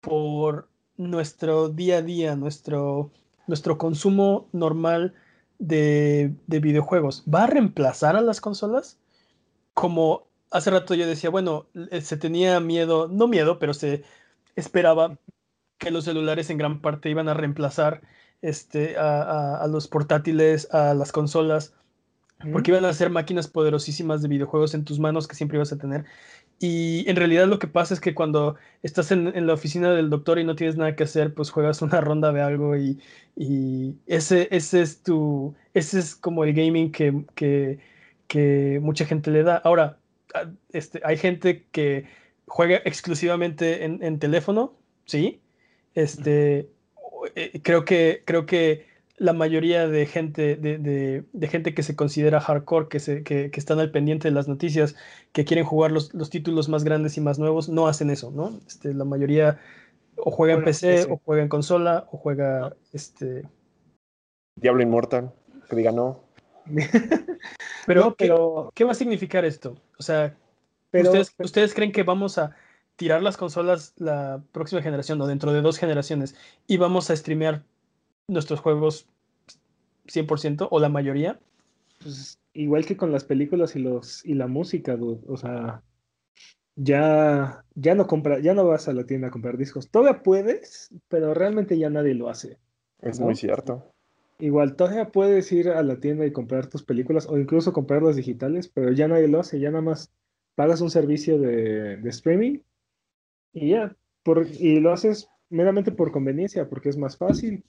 [0.00, 3.10] por nuestro día a día, nuestro,
[3.46, 5.14] nuestro consumo normal
[5.58, 7.24] de, de videojuegos?
[7.32, 8.98] ¿Va a reemplazar a las consolas?
[9.74, 14.04] Como hace rato yo decía, bueno, eh, se tenía miedo, no miedo, pero se
[14.54, 15.18] esperaba
[15.78, 18.02] que los celulares en gran parte iban a reemplazar
[18.40, 21.74] este, a, los portátiles, a las consolas,
[22.52, 25.78] porque iban a ser máquinas poderosísimas de videojuegos en tus manos que siempre ibas a
[25.78, 26.04] tener.
[26.58, 30.38] Y en realidad lo que pasa es que cuando estás en, la oficina del doctor
[30.38, 33.00] y no tienes nada que hacer, pues juegas una ronda de algo y,
[34.06, 37.24] ese, ese es tu, ese es como el gaming que,
[38.28, 39.56] que, mucha gente le da.
[39.58, 39.98] Ahora,
[40.72, 42.06] este, hay gente que
[42.46, 44.74] juega exclusivamente en, en teléfono,
[45.06, 45.40] ¿sí?
[45.94, 46.68] Este,
[47.34, 52.88] eh, creo, que, creo que la mayoría de gente, de, gente que se considera hardcore,
[52.88, 54.96] que, se, que, están al pendiente de las noticias,
[55.32, 58.58] que quieren jugar los, títulos más grandes y más nuevos, no hacen eso, ¿no?
[58.66, 59.60] Este, la mayoría
[60.16, 63.48] o juega en PC, o juega en consola, o juega este.
[64.56, 65.32] Diablo Inmortal,
[65.68, 66.20] que diga no.
[67.86, 68.72] pero, pero...
[68.74, 69.76] ¿qué, va a significar esto?
[69.98, 70.36] O sea,
[70.92, 72.56] ¿ustedes, ¿ustedes creen que vamos a
[72.96, 76.36] tirar las consolas la próxima generación o dentro de dos generaciones
[76.66, 77.64] y vamos a streamear
[78.28, 79.06] nuestros juegos
[80.06, 81.38] 100% o la mayoría?
[82.02, 85.82] Pues igual que con las películas y los y la música, o sea,
[86.76, 89.90] ya ya no compra, ya no vas a la tienda a comprar discos.
[89.90, 92.58] Todavía puedes, pero realmente ya nadie lo hace.
[93.00, 93.90] Es muy cierto.
[94.38, 98.68] Igual todavía puedes ir a la tienda y comprar tus películas o incluso comprarlas digitales,
[98.68, 100.10] pero ya nadie lo hace, ya nada más
[100.56, 102.58] pagas un servicio de, de streaming
[103.52, 107.64] y ya, por, y lo haces meramente por conveniencia, porque es más fácil.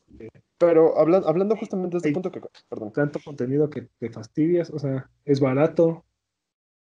[0.58, 2.94] Pero hablando, hablando justamente de este punto que, perdón.
[2.94, 6.06] Tanto contenido que te fastidias, o sea, es barato,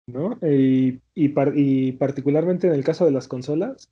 [0.08, 0.38] ¿no?
[0.42, 3.92] Y, y, y particularmente en el caso de las consolas,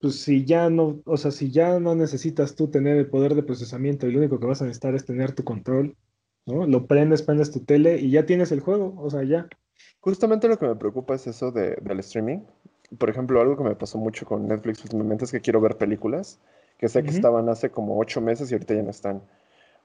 [0.00, 3.42] pues si ya no, o sea, si ya no necesitas tú tener el poder de
[3.42, 5.96] procesamiento y lo único que vas a necesitar es tener tu control,
[6.46, 6.66] ¿no?
[6.66, 9.48] Lo prendes, prendes tu tele y ya tienes el juego, o sea, ya.
[10.00, 12.40] Justamente lo que me preocupa es eso de, del streaming,
[12.98, 16.40] por ejemplo, algo que me pasó mucho con Netflix últimamente es que quiero ver películas
[16.78, 19.22] que sé que estaban hace como ocho meses y ahorita ya no están.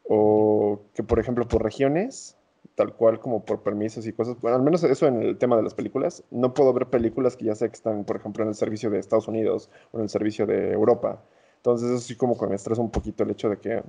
[0.08, 2.36] O que, por ejemplo, por regiones,
[2.76, 5.64] tal cual como por permisos y cosas, bueno, al menos eso en el tema de
[5.64, 8.56] las películas, no puedo ver películas que ya sé que están, por ejemplo, en el
[8.56, 11.22] servicio de Estados Unidos o en el servicio de Europa.
[11.58, 13.84] Entonces, eso sí como que me estresa un poquito el hecho de que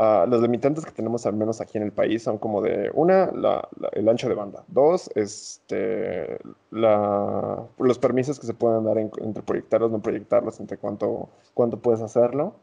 [0.00, 3.32] Uh, los limitantes que tenemos al menos aquí en el país son como de, una,
[3.92, 6.38] el ancho de banda, dos, este,
[6.70, 12.54] los permisos que se pueden dar entre proyectarlos, no proyectarlos, entre cuánto, cuánto puedes hacerlo.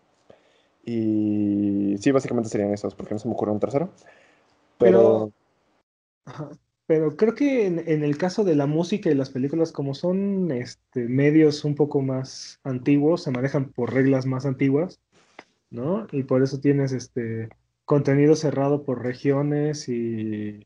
[0.86, 3.90] Y sí, básicamente serían esos, porque no se me ocurre un tercero.
[4.78, 5.32] Pero...
[6.88, 10.52] Pero, creo que en, en, el caso de la música y las películas, como son
[10.52, 15.00] este, medios un poco más antiguos, se manejan por reglas más antiguas,
[15.70, 16.08] ¿no?
[16.12, 17.50] Y por eso tienes este
[17.86, 20.66] contenido cerrado por regiones y,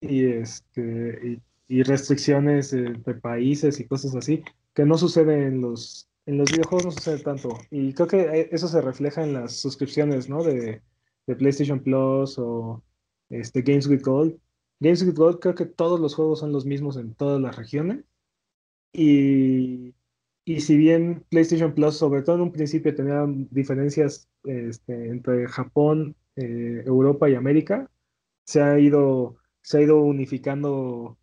[0.00, 4.42] y este, y, restricciones de, países y cosas así,
[4.74, 7.50] que no sucede en los, en los videojuegos, no sucede tanto.
[7.70, 10.42] Y creo que eh, eso se refleja en las suscripciones, ¿no?
[10.42, 10.82] De,
[11.26, 12.82] de PlayStation Plus o
[13.28, 14.38] este, Games with Gold.
[14.80, 18.04] Games with Gold creo que todos los juegos son los mismos en todas las regiones.
[18.92, 19.94] Y
[20.48, 26.16] y si bien PlayStation Plus, sobre todo en un principio, tenía diferencias este, entre Japón,
[26.36, 27.90] eh, Europa y América,
[28.44, 31.18] se ha ido, se ha ido unificando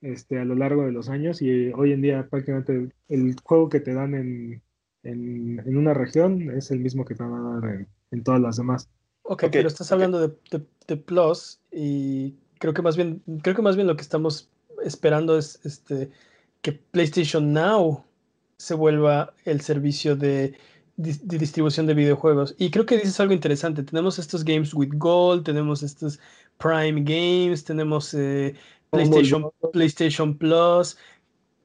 [0.00, 3.80] este, a lo largo de los años y hoy en día prácticamente el juego que
[3.80, 4.62] te dan en,
[5.02, 8.88] en, una región es el mismo que te van a dar en, todas las demás.
[9.24, 13.76] Ok, pero estás hablando de, de, Plus y creo que más bien, creo que más
[13.76, 14.48] bien lo que estamos
[14.82, 16.08] esperando es este
[16.62, 18.04] que PlayStation Now
[18.60, 20.58] se vuelva el servicio de,
[20.96, 22.54] distribución de videojuegos.
[22.58, 23.82] Y creo que dices algo interesante.
[23.82, 26.20] Tenemos estos Games with Gold, tenemos estos
[26.58, 28.54] Prime Games, tenemos eh,
[28.90, 30.98] PlayStation, PlayStation Plus.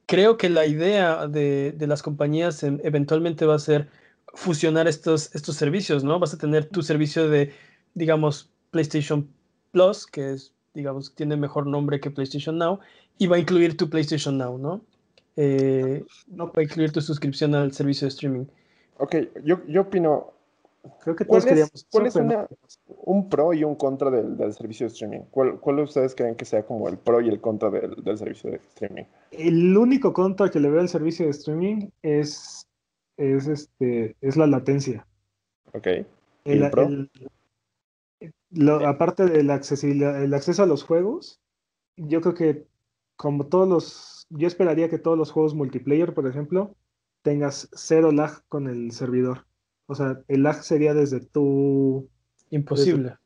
[0.06, 3.90] creo que la idea de, de las compañías en- eventualmente va a ser
[4.34, 6.18] fusionar estos, estos servicios, ¿no?
[6.18, 7.52] Vas a tener tu servicio de,
[7.94, 9.28] digamos, PlayStation
[9.72, 12.80] Plus, que es, digamos, tiene mejor nombre que PlayStation Now,
[13.18, 14.82] y va a incluir tu PlayStation Now, ¿no?
[15.36, 18.44] Eh, No, a incluir tu suscripción al servicio de streaming.
[18.98, 20.32] Ok, yo, yo opino,
[21.02, 22.48] creo que ¿Cuál todos es- queríamos cuál es no.
[23.04, 25.20] un pro y un contra del, del servicio de streaming.
[25.30, 28.16] ¿Cuál, ¿Cuál de ustedes creen que sea como el pro y el contra del, del
[28.18, 29.04] servicio de streaming?
[29.30, 32.66] El único contra que le veo al servicio de streaming es,
[33.18, 35.06] es, este, es la latencia.
[35.74, 35.86] Ok.
[35.88, 36.86] ¿Y El- el pro?
[36.86, 37.10] el-
[38.50, 41.40] lo- aparte del accesibilidad, el acceso a los juegos,
[41.96, 42.66] yo creo que
[43.16, 46.74] como todos los, yo esperaría que todos los juegos multiplayer, por ejemplo,
[47.22, 49.46] tengas cero lag con el servidor.
[49.86, 52.08] O sea, el lag sería desde tu,
[52.50, 53.16] Imposible.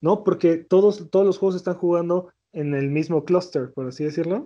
[0.00, 0.24] ¿no?
[0.24, 4.44] Porque todos, todos los juegos están jugando en el mismo cluster, por así decirlo.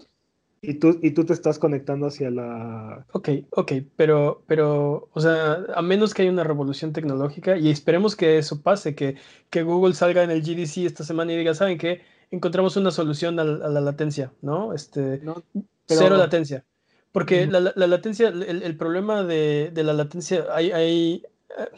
[0.63, 3.07] Y tú, y tú te estás conectando hacia la...
[3.13, 8.15] Ok, ok, pero, pero, o sea, a menos que haya una revolución tecnológica, y esperemos
[8.15, 9.17] que eso pase, que,
[9.49, 12.03] que Google salga en el GDC esta semana y diga, ¿saben qué?
[12.31, 14.73] Encontramos una solución a, la latencia, ¿no?
[14.73, 15.43] Este, ¿no?
[15.87, 16.65] cero latencia.
[17.13, 21.25] Porque la, la- la latencia, el, el problema de, de la latencia, hay, hay,
[21.59, 21.69] eh,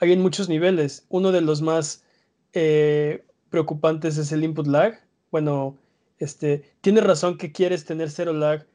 [0.00, 1.04] hay en muchos niveles.
[1.10, 2.04] Uno de los más
[2.54, 4.98] eh, preocupantes es el input lag.
[5.30, 5.76] Bueno,
[6.18, 8.66] este, tienes razón que quieres tener cero lag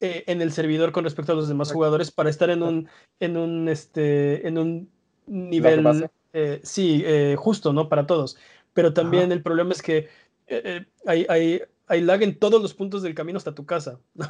[0.00, 2.88] eh, en el servidor con respecto a los demás jugadores para estar en un,
[3.18, 4.90] en un, este, en un
[5.26, 7.02] nivel, eh, sí,
[7.36, 7.88] justo, ¿no?
[7.88, 8.36] Para todos.
[8.74, 10.08] Pero también el problema es que
[10.48, 14.00] eh, eh, hay, hay, hay lag en todos los puntos del camino hasta tu casa,
[14.14, 14.26] ¿no?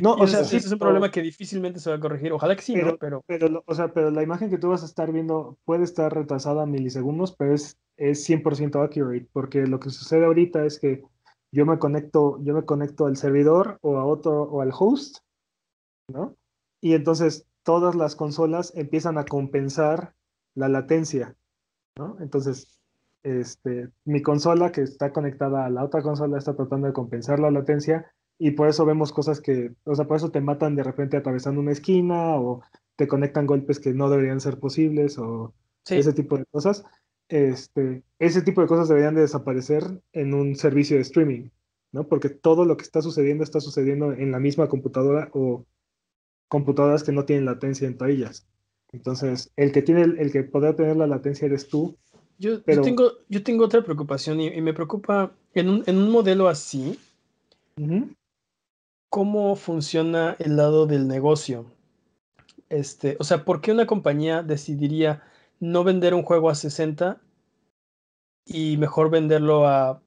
[0.00, 2.00] No, o ese- sea, ese sí, es un pero- problema que difícilmente se va a
[2.00, 2.32] corregir.
[2.32, 2.96] Ojalá que sí, ¿no?
[2.96, 6.14] Pero Pero, o sea, pero la imagen que tú vas a estar viendo puede estar
[6.14, 11.02] retrasada a milisegundos, pero es, es 100% accurate, porque lo que sucede ahorita es que
[11.52, 15.18] yo me conecto, yo me conecto al servidor o a otro o al host,
[16.12, 16.34] ¿no?
[16.80, 20.14] Y entonces todas las consolas empiezan a compensar
[20.54, 21.36] la latencia,
[21.98, 22.16] ¿no?
[22.20, 22.78] Entonces,
[23.24, 27.50] este, mi consola que está conectada a la otra consola está tratando de compensar la
[27.50, 31.16] latencia y por eso vemos cosas que, o sea, por eso te matan de repente
[31.16, 32.62] atravesando una esquina o
[32.96, 36.84] te conectan golpes que no deberían ser posibles o sí, ese tipo de cosas.
[37.28, 39.82] Este, ese tipo de cosas deberían de desaparecer
[40.12, 41.48] en un servicio de streaming,
[41.92, 42.06] ¿no?
[42.06, 45.64] Porque todo lo que está sucediendo está sucediendo en la misma computadora o
[46.48, 48.46] computadoras que no tienen latencia entre ellas.
[48.92, 51.96] Entonces, el que tiene, el que podrá tener la latencia eres tú.
[52.38, 56.48] Yo, tengo, yo tengo otra preocupación y, y me preocupa en un, en un modelo
[56.48, 56.98] así,
[59.08, 61.66] cómo funciona el lado del negocio.
[62.68, 65.22] Este, o sea, ¿por qué una compañía decidiría
[65.60, 67.20] no vender un juego a 60
[68.44, 70.02] y mejor venderlo a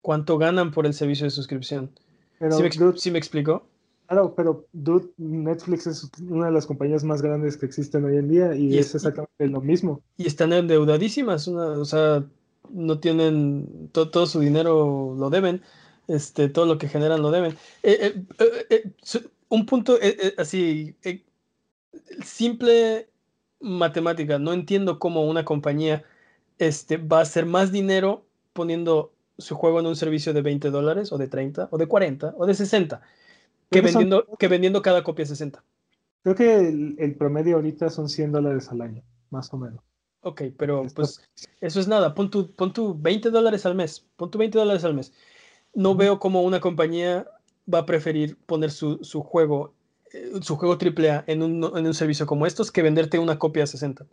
[0.00, 1.90] cuánto ganan por el servicio de suscripción?
[2.38, 3.66] Pero, ¿Sí me, sí me explico?
[4.06, 8.28] Claro, pero dude, Netflix es una de las compañías más grandes que existen hoy en
[8.28, 10.00] día y, Y es exactamente lo mismo.
[10.16, 12.24] Y están endeudadísimas, una- o sea,
[12.70, 15.62] no tienen to- todo su dinero, lo deben,
[16.08, 17.52] este, todo lo que generan lo deben.
[17.82, 18.90] Eh, eh, eh,
[19.48, 19.98] un punto
[20.38, 20.96] así,
[22.24, 23.08] simple
[23.60, 26.04] matemática, no entiendo cómo una compañía
[26.58, 31.12] este, va a hacer más dinero poniendo su juego en un servicio de 20 dólares
[31.12, 33.02] o de 30 o de 40 o de 60
[33.70, 35.62] que son- vendiendo, que vendiendo cada copia 60.
[36.22, 39.80] Creo que el, el promedio ahorita son 100 dólares al año, más o menos.
[40.22, 41.20] Ok, pero Esto- pues
[41.60, 42.14] eso es nada.
[42.14, 44.04] Pon tu, pon tu 20 dólares al mes.
[44.16, 45.12] Pon tu 20 dólares al mes.
[45.72, 47.28] No veo cómo una compañía
[47.72, 49.74] va a preferir poner su, su juego,
[50.12, 53.64] eh, su juego AAA en un, en un servicio como estos que venderte una copia
[53.64, 54.06] a 60.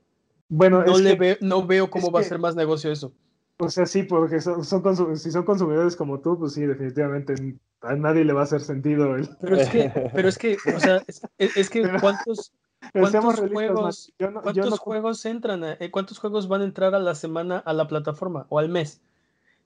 [0.50, 3.12] Bueno, No, es le que, veo, no veo cómo va a ser más negocio eso.
[3.58, 7.34] O sea, sí, porque son, son si son consumidores como tú, pues sí, definitivamente
[7.82, 9.28] a nadie le va a hacer sentido el...
[9.42, 12.54] Pero es que, pero es que, o sea, es, es- es que cuántos,
[12.94, 15.64] ¿Cuántos juegos- yo no- yo ¿Cuántos no- juegos entran?
[15.64, 18.70] a- eh, ¿Cuántos juegos van a entrar a la semana a la plataforma o al
[18.70, 19.02] mes?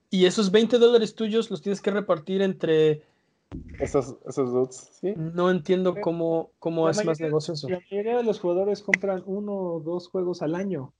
[0.09, 3.03] Y esos 20 dólares tuyos los tienes que repartir entre...
[3.79, 5.13] Esos, esos dudes, ¿sí?
[5.15, 7.69] No entiendo cómo, cómo la es más negocio eso.
[7.69, 10.93] La mayoría de los jugadores compran uno o dos juegos al año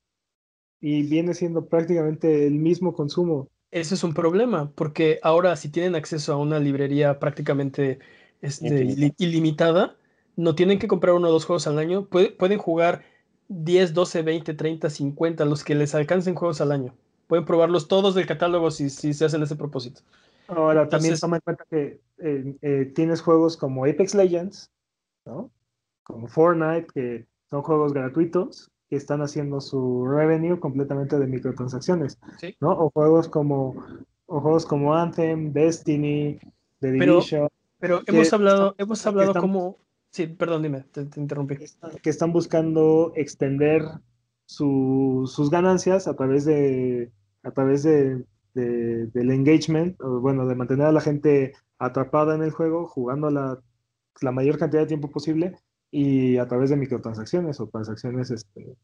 [0.81, 3.47] y viene siendo prácticamente el mismo consumo.
[3.71, 7.99] Ese es un problema, porque ahora si tienen acceso a una librería prácticamente
[8.41, 8.85] este,
[9.17, 9.97] ilimitada,
[10.35, 13.03] no tienen que comprar uno o dos juegos al año, puede- pueden jugar
[13.49, 16.95] 10, 12, 20, 30, 50, los que les alcancen juegos al año.
[17.27, 20.01] Pueden probarlos todos del catálogo si, si se hacen ese propósito.
[20.47, 24.71] Ahora, también toma en cuenta que eh, eh, tienes juegos como Apex Legends,
[25.25, 25.51] ¿no?
[26.03, 32.55] Como Fortnite, que son juegos gratuitos que están haciendo su revenue completamente de microtransacciones, Sí.
[32.59, 32.72] ¿no?
[32.72, 33.76] O juegos como,
[34.26, 36.39] o juegos como Anthem, Destiny,
[36.80, 37.47] The Pero- Division.
[37.80, 39.77] Pero hemos hablado, hemos hablado como...
[40.09, 41.57] Sí, perdón, dime, te, interrumpí.
[42.01, 43.84] Que están buscando extender
[44.45, 47.11] sus ganancias a través de
[47.43, 52.51] a través de, del engagement, o bueno, de mantener a la gente atrapada en el
[52.51, 53.61] juego, jugando la,
[54.22, 55.55] la mayor cantidad de tiempo posible
[55.91, 58.76] y a través de microtransacciones o transacciones este,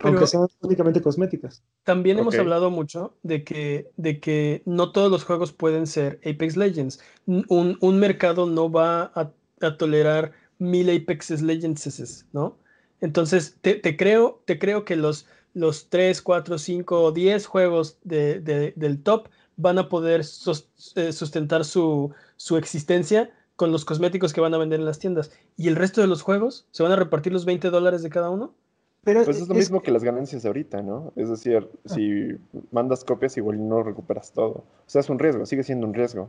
[0.00, 1.62] aunque sean únicamente cosméticas.
[1.82, 6.56] También hemos hablado mucho de que, de que no todos los juegos pueden ser Apex
[6.56, 7.00] Legends.
[7.26, 12.56] Un, un mercado no va a, a, tolerar mil Apex Legends, ¿no?
[13.00, 18.40] Entonces, te, te, creo, te creo que los, los 3, 4, 5 10 juegos de,
[18.40, 24.40] de, del top van a poder eh, sustentar su, su existencia con los cosméticos que
[24.40, 25.32] van a vender en las tiendas.
[25.56, 26.68] ¿Y el resto de los juegos?
[26.70, 28.54] ¿Se van a repartir los 20 dólares de cada uno?
[29.02, 31.12] Pero pues es lo mismo que las ganancias ahorita, ¿no?
[31.16, 31.88] Es decir, ah.
[31.92, 32.36] si
[32.70, 34.50] mandas copias igual no recuperas todo.
[34.52, 36.28] O sea, es un riesgo, sigue siendo un riesgo.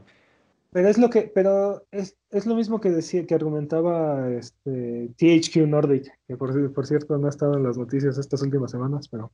[0.72, 5.68] Pero es lo que, pero es, es lo mismo que decía, que argumentaba este THQ
[5.68, 9.32] Nordic, que por, por cierto no ha estado en las noticias estas últimas semanas, pero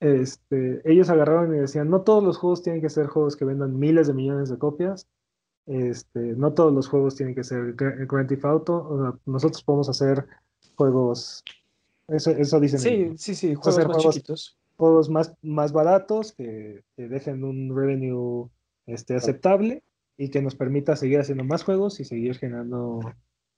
[0.00, 3.78] este, ellos agarraron y decían, no todos los juegos tienen que ser juegos que vendan
[3.78, 5.06] miles de millones de copias,
[5.66, 10.26] este, no todos los juegos tienen que ser Grand Theft Auto, nosotros podemos hacer
[10.76, 11.44] juegos
[12.08, 12.80] eso, eso dicen.
[12.80, 14.58] Sí, sí, sí, juegos más chiquitos.
[14.76, 18.48] Juegos más, más baratos que, dejen un revenue
[18.86, 19.82] este, aceptable
[20.16, 23.00] y que nos permita seguir haciendo más juegos y seguir generando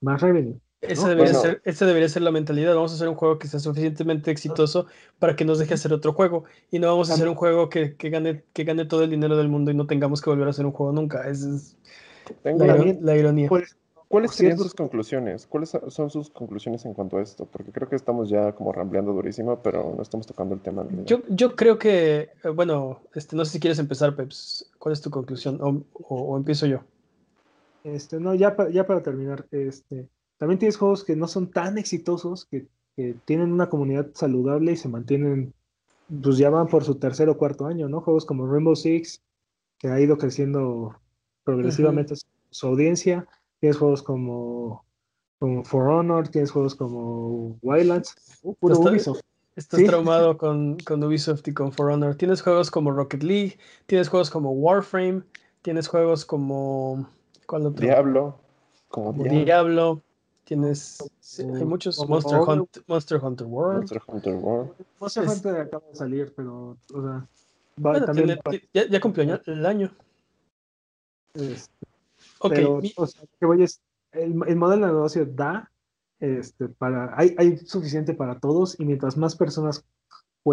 [0.01, 0.60] más revenue.
[0.81, 2.75] Esa debería, ser, esa debería ser la mentalidad.
[2.75, 4.87] Vamos a hacer un juego que sea suficientemente exitoso
[5.19, 6.45] para que nos deje hacer otro juego.
[6.71, 9.37] Y no vamos a hacer un juego que, que, gane, que gane todo el dinero
[9.37, 11.29] del mundo y no tengamos que volver a hacer un juego nunca.
[11.29, 11.77] Esa es
[12.45, 13.49] la, ironía.
[13.49, 13.77] Pues,
[14.09, 15.47] ¿Cuáles serían sus conclusiones?
[15.47, 17.47] ¿Cuáles son sus conclusiones en cuanto a esto?
[17.47, 20.87] Porque creo que estamos ya como rambleando durísimo, pero no estamos tocando el tema.
[21.05, 24.71] Yo, yo creo que, eh, bueno, este, no sé si quieres empezar, Peps.
[24.79, 25.59] ¿Cuál es tu conclusión?
[25.93, 26.81] O, empiezo yo.
[27.83, 30.07] Este, no, ya, ya para terminar, este,
[30.39, 32.66] también tienes juegos que no son tan exitosos, que,
[33.24, 35.52] tienen una comunidad saludable y se mantienen,
[36.23, 38.01] pues ya van por su tercer o cuarto año, ¿no?
[38.01, 39.20] Juegos como Rainbow Six,
[39.78, 40.94] que ha ido creciendo
[41.43, 42.15] progresivamente
[42.51, 43.27] su audiencia
[43.65, 44.85] Tienes juegos como,
[45.39, 49.23] como For Honor, tienes juegos como Wildlands, uh, puro Ubisoft.
[49.56, 52.15] Estás traumado con, con, Ubisoft y con For Honor.
[52.15, 55.23] Tienes juegos como Rocket League, tienes juegos como Warframe,
[55.62, 57.09] tienes juegos como.
[57.47, 57.86] ¿Cuál otro?
[57.86, 58.39] Diablo.
[58.89, 60.02] Como Diablo.
[60.45, 60.99] Tienes.
[61.39, 62.07] hay muchos.
[62.09, 62.41] Monster,
[62.87, 63.79] Monster Hunter World.
[63.79, 64.73] Monster Hunter World.
[65.01, 66.77] Monster Hunter acaba de salir, pero.
[66.93, 67.27] O sea,
[68.73, 69.91] ya, ya, cumplió el año.
[71.35, 71.71] Este,
[72.49, 73.81] pero, o sea, que voy es,
[74.12, 75.71] el, modelo de negocio da,
[76.21, 79.85] este, para, hay, hay suficiente para todos y mientras más personas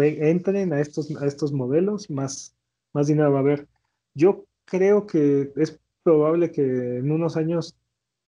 [0.00, 2.56] entren a estos, a estos modelos, más,
[2.92, 3.68] más dinero va a haber.
[4.14, 7.76] Yo creo que es probable que en unos años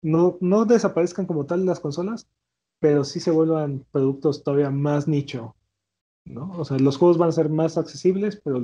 [0.02, 2.28] no, no desaparezcan como tal las consolas,
[2.80, 5.56] pero sí se vuelvan productos todavía más nicho,
[6.26, 6.52] ¿no?
[6.58, 8.62] O sea, los juegos van a ser más accesibles, pero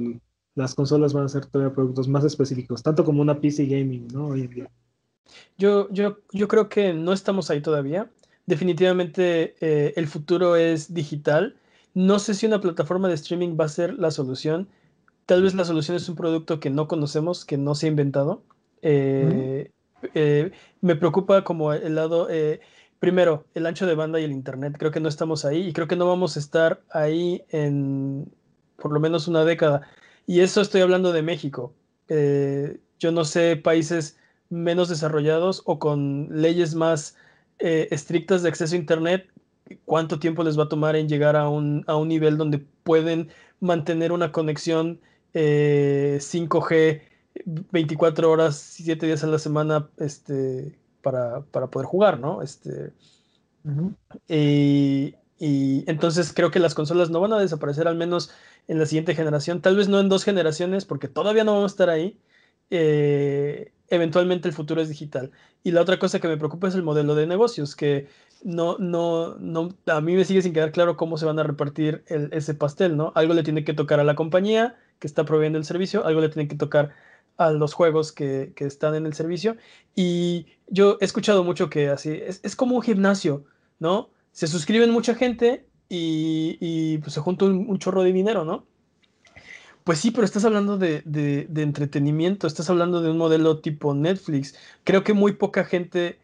[0.56, 4.30] las consolas van a ser todavía productos más específicos, tanto como una PC gaming, ¿no?
[4.30, 4.72] Hoy en día.
[5.58, 8.10] Yo, yo, yo creo que no estamos ahí todavía.
[8.48, 11.58] Definitivamente eh, el futuro es digital.
[11.94, 14.68] No sé si una plataforma de streaming va a ser la solución.
[15.26, 18.42] Tal vez la solución es un producto que no conocemos, que no se ha inventado.
[18.82, 19.72] Eh,
[20.14, 20.52] eh,
[20.82, 22.28] me preocupa como el lado,
[23.00, 24.76] primero, el ancho de banda y el Internet.
[24.78, 28.32] Creo que no estamos ahí y creo que no vamos a estar ahí en
[28.78, 29.82] por lo menos una década.
[30.26, 31.74] Y eso estoy hablando de México.
[33.00, 34.18] yo no sé países
[34.50, 37.16] menos desarrollados o con leyes más
[37.60, 39.28] eh, estrictas de acceso a Internet,
[39.86, 43.30] cuánto tiempo les va a tomar en llegar a un, a un nivel donde pueden
[43.60, 45.02] mantener una conexión
[45.34, 47.02] 5G eh,
[47.46, 52.42] 24 horas, 7 días a la semana este, para, poder jugar, ¿no?
[52.42, 52.94] Este,
[54.28, 58.32] y, entonces creo que las consolas no van a desaparecer al menos
[58.68, 61.74] en la siguiente generación, tal vez no en dos generaciones, porque todavía no vamos a
[61.74, 62.20] estar ahí.
[62.70, 65.32] Eh, eventualmente el futuro es digital.
[65.64, 68.08] Y la otra cosa que me preocupa es el modelo de negocios, que
[68.44, 72.04] no, no, no, a mí me sigue sin quedar claro cómo se van a repartir
[72.08, 73.12] ese pastel, ¿no?
[73.16, 76.30] Algo le tiene que tocar a la compañía que está proveyendo el servicio, algo le
[76.30, 76.94] tiene que tocar
[77.38, 79.58] a los juegos que, están en el servicio.
[79.96, 83.46] Y yo he escuchado mucho que así, es, como un gimnasio,
[83.80, 84.10] ¿no?
[84.32, 88.66] Se suscriben mucha gente y, pues se junta un chorro de dinero, ¿no?
[89.88, 91.02] Pues sí, pero estás hablando de,
[91.56, 94.54] entretenimiento, estás hablando de un modelo tipo Netflix.
[94.84, 96.20] Creo que muy poca gente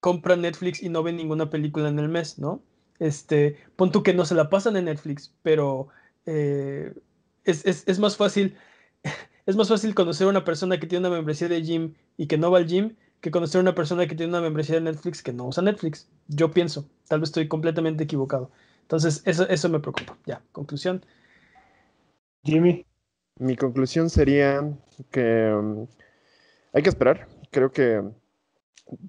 [0.00, 2.62] compra Netflix y no ve ninguna película en el mes, ¿no?
[2.98, 5.88] Este, pon tú que no se la pasan en Netflix, pero
[6.26, 6.92] eh,
[7.44, 8.58] es, más fácil,
[9.50, 12.38] es más fácil conocer a una persona que tiene una membresía de gym y que
[12.38, 15.22] no va al gym que conocer a una persona que tiene una membresía de Netflix
[15.22, 16.08] que no usa Netflix.
[16.28, 18.50] Yo pienso, tal vez estoy completamente equivocado.
[18.82, 20.16] Entonces, eso, eso me preocupa.
[20.24, 21.04] Ya, conclusión.
[22.44, 22.86] Jimmy.
[23.38, 24.62] Mi conclusión sería
[25.10, 25.86] que um,
[26.72, 27.26] hay que esperar.
[27.50, 28.02] Creo que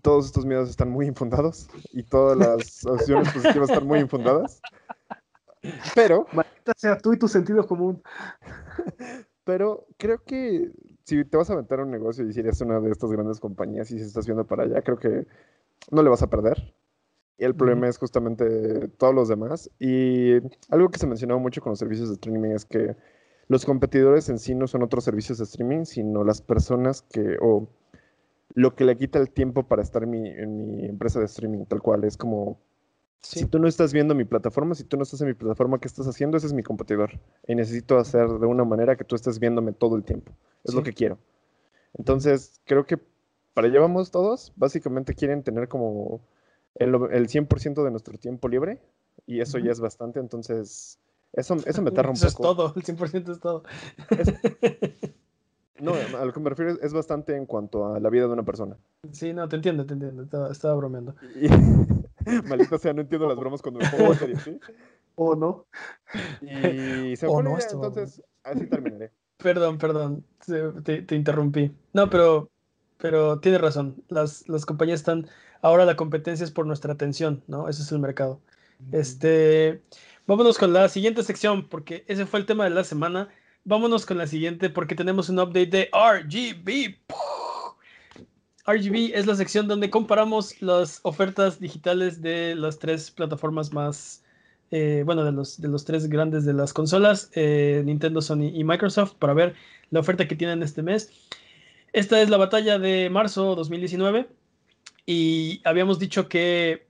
[0.02, 4.60] todos estos miedos están muy infundados y todas las opciones positivas están muy infundadas.
[5.94, 8.02] Pero, Maldita sea tú y tu sentido común.
[9.44, 10.72] pero creo que
[11.04, 13.92] si te vas a aventar un negocio y si eres una de estas grandes compañías
[13.92, 15.26] y si estás viendo para allá, creo que
[15.92, 16.74] no le vas a perder.
[17.38, 19.72] Y el problema es justamente todos los demás.
[19.80, 20.34] Y
[20.70, 22.96] algo que se mencionaba mucho con los servicios de streaming es que
[23.48, 27.68] los competidores en sí no son otros servicios de streaming, sino las personas que, o
[28.54, 31.66] lo que le quita el tiempo para estar en mi, en mi empresa de streaming,
[31.66, 32.04] tal cual.
[32.04, 32.60] Es como,
[33.22, 33.40] Sí.
[33.40, 35.88] si tú no estás viendo mi plataforma, si tú no estás en mi plataforma, ¿qué
[35.88, 36.38] estás haciendo?
[36.38, 37.20] Ese es mi competidor.
[37.48, 40.32] Y necesito hacer de una manera que tú estés viéndome todo el tiempo.
[40.64, 41.18] Es lo que quiero.
[41.94, 43.00] Entonces, creo que
[43.54, 44.54] para allá vamos todos.
[44.56, 46.22] Básicamente quieren tener como
[46.76, 48.82] el, el 100% de nuestro tiempo libre.
[49.28, 50.20] Y eso ya es bastante.
[50.20, 51.00] Entonces,
[51.34, 53.64] eso, eso me tarda un Eso es todo, el 100% es todo.
[55.82, 58.34] No, a lo que me refiero es, es bastante en cuanto a la vida de
[58.34, 58.78] una persona.
[59.12, 60.22] Sí, no, te entiendo, te entiendo.
[60.22, 61.16] Estaba, estaba bromeando.
[61.36, 61.48] Y,
[62.46, 64.60] maldita sea, no entiendo las bromas cuando me pongo en serio, ¿sí?
[65.16, 65.68] ¿O no?
[66.42, 69.12] Y se Oh, la no, idea, entonces así terminaré.
[69.38, 70.26] Perdón, perdón,
[70.84, 71.72] te, te interrumpí.
[71.94, 72.50] No, pero,
[72.98, 74.04] pero tienes razón.
[74.08, 75.28] Las, las compañías están.
[75.62, 77.68] Ahora la competencia es por nuestra atención, ¿no?
[77.68, 78.40] Ese es el mercado.
[78.92, 79.84] Este,
[80.28, 83.30] vámonos con la siguiente sección, porque ese fue el tema de la semana.
[83.64, 86.98] Vámonos con la siguiente, porque tenemos un update de RGB.
[88.66, 94.24] RGB es la sección donde comparamos las ofertas digitales de las tres plataformas más,
[94.70, 98.64] eh, bueno, de los, de los tres grandes de las consolas, eh, Nintendo, Sony y
[98.64, 99.56] Microsoft, para ver
[99.90, 101.12] la oferta que tienen este mes.
[101.94, 104.30] Esta es la batalla de marzo 2019
[105.06, 106.88] y habíamos dicho que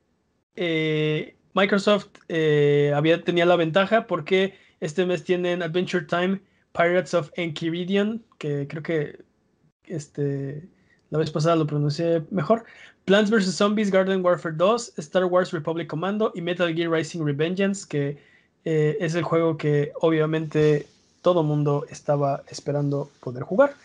[0.56, 2.10] eh, Microsoft
[2.95, 6.41] había, tenía la ventaja porque este mes tienen Adventure Time,
[6.73, 9.23] Pirates of Enchiridion, que creo que
[9.85, 10.69] este,
[11.12, 12.66] la vez pasada lo pronuncié mejor,
[13.06, 13.56] Plants vs.
[13.56, 18.18] Zombies, Garden Warfare 2, Star Wars Republic Commando y Metal Gear Rising Revengeance, que
[18.66, 20.88] eh, es el juego que obviamente
[21.22, 23.76] todo mundo estaba esperando poder jugar.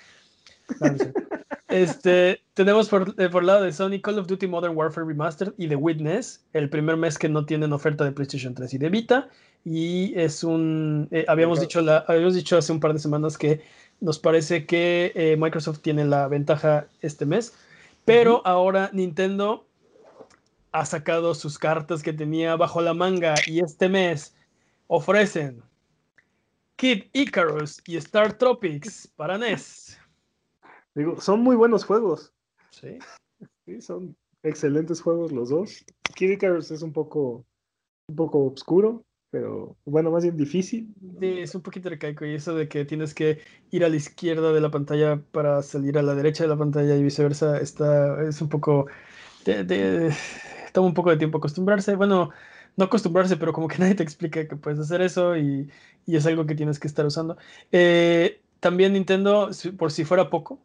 [1.69, 5.66] Este, tenemos por, eh, por lado de Sony Call of Duty Modern Warfare Remastered y
[5.66, 9.28] The Witness, el primer mes que no tienen oferta de PlayStation 3 y de Vita.
[9.68, 11.09] Y es un.
[11.10, 13.62] eh, habíamos, dicho la, habíamos dicho hace un par de semanas que
[14.01, 17.52] nos parece que eh, Microsoft tiene la ventaja este mes.
[18.05, 19.66] Pero ahora Nintendo
[20.70, 24.36] ha sacado sus cartas que tenía bajo la manga y este mes
[24.86, 25.60] ofrecen
[26.76, 29.98] Kid Icarus y Star Tropics para NES.
[30.94, 32.32] Digo, son muy buenos juegos.
[32.70, 32.98] Sí.
[33.64, 35.84] Sí, son excelentes juegos los dos.
[36.14, 37.44] Kid Icarus es un poco,
[38.06, 39.05] un poco oscuro,
[39.36, 40.94] pero bueno, más bien difícil.
[41.20, 43.40] Sí, es un poquito arcaico y eso de que tienes que
[43.70, 46.94] ir a la izquierda de la pantalla para salir a la derecha de la pantalla
[46.96, 48.86] y viceversa, está, es un poco,
[49.44, 50.14] de- de-
[50.74, 51.96] toma un poco de tiempo acostumbrarse.
[51.96, 52.30] Bueno,
[52.76, 55.70] no acostumbrarse, pero como que nadie te explica que puedes hacer eso y,
[56.06, 57.36] y es algo que tienes que estar usando.
[57.72, 60.60] Eh, también Nintendo, por si fuera poco,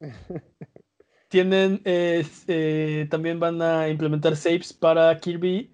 [1.28, 5.73] tienen, eh, eh, también van a implementar saves para Kirby,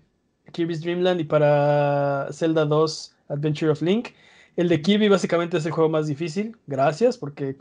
[0.51, 4.09] Kirby's Dream Land y para Zelda 2 Adventure of Link.
[4.57, 7.57] El de Kirby básicamente es el juego más difícil, gracias, porque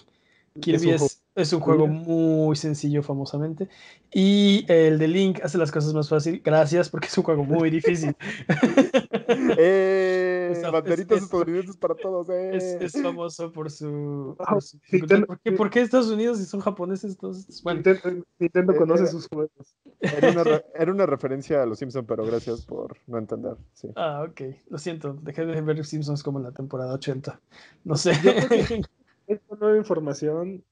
[0.60, 3.70] Kirby un es, es un juego muy sencillo famosamente.
[4.12, 7.70] Y el de Link hace las cosas más fácil, gracias, porque es un juego muy
[7.70, 8.16] difícil.
[9.62, 10.62] ¡Eh!
[10.72, 12.56] Banderitas es- es- estadounidenses para todos, ¡eh!
[12.56, 12.64] Es,
[12.96, 14.36] es famoso por su...
[14.40, 15.18] Ah, por su dificultad.
[15.18, 17.62] Nintendo- ¿Por, qué, por qué Estados Unidos si son japoneses todos?
[17.64, 19.76] Bueno, Nintendo, Nintendo Eh, conoce eh, sus juegos.
[20.00, 20.44] Era una,
[20.76, 23.58] era una referencia a los Simpson, pero gracias por no entender.
[23.74, 23.90] Sí.
[23.96, 24.42] ah, ok.
[24.70, 27.42] Lo siento, dejé de ver Simpsons como en la temporada 80.
[27.84, 28.14] No sé.
[28.24, 28.82] Yo creo que-
[29.28, 30.64] Esta nueva información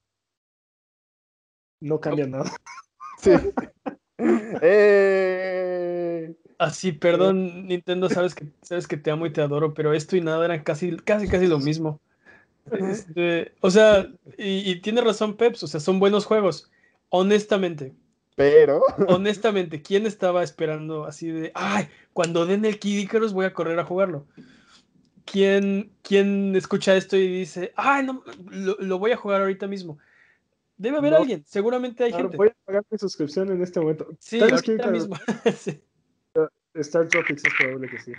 [1.80, 2.50] no cambia nada.
[3.18, 3.30] Sí.
[4.62, 6.34] ¡Eh!
[6.58, 10.20] Así, perdón, Nintendo, sabes que, sabes que te amo y te adoro, pero esto y
[10.20, 12.00] nada eran casi, casi, casi lo mismo.
[12.70, 16.70] Este, o sea, y, y tiene razón Peps, o sea, son buenos juegos.
[17.08, 17.94] Honestamente,
[18.34, 18.82] Pero.
[19.08, 23.78] honestamente, ¿quién estaba esperando así de, ay, cuando den el Kid Icarus voy a correr
[23.78, 24.26] a jugarlo?
[25.24, 29.98] ¿Quién, quién escucha esto y dice, ay, no, lo, lo voy a jugar ahorita mismo?
[30.76, 31.18] Debe haber No.
[31.18, 32.36] alguien, seguramente hay Claro, gente.
[32.36, 34.08] voy a pagar mi suscripción en este momento.
[34.20, 35.16] Sí, ahorita mismo.
[35.56, 35.80] Sí.
[36.80, 38.12] Star Tropics es probable que sí.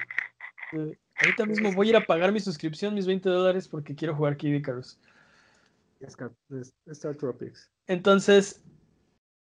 [0.74, 4.16] Eh, Ahorita mismo voy a ir a pagar mi suscripción, mis 20 dólares, porque quiero
[4.16, 4.98] jugar Kid Icarus.
[6.02, 6.32] Star,
[6.88, 7.70] Star Tropics.
[7.88, 8.64] Entonces,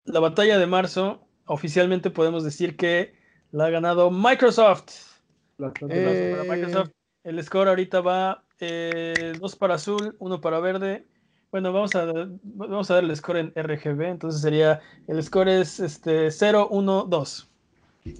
[0.05, 3.15] la batalla de marzo, oficialmente podemos decir que
[3.53, 5.21] la ha ganado Microsoft.
[5.59, 6.91] La- la- Eh, Para Microsoft,
[7.25, 11.07] el score ahorita va eh, dos para azul, uno para verde.
[11.53, 12.07] Bueno, vamos a,
[12.43, 17.05] vamos a dar el score en RGB, entonces sería, el score es este 0, 1,
[17.05, 17.49] 2.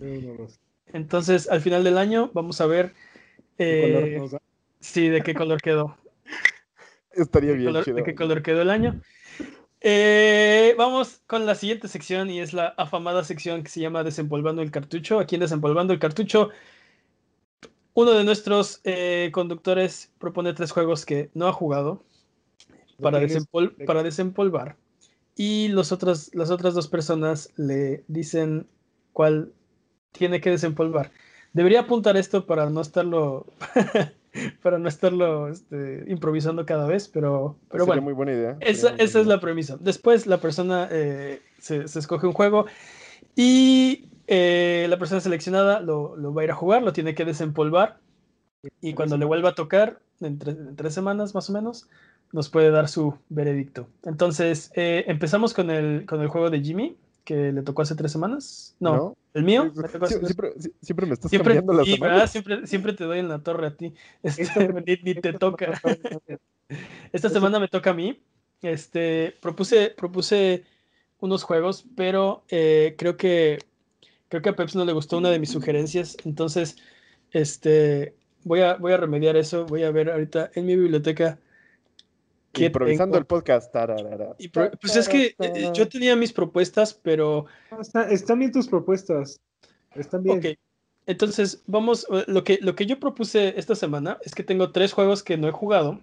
[0.01, 0.61] uno, dos.
[0.93, 2.95] Entonces, al final del año, vamos a ver
[3.57, 4.05] ¿Qué color
[4.37, 4.41] eh,
[4.81, 5.97] sí, de qué color quedó.
[7.13, 7.97] Estaría bien color- chido.
[7.97, 9.01] de qué color quedó el año.
[9.81, 14.63] Eh, vamos con la siguiente sección y es la afamada sección que se llama Desempolvando
[14.63, 15.19] el cartucho.
[15.19, 16.51] Aquí en Desempolvando el cartucho,
[17.95, 22.03] uno de nuestros eh, conductores propone tres juegos que no ha jugado
[23.01, 24.77] para, tienes- desempol- para desempolvar
[25.37, 28.67] y los otros, las otras dos personas le dicen
[29.13, 29.53] cuál
[30.19, 31.11] tiene que desempolvar.
[31.53, 33.47] Debería apuntar esto para no estarlo
[34.63, 38.03] para no estarlo este, improvisando cada vez, pero, pero Sería bueno.
[38.03, 38.57] muy buena idea.
[38.61, 39.77] Esa, Sería muy esa es la premisa.
[39.81, 42.67] Después la persona eh, se, se escoge un juego
[43.35, 47.25] y eh, la persona seleccionada lo, lo va a ir a jugar, lo tiene que
[47.25, 47.99] desempolvar
[48.81, 51.89] y cuando le vuelva a tocar, en, tre- en tres semanas más o menos,
[52.33, 53.89] nos puede dar su veredicto.
[54.05, 56.97] Entonces, eh, empezamos con el, con el juego de Jimmy,
[57.29, 58.75] que le tocó hace tres semanas.
[58.81, 59.17] No, ¿No?
[59.35, 59.71] el mío.
[59.75, 62.31] Sí, me tocó hace sí, tres- siempre, siempre me estás Siempre, cambiando las sí, semanas.
[62.31, 63.93] siempre, siempre te doy en la torre a ti.
[64.23, 65.79] Este, ni, ni te toca.
[67.13, 68.19] Esta semana me toca a mí.
[68.63, 70.65] Este, propuse, propuse
[71.21, 73.59] unos juegos, pero eh, creo que
[74.29, 76.17] creo que a Peps no le gustó una de mis sugerencias.
[76.25, 76.77] Entonces,
[77.33, 78.15] este,
[78.45, 79.67] voy a, voy a remediar eso.
[79.67, 81.39] Voy a ver ahorita en mi biblioteca.
[82.53, 83.19] Qué Improvisando tengo.
[83.19, 83.73] el podcast.
[83.73, 88.39] tararara, Y pro- pues es que eh, yo tenía mis propuestas, pero Ah, está- están
[88.39, 89.41] bien tus propuestas.
[89.95, 90.39] Están bien.
[90.39, 90.47] Ok,
[91.07, 94.93] entonces vamos, eh, lo que, lo que yo propuse esta semana es que tengo tres
[94.93, 96.01] juegos que no he jugado.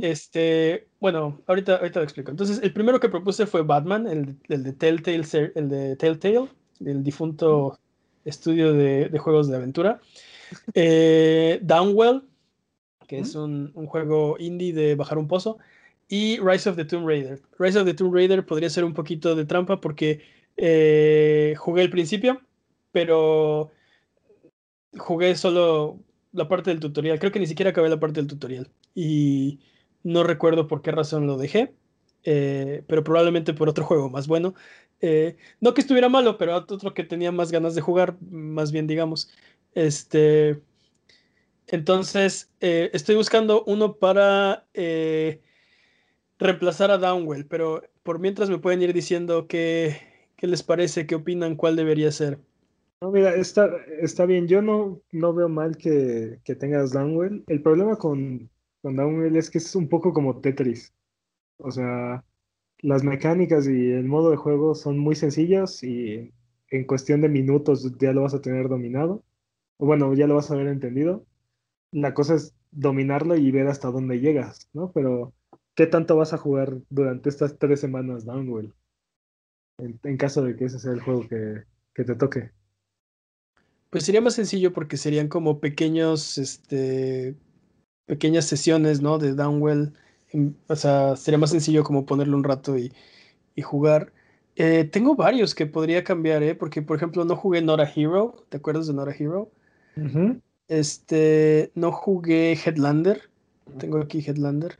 [0.00, 2.30] Este, bueno, ahorita, ahorita lo explico.
[2.30, 6.48] Entonces, el primero que propuse fue Batman, el, el de Telltale, el de Telltale,
[6.84, 7.78] el difunto
[8.24, 10.00] estudio de, de juegos de aventura.
[10.74, 12.22] Eh, Downwell,
[13.06, 15.58] que es un, un juego indie de bajar un pozo.
[16.08, 17.42] Y Rise of the Tomb Raider.
[17.58, 20.22] Rise of the Tomb Raider podría ser un poquito de trampa porque
[20.56, 22.42] eh, jugué el principio,
[22.92, 23.72] pero
[24.98, 26.00] jugué solo
[26.32, 27.18] la parte del tutorial.
[27.18, 28.70] Creo que ni siquiera acabé la parte del tutorial.
[28.94, 29.60] Y
[30.02, 31.74] no recuerdo por qué razón lo dejé.
[32.24, 34.54] eh, pero probablemente por otro juego más bueno.
[35.00, 38.86] Eh, no que estuviera malo, pero otro que tenía más ganas de jugar, más bien
[38.86, 39.30] digamos.
[39.74, 40.62] Este,
[41.68, 45.42] entonces, eh, estoy buscando uno para eh,
[46.38, 49.96] reemplazar a Downwell, pero por mientras me pueden ir diciendo qué,
[50.36, 52.38] qué les parece, qué opinan, cuál debería ser.
[53.00, 53.68] No, mira, está,
[54.00, 54.48] está bien.
[54.48, 57.44] Yo no, no veo mal que, que tengas Downwell.
[57.46, 58.48] El problema con,
[58.80, 60.94] con Downwell es que es un poco como Tetris.
[61.58, 62.24] O sea,
[62.78, 66.32] las mecánicas y el modo de juego son muy sencillas y
[66.70, 69.24] en cuestión de minutos ya lo vas a tener dominado.
[69.78, 71.26] O bueno, ya lo vas a haber entendido.
[71.92, 74.92] La cosa es dominarlo y ver hasta dónde llegas, ¿no?
[74.92, 75.32] Pero,
[75.74, 78.74] ¿qué tanto vas a jugar durante estas tres semanas Downwell?
[79.78, 81.64] En, en caso de que ese sea el juego que,
[81.94, 82.50] que te toque.
[83.90, 87.34] Pues sería más sencillo porque serían como pequeños, este,
[88.04, 89.18] pequeñas sesiones, ¿no?
[89.18, 89.92] De Downwell.
[90.66, 92.92] O sea, sería más sencillo como ponerle un rato y,
[93.54, 94.12] y jugar.
[94.56, 96.54] Eh, tengo varios que podría cambiar, ¿eh?
[96.54, 98.44] Porque, por ejemplo, no jugué Not a Hero.
[98.48, 99.50] ¿Te acuerdas de Not a Hero?
[100.68, 103.30] Este, no jugué Headlander.
[103.78, 104.78] Tengo aquí Headlander.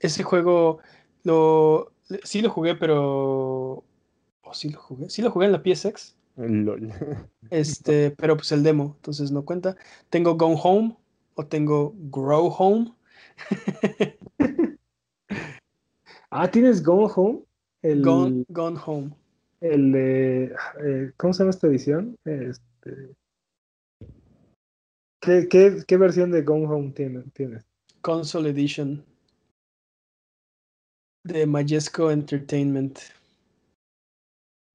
[0.00, 0.78] Ese juego
[1.22, 1.92] lo
[2.22, 3.84] sí lo jugué, pero
[4.42, 5.10] oh, sí lo jugué.
[5.10, 6.16] Sí lo jugué en la PSX.
[6.36, 6.92] LOL.
[7.50, 9.76] Este, pero pues el demo, entonces no cuenta.
[10.10, 10.96] Tengo Gone Home
[11.34, 12.92] o tengo Grow Home.
[16.28, 17.44] Ah, ¿tienes Gone Home?
[17.82, 19.14] El, Gone, Gone Home.
[19.60, 20.52] el eh,
[21.16, 22.16] ¿cómo se llama esta edición?
[22.24, 23.14] Este,
[25.26, 27.66] ¿qué, qué, qué versión de Gone Home tiene, tienes?
[28.00, 29.04] Console Edition.
[31.24, 32.98] De Majesco Entertainment.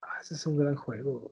[0.04, 1.32] Ah, ese es un gran juego.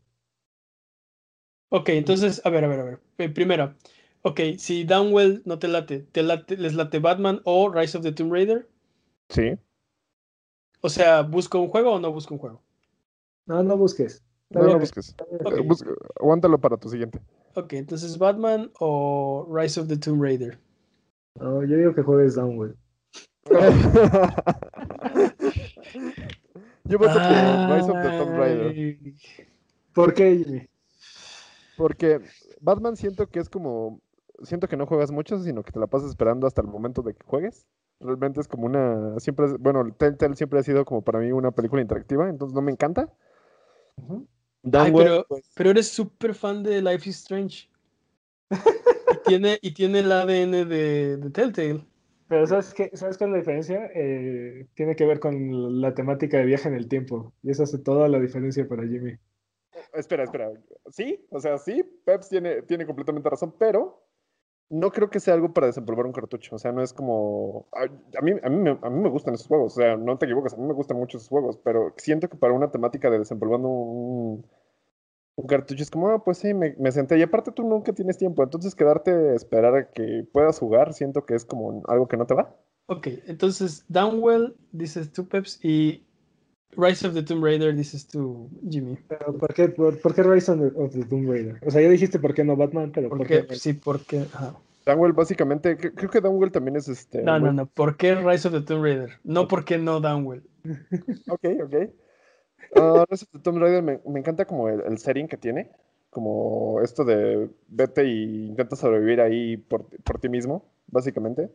[1.70, 3.00] Ok, entonces, a ver, a ver, a ver.
[3.18, 3.76] Eh, primero,
[4.24, 8.12] ok, si Downwell no te late, ¿te late, les late Batman o Rise of the
[8.12, 8.68] Tomb Raider?
[9.30, 9.56] Sí.
[10.82, 12.64] O sea, ¿busco un juego o no busco un juego?
[13.46, 14.24] No, no busques.
[14.50, 14.80] No Ok.
[14.80, 15.16] busques.
[15.66, 17.20] Busca- aguántalo para tu siguiente.
[17.56, 20.60] Ok, entonces Batman o Rise of the Tomb Raider.
[21.36, 22.76] No, yo digo que juegues Downwell.
[26.86, 28.74] Yo voto por Rise of the Tomb Raider.
[29.94, 30.70] ¿Por qué, Jimmy?
[31.78, 32.22] Porque
[32.62, 34.00] Batman siento que es como
[34.44, 37.14] siento que no juegas mucho, sino que te la pasas esperando hasta el momento de
[37.14, 37.66] que juegues.
[38.00, 41.82] Realmente es como una, siempre, bueno, Telltale siempre ha sido como para mí una película
[41.82, 43.12] interactiva, entonces no me encanta.
[43.98, 44.26] Ujú.
[44.74, 47.70] Ay, pero, pues, pero eres súper fan de Life is Strange.
[49.12, 51.84] Y tiene, y tiene el ADN de, de Telltale.
[52.28, 52.92] Pero ¿sabes qué?
[52.94, 53.90] ¿Sabes cuál es la diferencia?
[53.96, 57.34] Eh, tiene que ver con la temática de viaje en el tiempo.
[57.42, 59.18] Y eso hace toda la diferencia para Jimmy.
[59.94, 60.52] espera, espera.
[60.92, 64.09] Sí, o sea, sí, Peps tiene, tiene completamente razón, pero
[64.70, 66.56] no creo que sea algo para desempolvar un cartucho.
[66.56, 67.68] O sea, no es como.
[67.74, 70.18] A, a mí, a, mí me, a mí me gustan esos juegos, o sea, no
[70.18, 73.10] te equivoques, a mí me gustan mucho esos juegos, pero siento que para una temática
[73.10, 74.46] de desempolvando un,
[75.36, 77.18] un cartucho es como, ah, pues sí, me, me senté.
[77.18, 81.26] Y aparte tú nunca tienes tiempo, entonces quedarte a esperar a que puedas jugar, siento
[81.26, 82.56] que es como algo que no te va.
[82.88, 86.08] Ok, entonces Downwell dices tú, Peps, y
[86.78, 88.98] Rise of the Tomb Raider dices tú, Jimmy.
[89.08, 91.60] Pero ¿por qué, por, por qué Rise of the, of the Tomb Raider?
[91.66, 93.46] O sea, ya dijiste por qué no Batman, pero ¿por, ¿Por qué?
[93.48, 93.56] qué?
[93.56, 94.20] Sí, porque.
[94.34, 94.56] ajá.
[94.86, 97.22] Downwell básicamente, cre- creo que Downwell también es este.
[97.22, 97.66] No, no, no.
[97.66, 99.20] ¿Por qué Rise of the Tomb Raider?
[99.24, 100.44] No, ¿por qué no Downwell?
[101.30, 101.76] Ok, ok.
[102.76, 105.72] Ah, Rise of the Tomb Raider me, me encanta como el, el setting que tiene,
[106.10, 111.50] como esto de vete y intenta sobrevivir ahí por, por ti mismo, básicamente.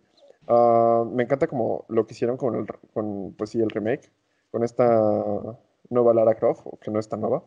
[0.48, 4.10] Ah, me encanta como lo que hicieron con el, con, pues sí, el remake,
[4.54, 4.86] con esta
[5.90, 7.42] nueva Lara Croft, o que no es tan nueva.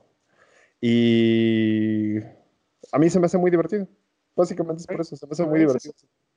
[0.82, 2.18] Y
[2.92, 3.88] a mí se me hace muy divertido.
[4.36, 5.94] Básicamente es por eso, se me hace muy Ah, es- divertido.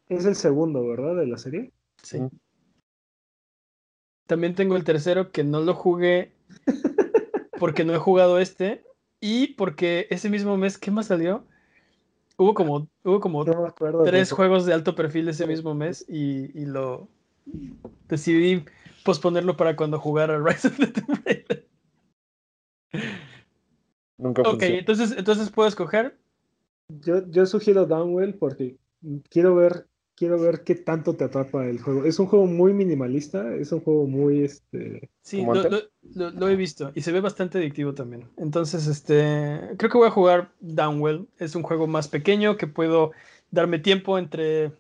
[0.09, 1.17] Es el segundo, ¿verdad?
[1.17, 1.73] De la serie.
[2.05, 2.19] Sí.
[2.19, 2.31] Ujú.
[4.29, 6.35] También tengo el tercero que no lo jugué
[7.59, 8.85] porque no he jugado este
[9.19, 11.49] y porque ese mismo mes, ¿qué más salió?
[12.39, 14.05] Hubo como, hubo como No me acuerdo.
[14.05, 14.37] de tres eso.
[14.37, 17.09] juegos de alto perfil ese mismo mes y, y lo
[18.09, 18.65] decidí
[19.05, 21.67] posponerlo para cuando jugara Rise of the Tomb Raider.
[24.19, 26.19] Nunca Ok, entonces, entonces puedo escoger.
[26.89, 28.77] Yo, yo sugiero Downwell porque
[29.31, 29.87] quiero ver,
[30.17, 32.05] quiero ver qué tanto te atrapa el juego.
[32.05, 35.09] Es un juego muy minimalista, es un juego muy este.
[35.23, 35.39] Sí,
[36.15, 38.29] lo- lo he visto y se ve bastante adictivo también.
[38.37, 41.29] Entonces, este, creo que voy a jugar Downwell.
[41.39, 43.13] Es un juego más pequeño que puedo
[43.51, 44.73] darme tiempo entre,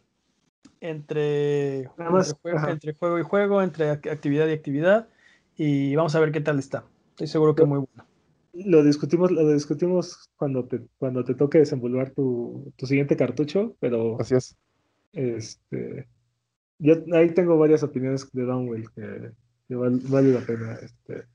[0.81, 5.09] entre, Nada más, entre, juego, entre juego y juego, entre ac- actividad y actividad.
[5.57, 6.85] Y vamos a ver qué tal está.
[7.11, 8.07] Estoy seguro que Yo- muy bueno.
[8.53, 14.21] Lo discutimos, lo discutimos cuando te, cuando te toque desenvolver tu, tu siguiente cartucho, pero
[14.21, 14.57] Así es.
[15.13, 16.09] este
[16.79, 19.31] yo ahí tengo varias opiniones de Downwell que,
[19.69, 20.79] que val- vale la pena.
[20.83, 21.27] Este.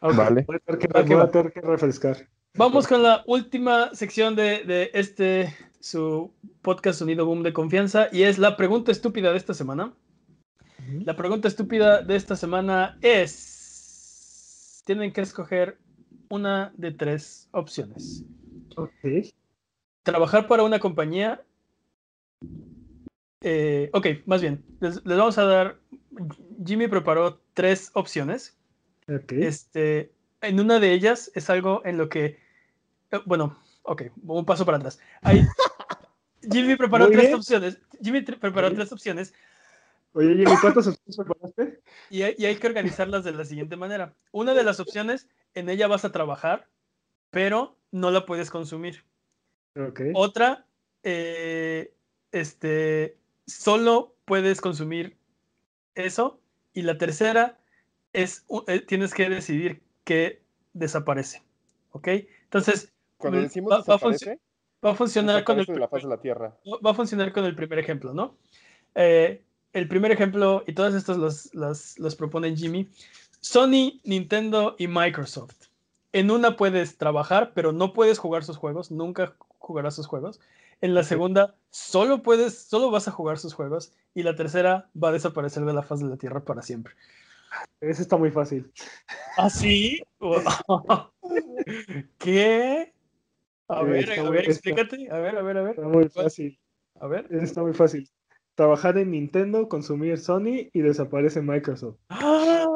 [0.00, 0.16] Ok.
[0.16, 0.44] Vale.
[0.46, 2.16] Voy a tener que, a tener que refrescar.
[2.54, 6.32] Vamos con la última sección de, de este, su
[6.62, 9.92] podcast Sonido Boom de confianza, y es la pregunta estúpida de esta semana.
[11.04, 15.78] La pregunta estúpida de esta semana es, tienen que escoger
[16.28, 18.24] una de tres opciones.
[18.76, 18.92] Ok.
[20.02, 21.42] Trabajar para una compañía.
[23.42, 25.78] eh, ok, más bien, les, les vamos a dar,
[26.64, 28.58] Jimmy preparó tres opciones.
[29.28, 32.38] Este, en una de ellas es algo en lo que,
[33.12, 34.98] eh, bueno, ok, un paso para atrás.
[35.22, 35.46] Hay-
[36.42, 37.34] Jimmy preparó Muy tres bien.
[37.36, 37.78] opciones.
[38.02, 39.34] Jimmy preparó tres opciones
[40.12, 41.80] Oye, Jimmy, ¿cuántas opciones preparaste?
[42.08, 44.14] y hay, y hay que organizarlas de la siguiente manera.
[44.32, 46.66] Una de las opciones, en ella vas a trabajar,
[47.30, 49.04] pero no la puedes consumir.
[49.76, 50.00] Ok.
[50.14, 50.66] Otra,
[51.04, 51.94] eh,
[52.32, 55.16] este, solo puedes consumir
[55.94, 56.40] eso.
[56.72, 57.58] Y la tercera
[58.12, 60.42] es, eh, tienes que decidir qué
[60.72, 61.42] desaparece.
[61.92, 62.08] ¿Ok?
[62.44, 64.40] Entonces, Cuando Mm, decimos va- va a desaparece,
[64.84, 66.56] va a funcionar con el, de la faz de la Tierra.
[66.84, 68.36] va a funcionar con el primer ejemplo, ¿no?
[68.94, 69.42] Eh,
[69.72, 72.88] el primer ejemplo, y todos estos los, los, los propone Jimmy,
[73.40, 75.68] Sony, Nintendo y Microsoft.
[76.12, 80.40] En una puedes trabajar, pero no puedes jugar sus juegos, nunca jugarás sus juegos.
[80.80, 83.92] En la segunda, solo puedes, solo vas a jugar sus juegos.
[84.14, 86.94] Y la tercera va a desaparecer de la faz de la Tierra para siempre.
[87.80, 88.72] Eso está muy fácil.
[89.36, 90.02] ¿Ah, sí?
[92.18, 92.92] ¿Qué?
[93.72, 95.08] A Eh, ver, a ver, está- explícate.
[95.10, 95.74] A ver, a ver, a ver.
[95.76, 96.58] Está muy fácil.
[97.00, 97.26] A ver.
[97.30, 98.08] Está muy fácil.
[98.56, 101.96] Trabajar en Nintendo, consumir Sony y desaparece Microsoft.
[102.08, 102.66] ¡Ah!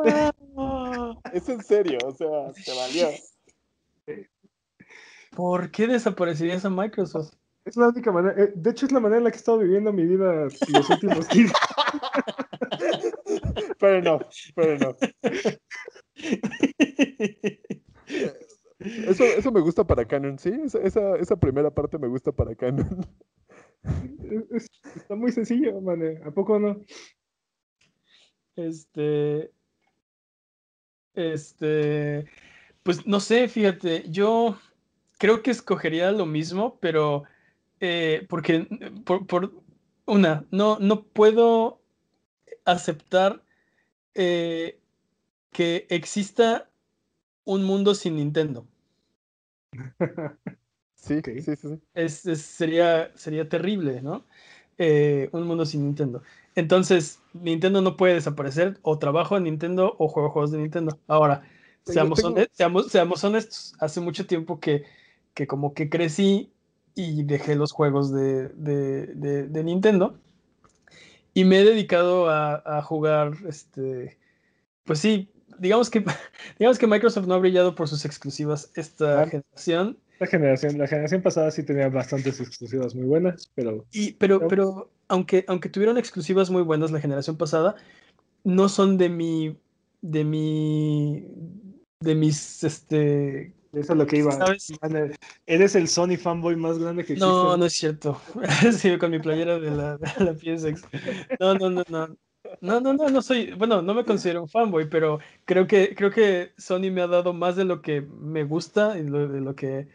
[1.32, 3.08] Es en serio, o sea, te valió.
[5.34, 7.34] ¿Por qué desaparecerías a Microsoft?
[7.64, 8.40] Es la única manera.
[8.40, 10.90] eh, de hecho, es la manera en la que he estado viviendo mi vida los
[10.90, 11.54] últimos 15
[13.80, 14.18] Pero no,
[14.54, 14.96] pero no.
[18.84, 20.50] Eso, eso me gusta para Canon, ¿sí?
[20.64, 22.86] Esa, esa, primera parte me gusta para Canon.
[24.30, 26.20] Es- es- Está muy sencillo, mane.
[26.24, 26.80] ¿A poco no?
[28.56, 29.52] Este.
[31.14, 32.26] Este.
[32.82, 34.58] Pues no sé, fíjate, yo
[35.18, 37.24] creo que escogería lo mismo, pero
[37.80, 38.68] eh, porque
[39.04, 39.52] por, por,
[40.06, 41.80] una, no, no puedo
[42.64, 43.44] aceptar
[44.14, 44.80] eh,
[45.52, 46.70] que exista
[47.44, 48.66] un mundo sin Nintendo.
[50.96, 51.80] Sí, sí, sí, sí.
[51.92, 54.24] Es, sería, sería terrible, ¿no?
[54.78, 56.22] Eh, un mundo sin Nintendo.
[56.54, 60.98] Entonces, Nintendo no puede desaparecer, o trabajo en Nintendo o juego juegos de Nintendo.
[61.06, 61.46] Ahora,
[61.82, 62.22] seamos,
[62.52, 64.84] seamos, seamos honestos, hace mucho tiempo que,
[65.34, 66.50] que como que crecí
[66.94, 70.18] y dejé los juegos de, de, de, Nintendo
[71.34, 74.16] y me he dedicado a, a, jugar, este,
[74.84, 76.04] pues sí, digamos que,
[76.58, 79.26] digamos que Microsoft no ha brillado por sus exclusivas esta ah.
[79.26, 83.84] generación la generación, la generación pasada sí tenía bastantes exclusivas muy buenas, pero.
[83.92, 87.74] Y, pero, pero aunque, aunque tuvieron exclusivas muy buenas la generación pasada,
[88.44, 89.58] no son de mi.
[90.02, 91.26] de mi.
[92.00, 93.52] de mis este.
[93.72, 94.30] Eso es lo que iba.
[94.30, 94.72] ¿sabes?
[95.46, 97.26] Eres el Sony fanboy más grande que existe.
[97.26, 98.20] No, no es cierto.
[98.78, 100.84] sí, con mi playera de la, de la PSX.
[101.40, 102.16] No, no, no, no.
[102.60, 106.10] No, no, no, no soy, bueno, no me considero un fanboy, pero creo que, creo
[106.10, 109.88] que Sony me ha dado más de lo que me gusta y de lo que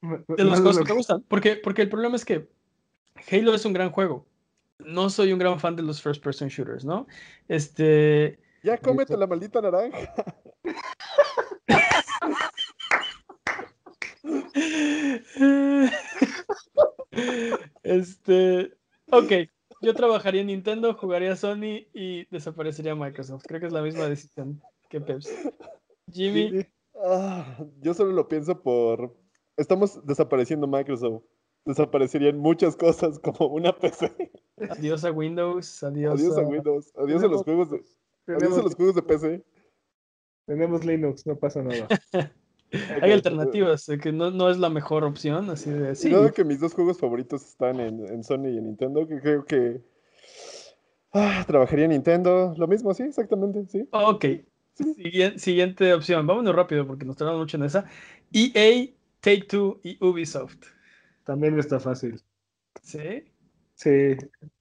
[0.00, 1.24] de las cosas que me gustan.
[1.28, 2.48] Porque, porque el problema es que
[3.30, 4.26] Halo es un gran juego.
[4.78, 7.08] No soy un gran fan de los first person shooters, ¿no?
[7.48, 8.38] Este.
[8.62, 9.98] Ya cómete la maldita naranja.
[17.82, 18.72] este.
[19.10, 19.32] Ok.
[19.80, 23.44] Yo trabajaría en Nintendo, jugaría Sony y desaparecería Microsoft.
[23.46, 25.32] Creo que es la misma decisión que Pepsi.
[26.10, 26.66] Jimmy.
[27.04, 29.16] Ah, yo solo lo pienso por,
[29.56, 31.22] estamos desapareciendo Microsoft.
[31.64, 34.32] Desaparecerían muchas cosas como una PC.
[34.70, 37.84] Adiós a Windows, adiós, adiós a, Windows, adiós a los juegos de,
[38.26, 39.44] adiós a los juegos de PC.
[40.46, 41.86] Tenemos Linux, no pasa nada.
[43.00, 46.10] Hay alternativas, que no, no, es la mejor opción, así de sí.
[46.10, 49.44] Dado que mis dos juegos favoritos están en, en Sony y en Nintendo, que creo
[49.44, 49.80] que
[51.12, 53.88] ah, trabajaría en Nintendo, lo mismo, sí, exactamente, sí.
[53.90, 54.24] Ok,
[54.96, 57.86] siguiente, siguiente opción, vámonos rápido porque nos tardamos mucho en esa.
[58.32, 58.90] EA
[59.20, 60.66] Take Two y Ubisoft.
[61.24, 62.20] También está fácil.
[62.82, 63.24] ¿Sí?
[63.74, 64.16] Sí,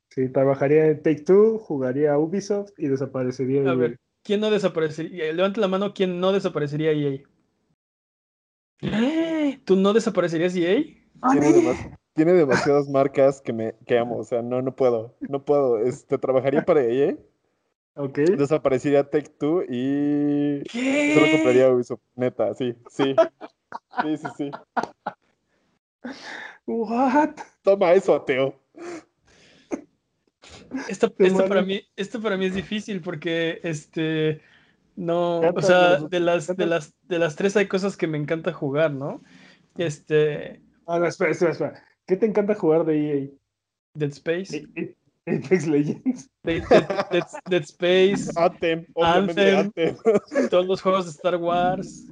[0.10, 3.70] sí, trabajaría en Take Two, jugaría Ubisoft y desaparecería.
[3.70, 5.34] A ver, ¿quién no desaparecería?
[5.34, 7.22] Levante la mano, ¿quién no desaparecería EA?
[9.66, 10.84] ¿Tú no desaparecerías EA?
[12.14, 15.80] Tiene, demasiadas marcas que me que amo, o sea, no, no puedo, no puedo.
[15.80, 17.18] Este, trabajaría para EA.
[17.96, 18.18] Ok.
[18.18, 21.14] Desaparecería Take Two y ¿Qué?
[21.14, 23.16] solo compraría Ubisoft, neta, sí, sí.
[24.04, 24.52] Sí, sí, sí.
[26.68, 27.32] What?
[27.64, 28.54] Toma eso, ateo.
[30.88, 34.42] Esto, esto para mí, esto para mí es difícil porque este
[34.98, 38.52] no, o sea, de las, de las, de las tres hay cosas que me encanta
[38.52, 39.22] jugar, ¿no?
[39.78, 40.60] Este.
[40.88, 41.84] Ah, no, espera, espera, espera.
[42.08, 43.30] ¿Qué te encanta jugar de EA?
[43.94, 44.68] Dead Space.
[45.28, 46.32] Apex Legends.
[46.44, 46.64] Dead,
[47.48, 48.32] Dead, Space.
[48.38, 49.72] Anthem, Anthem,
[50.50, 52.08] Todos los juegos de Star Wars.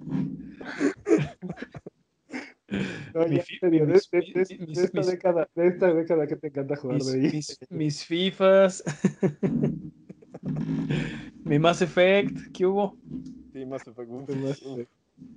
[2.68, 7.32] de, esta década, de esta década que te encanta jugar mis, de ahí.
[7.32, 8.84] Mis, mis FIFAs.
[11.46, 12.98] Mi Mass Effect, ¿qué hubo?
[13.54, 14.90] Sí, Mass Effect.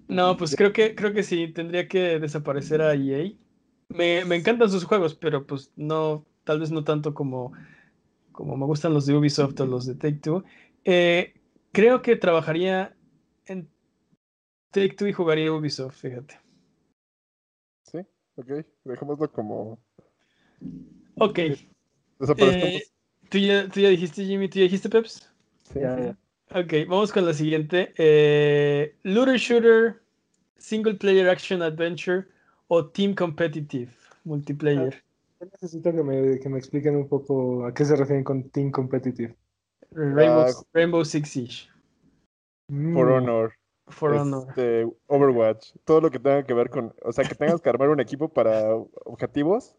[0.09, 3.32] No, pues creo que, creo que sí, tendría que desaparecer a EA.
[3.90, 7.52] Me, me encantan sus juegos, pero pues no, tal vez no tanto como,
[8.32, 10.44] como me gustan los de Ubisoft o los de Take Two.
[10.85, 11.35] Eh,
[11.72, 12.97] creo que trabajaría
[13.47, 13.68] en
[14.70, 16.40] Take Two y jugaría Ubisoft, fíjate.
[17.82, 17.98] Sí,
[18.36, 19.78] ok, dejémoslo como.
[21.18, 21.39] Ok.
[21.39, 22.82] Eh,
[23.28, 24.48] ¿tú, ya, ¿tú, ya, dijiste, Jimmy?
[24.48, 25.30] ¿Tú ya dijiste, Peps?
[25.72, 26.16] Sí, ya, ya.
[26.50, 27.92] Ok, vamos con la siguiente.
[27.98, 30.00] Eh, Looter Shooter,
[30.56, 32.26] Single Player Action Adventure
[32.68, 33.92] o Team Competitive
[34.24, 35.02] Multiplayer.
[35.40, 38.70] Ah, necesito que me, que me expliquen un poco a qué se refieren con Team
[38.70, 39.36] Competitive.
[39.92, 41.68] Rainbow, uh, Rainbow Six Siege.
[42.68, 43.52] For Honor.
[43.88, 44.48] For Honor.
[44.48, 45.72] Este, Overwatch.
[45.84, 46.94] Todo lo que tenga que ver con.
[47.02, 48.74] O sea, que tengas que armar un equipo para
[49.05, 49.76] objetivos.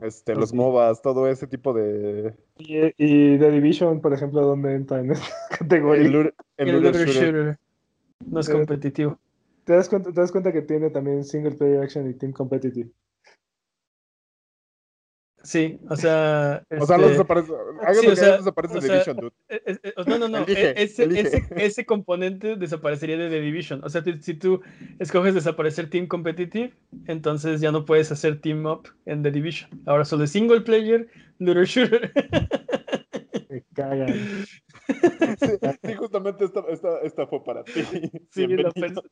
[0.00, 2.34] Este, los MOBAs, todo ese tipo de.
[2.58, 5.26] Y, y The Division, por ejemplo, ¿dónde entra en esta
[5.58, 6.06] categoría?
[6.06, 6.14] El,
[6.56, 7.58] el, el Looter shooter.
[8.26, 9.18] No es competitivo.
[9.64, 12.90] ¿Te das, cuenta, ¿Te das cuenta que tiene también Single Player Action y Team Competitive?
[15.44, 16.64] Sí, o sea.
[16.80, 17.08] O sea, este...
[17.10, 17.52] desaparece.
[18.00, 19.32] sí, o sea, desaparece o sea, Division, dude.
[19.48, 20.38] Es, es, no, no, no.
[20.38, 21.20] Elige, ese, elige.
[21.20, 23.84] Ese, ese, componente desaparecería de The Division.
[23.84, 24.62] O sea, si tú
[24.98, 26.72] escoges desaparecer Team Competitive,
[27.06, 29.70] entonces ya no puedes hacer Team Up en The Division.
[29.84, 31.08] Ahora solo es single player,
[31.38, 32.10] looter shooter.
[33.50, 34.14] Me cagan.
[35.38, 35.48] Sí,
[35.84, 37.82] sí, justamente esta, esta, esta, fue para ti.
[38.30, 39.02] Sí, lo pensó,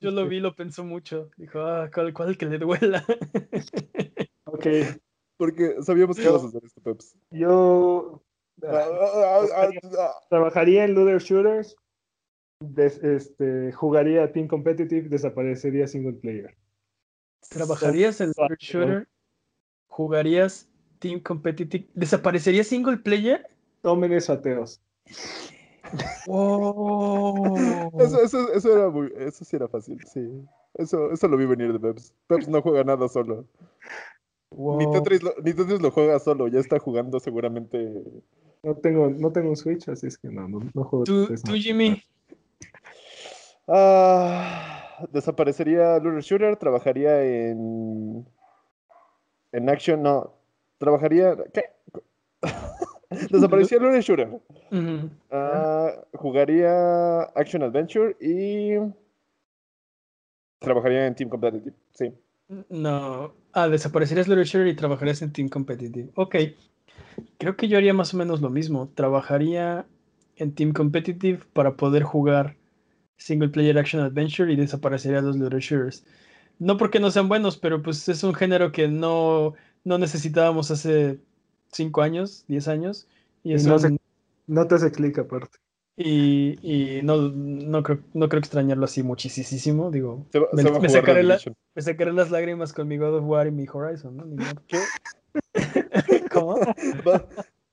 [0.00, 1.30] yo lo vi, lo pensó mucho.
[1.36, 3.04] Dijo, ah, ¿cuál, cuál que le duela?
[4.44, 4.66] Ok.
[5.44, 7.16] Porque sabíamos que ibas a hacer esto, Peps.
[7.30, 8.22] Yo
[8.62, 9.46] Ah, ah,
[9.98, 11.76] ah, trabajaría en Looter Shooters,
[12.60, 16.56] des- este, jugaría Team Competitive, desaparecería Single Player.
[17.50, 19.08] ¿Trabajarías en Looter Shooter?
[19.88, 20.68] ¿Jugarías
[20.98, 21.86] Team Competitive?
[21.94, 23.46] ¿Desaparecería single player?
[23.82, 24.80] Tomen eso, ateos.
[26.26, 28.00] ¡Wow!
[28.00, 30.42] Eso, eso, eso era muy, eso sí era fácil, sí.
[30.74, 32.14] Eso, eso lo vi venir de Peps.
[32.26, 33.46] Peps no juega nada solo.
[34.56, 34.92] Ni Wow.
[34.92, 38.02] Tetris, lo, ni Tetris lo juega solo, ya está jugando seguramente.
[38.62, 41.04] No tengo, no tengo un Switch, así es que no, no, no juego.
[41.04, 41.58] ¿Tú, Tetris, tú, no.
[41.58, 42.02] Jimmy?
[43.66, 48.26] Ah, desaparecería Looter Shooter, trabajaría en.
[49.52, 50.34] En Action, no.
[50.78, 51.36] Trabajaría.
[51.52, 51.62] ¿Qué?
[53.30, 54.40] Desaparecía Looter Shooter.
[55.30, 58.76] Ah, jugaría Action Adventure y.
[60.60, 62.12] Trabajaría en Team Competitive, sí.
[62.68, 63.43] No.
[63.56, 66.10] Ah, desaparecerías Shooter y trabajarías en Team Competitive.
[66.16, 66.34] Ok.
[67.38, 68.90] Creo que yo haría más o menos lo mismo.
[68.94, 69.86] Trabajaría
[70.36, 72.56] en Team Competitive para poder jugar
[73.16, 76.04] Single Player Action Adventure y desaparecería los Looter Shooters.
[76.58, 79.54] No porque no sean buenos, pero pues es un género que no,
[79.84, 81.20] no necesitábamos hace
[81.70, 83.06] 5 años, 10 años.
[83.44, 83.96] Y, Y es no se-
[84.48, 85.58] No te hace clic aparte.
[85.96, 89.90] Y, y no, no, creo, no creo extrañarlo así muchísimo.
[89.90, 91.56] Digo, Se va, me, se va a me jugar sacaré The la- Division.
[91.74, 94.24] me sacaré las lágrimas con mi God of War y mi Horizon, ¿no?
[94.24, 94.44] Ni.
[94.66, 94.78] ¿Qué?
[96.32, 96.56] ¿Cómo?
[97.06, 97.26] Va-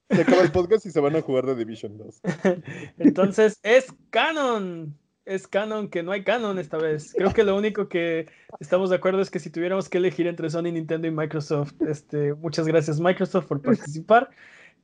[0.10, 2.22] Se acaba el podcast y se van a jugar The Division 2.
[3.00, 4.98] Entonces, es canon.
[5.24, 7.14] Es canon que no hay canon esta vez.
[7.16, 8.28] Creo que lo único que
[8.60, 12.34] estamos de acuerdo es que si tuviéramos que elegir entre Sony, Nintendo y Microsoft, este,
[12.34, 14.30] muchas gracias Microsoft por participar.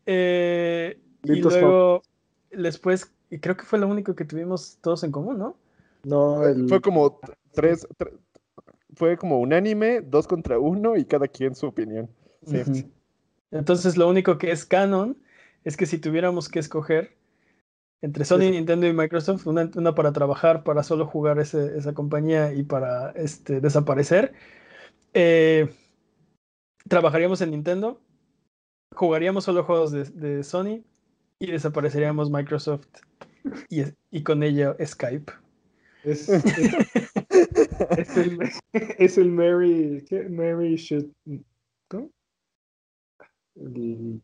[0.06, 2.04] Eh, y luego,
[2.52, 5.56] después, y creo que fue lo único que tuvimos todos en común, ¿no?
[6.04, 7.20] No, el, Fue como
[7.54, 8.18] tres, tre-
[8.96, 12.10] fue como unánime, dos contra uno y cada quien su opinión.
[12.46, 12.90] Sí.
[13.52, 15.18] Entonces, lo único que es canon
[15.64, 17.16] es que si tuviéramos que escoger
[18.02, 21.94] entre Sony, Es- Nintendo y Microsoft, una, una para trabajar, para solo jugar ese- esa
[21.94, 24.34] compañía y para este, desaparecer,
[25.14, 25.70] eh,
[26.88, 28.00] trabajaríamos en Nintendo,
[28.96, 30.84] jugaríamos solo juegos de, de Sony
[31.40, 32.88] y desapareceríamos Microsoft
[33.70, 35.32] y, y con ello Skype.
[36.04, 36.44] es, es,
[37.98, 38.40] es el,
[38.74, 40.04] es el Mary.
[40.08, 40.24] ¿Qué?
[40.30, 41.06] Mary should.
[41.90, 42.10] ¿Cómo?
[43.56, 44.22] El-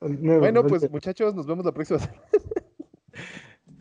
[0.00, 2.22] no, Bueno, no pues muchachos, nos vemos la próxima semana.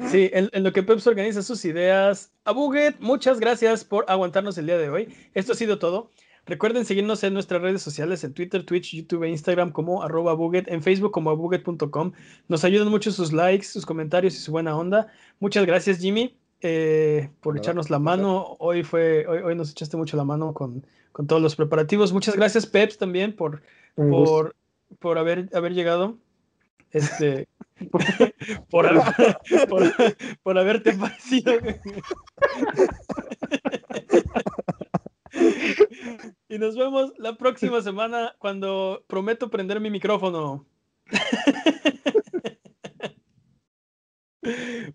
[0.10, 2.32] Sí, en, en lo que Peps organiza sus ideas.
[2.46, 5.14] A Buget, muchas gracias por aguantarnos el día de hoy.
[5.34, 6.10] Esto ha sido todo.
[6.46, 10.68] Recuerden seguirnos en nuestras redes sociales, en Twitter, Twitch, YouTube e Instagram como arroba Buget,
[10.68, 12.12] en Facebook como abuget.com.
[12.48, 15.08] Nos ayudan mucho sus likes, sus comentarios y su buena onda.
[15.40, 18.56] Muchas gracias, Jimmy, eh, por echarnos la mano.
[18.60, 22.14] Hoy fue, hoy, hoy nos echaste mucho la mano con, con todos los preparativos.
[22.14, 23.62] Muchas gracias, Peps, también por,
[23.96, 24.56] por,
[24.98, 26.18] por haber, haber llegado.
[26.92, 27.48] Este,
[28.72, 29.38] por, haber-
[29.70, 29.84] por,
[30.42, 31.54] por haberte parecido.
[36.50, 40.66] y nos vemos la próxima semana cuando prometo prender mi micrófono.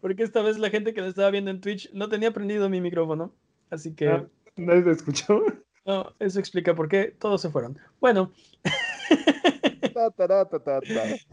[0.01, 2.81] Porque esta vez la gente que lo estaba viendo en Twitch no tenía prendido mi
[2.81, 3.33] micrófono.
[3.71, 4.27] Así que Ah,
[4.57, 5.43] ¿Nadie te escuchó?
[5.87, 7.79] no, eso explica por qué todos se fueron.
[8.01, 8.33] Bueno.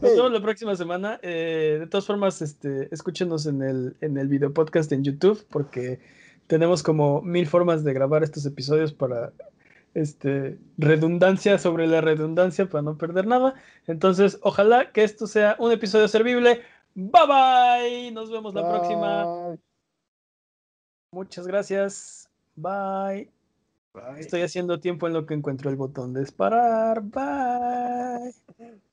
[0.00, 1.18] vemos la próxima semana.
[1.22, 5.98] Eh, de todas formas, este, escúchenos en el, en el video podcast en YouTube, porque
[6.46, 9.32] tenemos como mil formas de grabar estos episodios para
[9.94, 13.54] este, redundancia sobre la redundancia, para no perder nada.
[13.86, 16.62] Entonces, ojalá que esto sea un episodio servible.
[16.94, 18.12] Bye bye.
[18.12, 19.56] Nos vemos la próxima.
[21.12, 22.30] Muchas gracias.
[22.54, 23.30] Bye.
[23.94, 24.20] Bye.
[24.20, 27.02] Estoy haciendo tiempo en lo que encuentro el botón de disparar.
[27.02, 28.82] Bye.